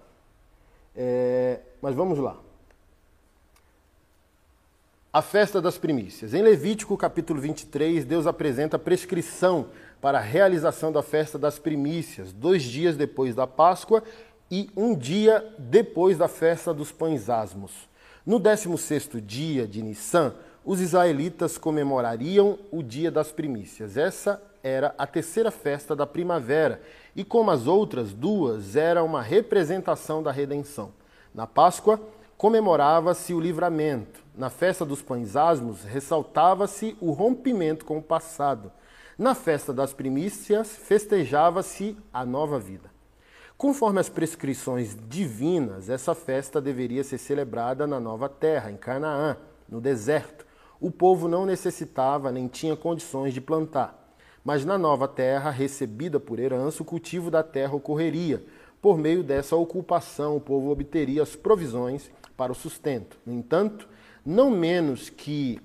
[0.95, 2.37] É, mas vamos lá.
[5.13, 6.35] A festa das primícias.
[6.35, 9.69] Em Levítico capítulo 23, Deus apresenta a prescrição
[10.01, 14.03] para a realização da festa das primícias, dois dias depois da Páscoa
[14.51, 17.89] e um dia depois da festa dos pães asmos.
[18.25, 23.97] No 16º dia de Nissan, os israelitas comemorariam o dia das primícias.
[23.97, 26.81] Essa era a terceira festa da primavera
[27.15, 30.93] e, como as outras duas, era uma representação da redenção.
[31.35, 32.01] Na Páscoa,
[32.37, 34.23] comemorava-se o livramento.
[34.37, 38.71] Na festa dos pães asmos, ressaltava-se o rompimento com o passado.
[39.19, 42.89] Na festa das primícias, festejava-se a nova vida.
[43.57, 49.37] Conforme as prescrições divinas, essa festa deveria ser celebrada na nova terra, em Canaã,
[49.69, 50.47] no deserto.
[50.81, 53.97] O povo não necessitava nem tinha condições de plantar.
[54.45, 58.43] Mas na nova terra, recebida por herança, o cultivo da terra ocorreria.
[58.81, 63.19] Por meio dessa ocupação, o povo obteria as provisões para o sustento.
[63.27, 63.89] No entanto,
[64.25, 65.61] não menos que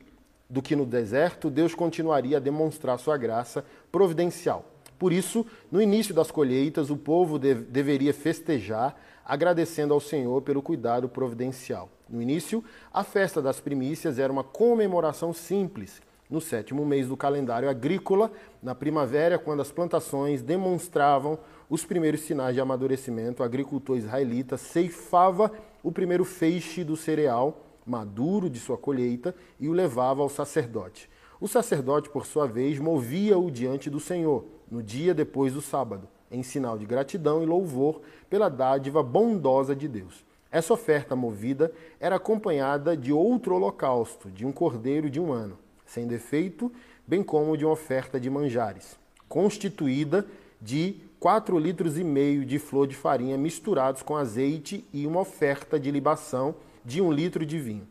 [0.49, 4.65] do que no deserto, Deus continuaria a demonstrar sua graça providencial.
[4.99, 8.95] Por isso, no início das colheitas, o povo deve, deveria festejar,
[9.26, 11.90] agradecendo ao Senhor pelo cuidado providencial.
[12.10, 12.64] No início,
[12.94, 16.02] a festa das primícias era uma comemoração simples.
[16.30, 18.32] No sétimo mês do calendário agrícola,
[18.62, 21.38] na primavera, quando as plantações demonstravam
[21.70, 25.52] os primeiros sinais de amadurecimento, o agricultor israelita ceifava
[25.82, 31.10] o primeiro feixe do cereal maduro de sua colheita e o levava ao sacerdote.
[31.40, 36.44] O sacerdote, por sua vez, movia-o diante do Senhor no dia depois do sábado, em
[36.44, 40.26] sinal de gratidão e louvor pela dádiva bondosa de Deus.
[40.52, 46.06] Essa oferta movida era acompanhada de outro holocausto, de um cordeiro de um ano, sem
[46.06, 46.72] defeito,
[47.08, 48.98] bem como de uma oferta de manjares,
[49.30, 50.26] constituída
[50.62, 55.80] de quatro litros e meio de flor de farinha misturados com azeite e uma oferta
[55.80, 57.88] de libação de um litro de vinho.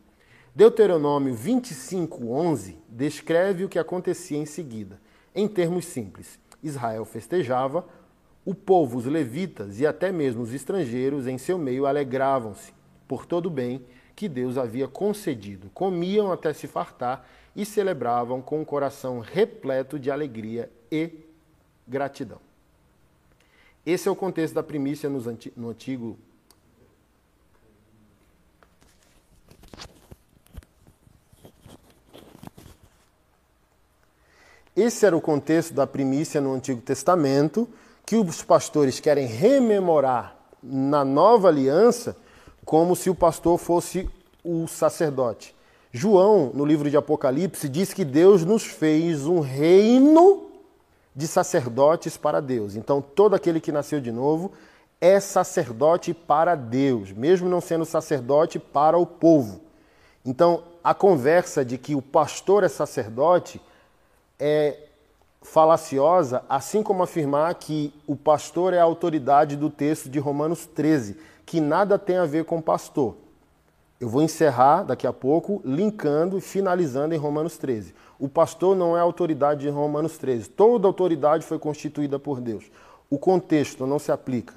[0.55, 5.01] Deuteronômio 25, 11 descreve o que acontecia em seguida,
[5.35, 6.39] em termos simples.
[6.63, 7.87] Israel festejava,
[8.45, 12.73] o povo, os levitas e até mesmo os estrangeiros em seu meio alegravam-se
[13.07, 13.85] por todo o bem
[14.17, 15.71] que Deus havia concedido.
[15.73, 21.11] Comiam até se fartar e celebravam com o coração repleto de alegria e
[21.87, 22.39] gratidão.
[23.85, 26.19] Esse é o contexto da primícia no Antigo
[34.75, 37.69] Esse era o contexto da primícia no Antigo Testamento,
[38.05, 42.17] que os pastores querem rememorar na nova aliança,
[42.65, 44.09] como se o pastor fosse
[44.45, 45.55] o sacerdote.
[45.91, 50.51] João, no livro de Apocalipse, diz que Deus nos fez um reino
[51.15, 52.77] de sacerdotes para Deus.
[52.77, 54.53] Então, todo aquele que nasceu de novo
[55.01, 59.61] é sacerdote para Deus, mesmo não sendo sacerdote para o povo.
[60.25, 63.61] Então, a conversa de que o pastor é sacerdote
[64.39, 64.89] é
[65.43, 71.17] falaciosa, assim como afirmar que o pastor é a autoridade do texto de Romanos 13,
[71.45, 73.17] que nada tem a ver com pastor.
[74.01, 77.95] Eu vou encerrar daqui a pouco, linkando e finalizando em Romanos 13.
[78.19, 80.49] O pastor não é a autoridade de Romanos 13.
[80.51, 82.65] Toda autoridade foi constituída por Deus.
[83.11, 84.55] O contexto não se aplica.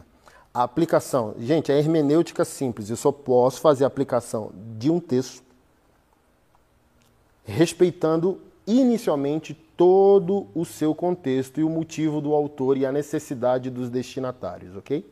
[0.54, 2.90] A aplicação, gente, é hermenêutica simples.
[2.90, 5.44] Eu só posso fazer a aplicação de um texto
[7.44, 13.90] respeitando inicialmente todo o seu contexto e o motivo do autor e a necessidade dos
[13.90, 15.06] destinatários, ok?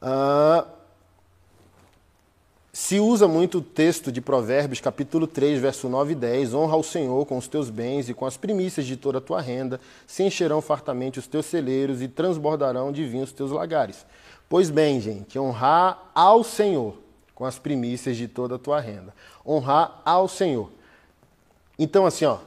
[0.00, 0.78] Uh,
[2.72, 6.54] se usa muito o texto de Provérbios, capítulo 3, verso 9 e 10.
[6.54, 9.40] Honra ao Senhor com os teus bens e com as primícias de toda a tua
[9.40, 14.06] renda, se encherão fartamente os teus celeiros e transbordarão de vinho os teus lagares.
[14.48, 16.94] Pois bem, gente, honrar ao Senhor
[17.34, 19.12] com as primícias de toda a tua renda.
[19.44, 20.70] Honrar ao Senhor.
[21.76, 22.38] Então, assim, ó,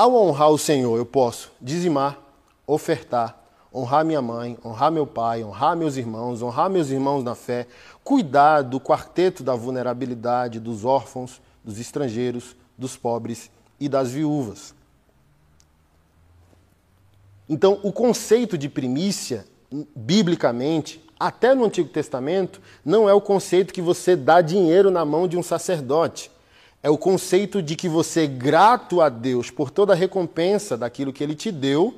[0.00, 2.18] ao honrar o Senhor, eu posso dizimar,
[2.66, 3.38] ofertar,
[3.70, 7.66] honrar minha mãe, honrar meu pai, honrar meus irmãos, honrar meus irmãos na fé,
[8.02, 14.74] cuidar do quarteto da vulnerabilidade, dos órfãos, dos estrangeiros, dos pobres e das viúvas.
[17.46, 19.44] Então, o conceito de primícia,
[19.94, 25.28] biblicamente, até no Antigo Testamento, não é o conceito que você dá dinheiro na mão
[25.28, 26.30] de um sacerdote.
[26.82, 31.22] É o conceito de que você, grato a Deus por toda a recompensa daquilo que
[31.22, 31.94] ele te deu,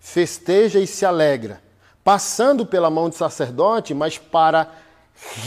[0.00, 1.62] festeja e se alegra,
[2.02, 4.72] passando pela mão do sacerdote, mas para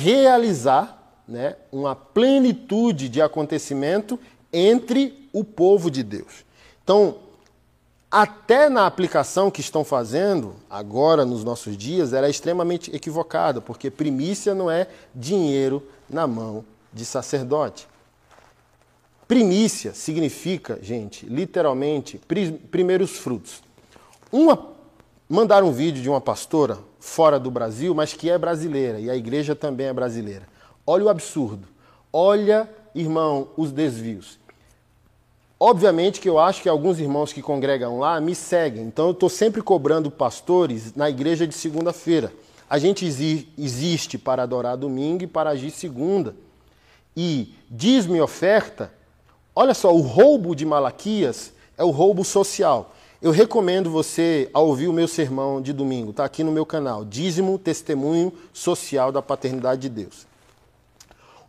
[0.02, 4.20] realizar né, uma plenitude de acontecimento
[4.52, 6.46] entre o povo de Deus.
[6.84, 7.16] Então,
[8.10, 13.90] até na aplicação que estão fazendo agora nos nossos dias, ela é extremamente equivocada, porque
[13.90, 17.88] primícia não é dinheiro na mão de sacerdote.
[19.32, 22.20] Primícia significa, gente, literalmente,
[22.70, 23.64] primeiros frutos.
[24.30, 24.74] Uma,
[25.30, 29.16] mandaram um vídeo de uma pastora fora do Brasil, mas que é brasileira, e a
[29.16, 30.46] igreja também é brasileira.
[30.86, 31.66] Olha o absurdo.
[32.12, 34.38] Olha, irmão, os desvios.
[35.58, 39.30] Obviamente que eu acho que alguns irmãos que congregam lá me seguem, então eu estou
[39.30, 42.34] sempre cobrando pastores na igreja de segunda-feira.
[42.70, 46.36] A gente existe para adorar domingo e para agir segunda.
[47.16, 48.92] E diz-me oferta,
[49.56, 52.94] olha só, o roubo de Malaquias é o roubo social.
[53.22, 57.06] Eu recomendo você a ouvir o meu sermão de domingo, está aqui no meu canal,
[57.06, 60.26] Dízimo Testemunho Social da Paternidade de Deus.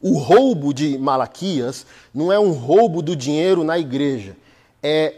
[0.00, 4.36] O roubo de Malaquias não é um roubo do dinheiro na igreja.
[4.82, 5.14] É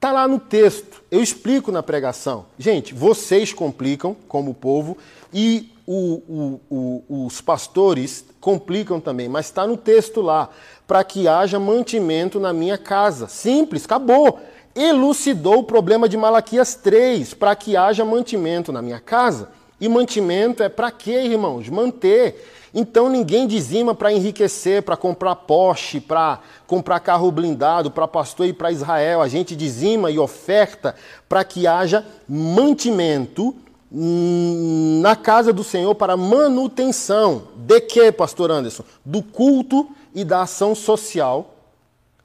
[0.00, 1.02] tá lá no texto.
[1.10, 2.46] Eu explico na pregação.
[2.58, 4.96] Gente, vocês complicam como povo
[5.32, 10.50] e o, o, o, os pastores complicam também, mas está no texto lá
[10.88, 13.28] para que haja mantimento na minha casa.
[13.28, 14.40] Simples, acabou
[14.78, 19.48] elucidou o problema de Malaquias 3, para que haja mantimento na minha casa.
[19.80, 21.68] E mantimento é para quê, irmãos?
[21.68, 22.46] Manter.
[22.72, 28.52] Então ninguém dizima para enriquecer, para comprar Porsche, para comprar carro blindado, para pastor ir
[28.52, 29.20] para Israel.
[29.20, 30.94] A gente dizima e oferta
[31.28, 33.54] para que haja mantimento
[33.90, 37.44] na casa do Senhor para manutenção.
[37.56, 38.84] De quê, pastor Anderson?
[39.04, 39.88] Do culto
[40.18, 41.54] e da ação social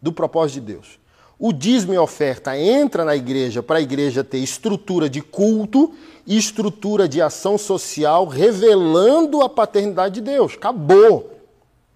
[0.02, 1.00] do propósito de Deus.
[1.38, 5.94] O dízimo e oferta entra na igreja para a igreja ter estrutura de culto
[6.26, 10.54] e estrutura de ação social, revelando a paternidade de Deus.
[10.54, 11.32] Acabou.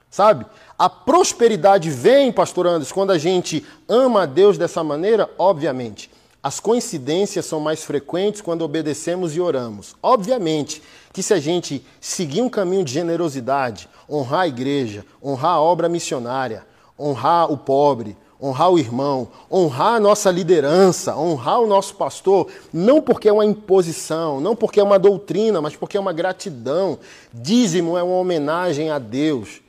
[0.09, 0.45] Sabe?
[0.77, 6.11] A prosperidade vem, pastor Anderson, quando a gente ama a Deus dessa maneira, obviamente.
[6.43, 9.95] As coincidências são mais frequentes quando obedecemos e oramos.
[10.01, 15.61] Obviamente que se a gente seguir um caminho de generosidade, honrar a igreja, honrar a
[15.61, 16.65] obra missionária,
[16.97, 23.01] honrar o pobre, honrar o irmão, honrar a nossa liderança, honrar o nosso pastor, não
[23.01, 26.99] porque é uma imposição, não porque é uma doutrina, mas porque é uma gratidão.
[27.33, 29.61] Dízimo é uma homenagem a Deus.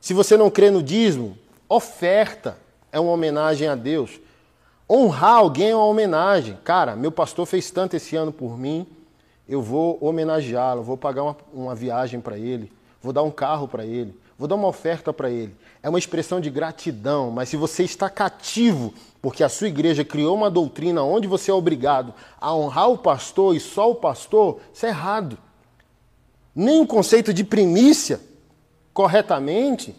[0.00, 1.36] Se você não crê no dízimo,
[1.68, 2.58] oferta
[2.90, 4.20] é uma homenagem a Deus.
[4.90, 6.58] Honrar alguém é uma homenagem.
[6.64, 8.86] Cara, meu pastor fez tanto esse ano por mim,
[9.48, 12.70] eu vou homenageá-lo, vou pagar uma, uma viagem para ele,
[13.02, 16.40] vou dar um carro para ele, vou dar uma oferta para ele é uma expressão
[16.40, 18.92] de gratidão, mas se você está cativo,
[19.22, 23.54] porque a sua igreja criou uma doutrina onde você é obrigado a honrar o pastor
[23.54, 25.38] e só o pastor, isso é errado.
[26.54, 28.20] Nem o conceito de primícia,
[28.92, 29.94] corretamente,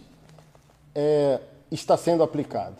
[0.93, 1.39] é,
[1.71, 2.75] está sendo aplicado.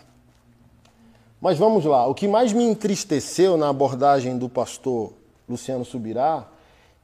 [1.40, 5.14] Mas vamos lá, o que mais me entristeceu na abordagem do pastor
[5.48, 6.46] Luciano Subirá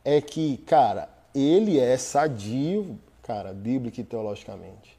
[0.04, 4.96] é que, cara, ele é sadio, cara, bíblico e teologicamente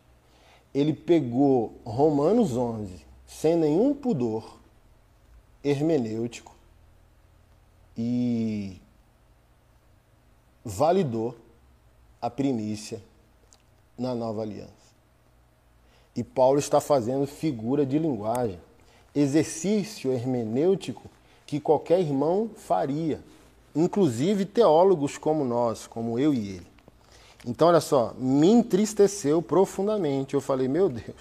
[0.77, 4.59] ele pegou Romanos 11 sem nenhum pudor
[5.65, 6.55] hermenêutico
[7.97, 8.77] e
[10.63, 11.35] validou
[12.21, 13.01] a primícia
[13.97, 14.71] na nova aliança.
[16.15, 18.61] E Paulo está fazendo figura de linguagem,
[19.15, 21.09] exercício hermenêutico
[21.47, 23.23] que qualquer irmão faria,
[23.75, 26.76] inclusive teólogos como nós, como eu e ele.
[27.47, 30.35] Então, olha só, me entristeceu profundamente.
[30.35, 31.17] Eu falei, meu Deus,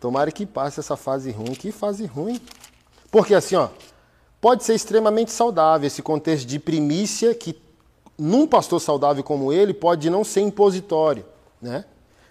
[0.00, 1.52] tomara que passe essa fase ruim.
[1.52, 2.40] Que fase ruim?
[3.10, 3.68] Porque assim, ó,
[4.40, 7.54] pode ser extremamente saudável esse contexto de primícia que
[8.16, 11.24] num pastor saudável como ele pode não ser impositório,
[11.60, 11.84] né?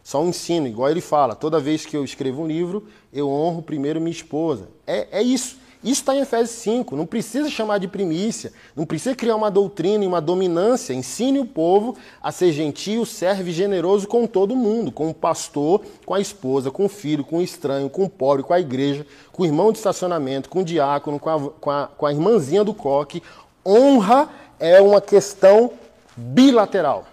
[0.04, 3.62] Só um ensino, igual ele fala, toda vez que eu escrevo um livro, eu honro
[3.62, 4.68] primeiro minha esposa.
[4.88, 5.58] É, é isso.
[5.82, 6.96] Isso está em Efésios 5.
[6.96, 10.94] Não precisa chamar de primícia, não precisa criar uma doutrina e uma dominância.
[10.94, 16.14] Ensine o povo a ser gentil, serve generoso com todo mundo, com o pastor, com
[16.14, 19.44] a esposa, com o filho, com o estranho, com o pobre, com a igreja, com
[19.44, 22.74] o irmão de estacionamento, com o diácono, com a, com a, com a irmãzinha do
[22.74, 23.24] coque.
[23.66, 24.30] Honra
[24.60, 25.72] é uma questão
[26.18, 27.06] bilateral,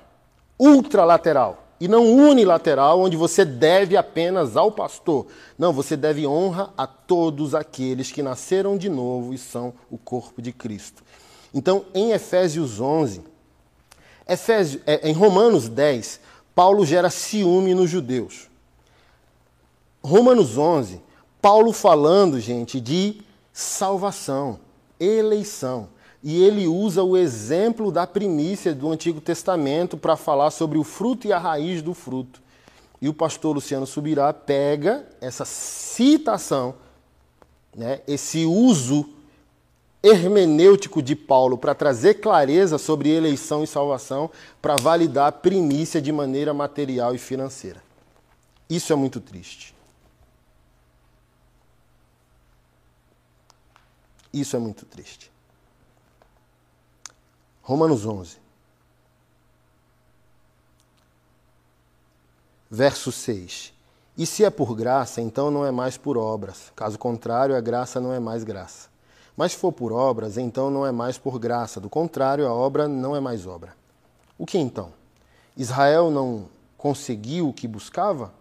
[0.58, 5.26] ultralateral e não unilateral, onde você deve apenas ao pastor.
[5.58, 10.40] Não, você deve honra a todos aqueles que nasceram de novo e são o corpo
[10.40, 11.02] de Cristo.
[11.52, 13.22] Então, em Efésios 11,
[14.28, 16.20] Efésios, é, em Romanos 10,
[16.54, 18.48] Paulo gera ciúme nos judeus.
[20.02, 21.00] Romanos 11,
[21.40, 23.20] Paulo falando, gente, de
[23.52, 24.58] salvação,
[24.98, 25.88] eleição.
[26.22, 31.26] E ele usa o exemplo da primícia do Antigo Testamento para falar sobre o fruto
[31.26, 32.40] e a raiz do fruto.
[33.00, 36.74] E o pastor Luciano Subirá pega essa citação,
[37.74, 39.08] né, esse uso
[40.02, 44.30] hermenêutico de Paulo para trazer clareza sobre eleição e salvação,
[44.62, 47.82] para validar a primícia de maneira material e financeira.
[48.68, 49.74] Isso é muito triste.
[54.32, 55.30] Isso é muito triste.
[57.66, 58.36] Romanos 11.
[62.70, 63.72] Verso 6.
[64.16, 66.70] E se é por graça, então não é mais por obras.
[66.76, 68.88] Caso contrário, a graça não é mais graça.
[69.36, 71.80] Mas se for por obras, então não é mais por graça.
[71.80, 73.74] Do contrário, a obra não é mais obra.
[74.38, 74.92] O que então?
[75.56, 76.48] Israel não
[76.78, 78.32] conseguiu o que buscava?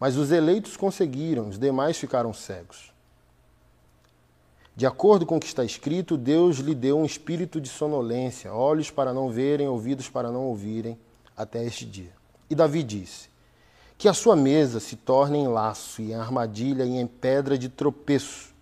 [0.00, 2.92] Mas os eleitos conseguiram, os demais ficaram cegos.
[4.76, 8.90] De acordo com o que está escrito, Deus lhe deu um espírito de sonolência, olhos
[8.90, 10.98] para não verem, ouvidos para não ouvirem,
[11.34, 12.12] até este dia.
[12.50, 13.30] E Davi disse:
[13.96, 17.70] Que a sua mesa se torne em laço, e em armadilha, e em pedra de
[17.70, 18.54] tropeço,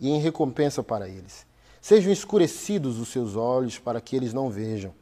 [0.00, 1.44] e em recompensa para eles.
[1.78, 4.94] Sejam escurecidos os seus olhos para que eles não vejam,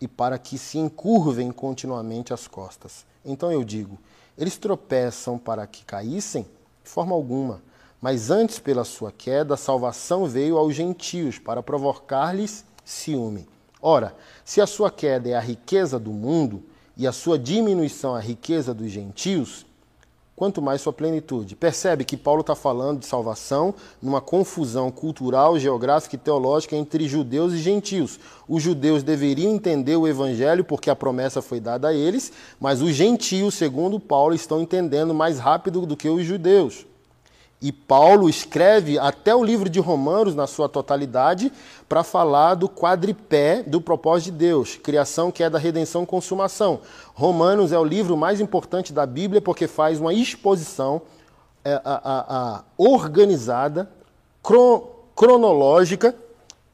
[0.00, 3.04] e para que se encurvem continuamente as costas.
[3.24, 3.98] Então eu digo:
[4.38, 6.46] eles tropeçam para que caíssem?
[6.84, 7.60] De forma alguma
[8.04, 13.48] mas antes, pela sua queda, a salvação veio aos gentios para provocar-lhes ciúme.
[13.80, 14.14] Ora,
[14.44, 16.62] se a sua queda é a riqueza do mundo
[16.98, 19.64] e a sua diminuição a riqueza dos gentios,
[20.36, 21.56] quanto mais sua plenitude.
[21.56, 27.54] Percebe que Paulo está falando de salvação numa confusão cultural, geográfica e teológica entre judeus
[27.54, 28.20] e gentios.
[28.46, 32.94] Os judeus deveriam entender o evangelho porque a promessa foi dada a eles, mas os
[32.94, 36.84] gentios, segundo Paulo, estão entendendo mais rápido do que os judeus.
[37.64, 41.50] E Paulo escreve até o livro de Romanos, na sua totalidade,
[41.88, 46.80] para falar do quadripé do propósito de Deus, criação, queda, redenção, consumação.
[47.14, 51.00] Romanos é o livro mais importante da Bíblia porque faz uma exposição
[51.64, 53.90] é, a, a, a, organizada,
[54.42, 54.86] cro,
[55.16, 56.14] cronológica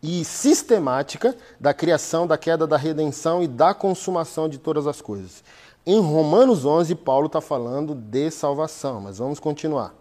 [0.03, 5.45] e sistemática da criação, da queda, da redenção e da consumação de todas as coisas.
[5.87, 10.00] Em Romanos 11, Paulo está falando de salvação, mas vamos continuar.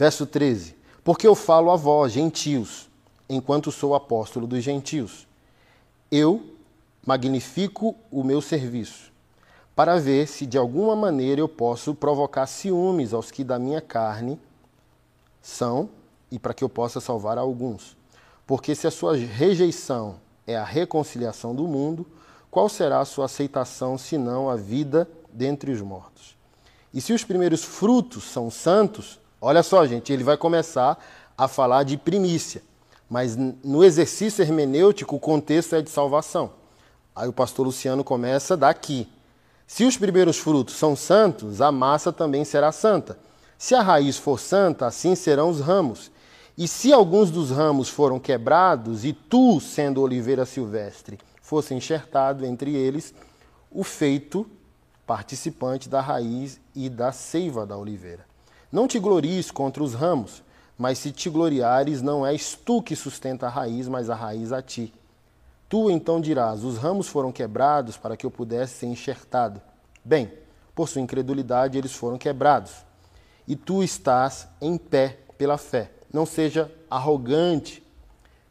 [0.00, 0.74] Verso 13:
[1.04, 2.88] Porque eu falo a vós, gentios,
[3.28, 5.28] enquanto sou apóstolo dos gentios.
[6.10, 6.42] Eu
[7.06, 9.12] magnifico o meu serviço,
[9.76, 14.40] para ver se de alguma maneira eu posso provocar ciúmes aos que da minha carne
[15.42, 15.90] são,
[16.30, 17.94] e para que eu possa salvar alguns.
[18.46, 20.14] Porque se a sua rejeição
[20.46, 22.06] é a reconciliação do mundo,
[22.50, 26.38] qual será a sua aceitação senão a vida dentre os mortos?
[26.94, 31.02] E se os primeiros frutos são santos, Olha só, gente, ele vai começar
[31.36, 32.62] a falar de primícia,
[33.08, 36.52] mas no exercício hermenêutico o contexto é de salvação.
[37.16, 39.08] Aí o pastor Luciano começa daqui.
[39.66, 43.18] Se os primeiros frutos são santos, a massa também será santa.
[43.56, 46.10] Se a raiz for santa, assim serão os ramos.
[46.56, 52.74] E se alguns dos ramos foram quebrados, e tu, sendo oliveira silvestre, fosse enxertado entre
[52.74, 53.14] eles,
[53.70, 54.46] o feito
[55.06, 58.29] participante da raiz e da seiva da oliveira.
[58.70, 60.42] Não te glories contra os ramos,
[60.78, 64.62] mas se te gloriares, não és tu que sustenta a raiz, mas a raiz a
[64.62, 64.92] ti.
[65.68, 69.60] Tu então dirás: Os ramos foram quebrados para que eu pudesse ser enxertado.
[70.04, 70.32] Bem,
[70.74, 72.72] por sua incredulidade eles foram quebrados.
[73.46, 75.90] E tu estás em pé pela fé.
[76.12, 77.82] Não seja arrogante,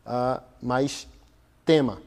[0.06, 1.08] uh, mas
[1.66, 2.02] tema.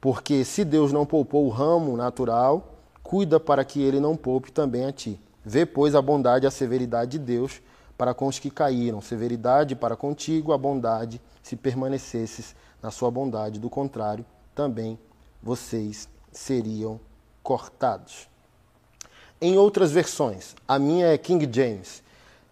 [0.00, 4.84] Porque se Deus não poupou o ramo natural, cuida para que ele não poupe também
[4.84, 5.18] a ti.
[5.44, 7.60] Vê, pois, a bondade e a severidade de Deus
[7.96, 13.60] para com os que caíram, severidade para contigo, a bondade, se permanecesses na sua bondade,
[13.60, 14.24] do contrário,
[14.54, 14.98] também
[15.42, 16.98] vocês seriam
[17.42, 18.28] cortados.
[19.40, 22.02] Em outras versões, a minha é King James,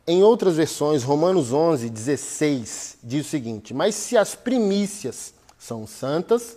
[0.06, 6.56] em outras versões, Romanos 11, 16, diz o seguinte: Mas se as primícias são santas,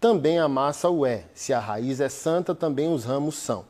[0.00, 1.24] também a massa o é.
[1.34, 3.64] Se a raiz é santa, também os ramos são.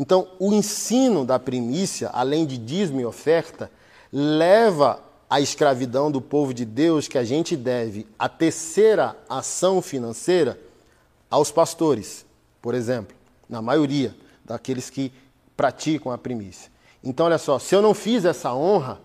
[0.00, 3.70] Então, o ensino da primícia, além de dízimo e oferta,
[4.10, 4.98] leva
[5.28, 10.58] à escravidão do povo de Deus que a gente deve a terceira ação financeira
[11.30, 12.24] aos pastores,
[12.62, 13.14] por exemplo,
[13.46, 15.12] na maioria daqueles que
[15.54, 16.72] praticam a primícia.
[17.04, 18.98] Então, olha só, se eu não fiz essa honra,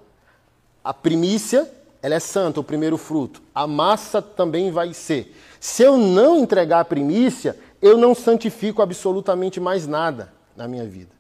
[0.82, 1.70] a primícia,
[2.02, 3.44] ela é santa, o primeiro fruto.
[3.54, 5.36] A massa também vai ser.
[5.60, 11.12] Se eu não entregar a primícia, eu não santifico absolutamente mais nada na minha vida.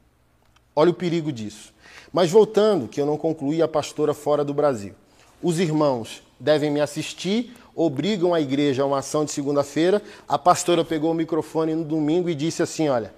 [0.75, 1.73] Olha o perigo disso.
[2.11, 4.93] Mas voltando, que eu não concluí a pastora fora do Brasil.
[5.41, 10.01] Os irmãos devem me assistir, obrigam a igreja a uma ação de segunda-feira.
[10.27, 13.13] A pastora pegou o microfone no domingo e disse assim: Olha,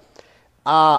[0.64, 0.96] a,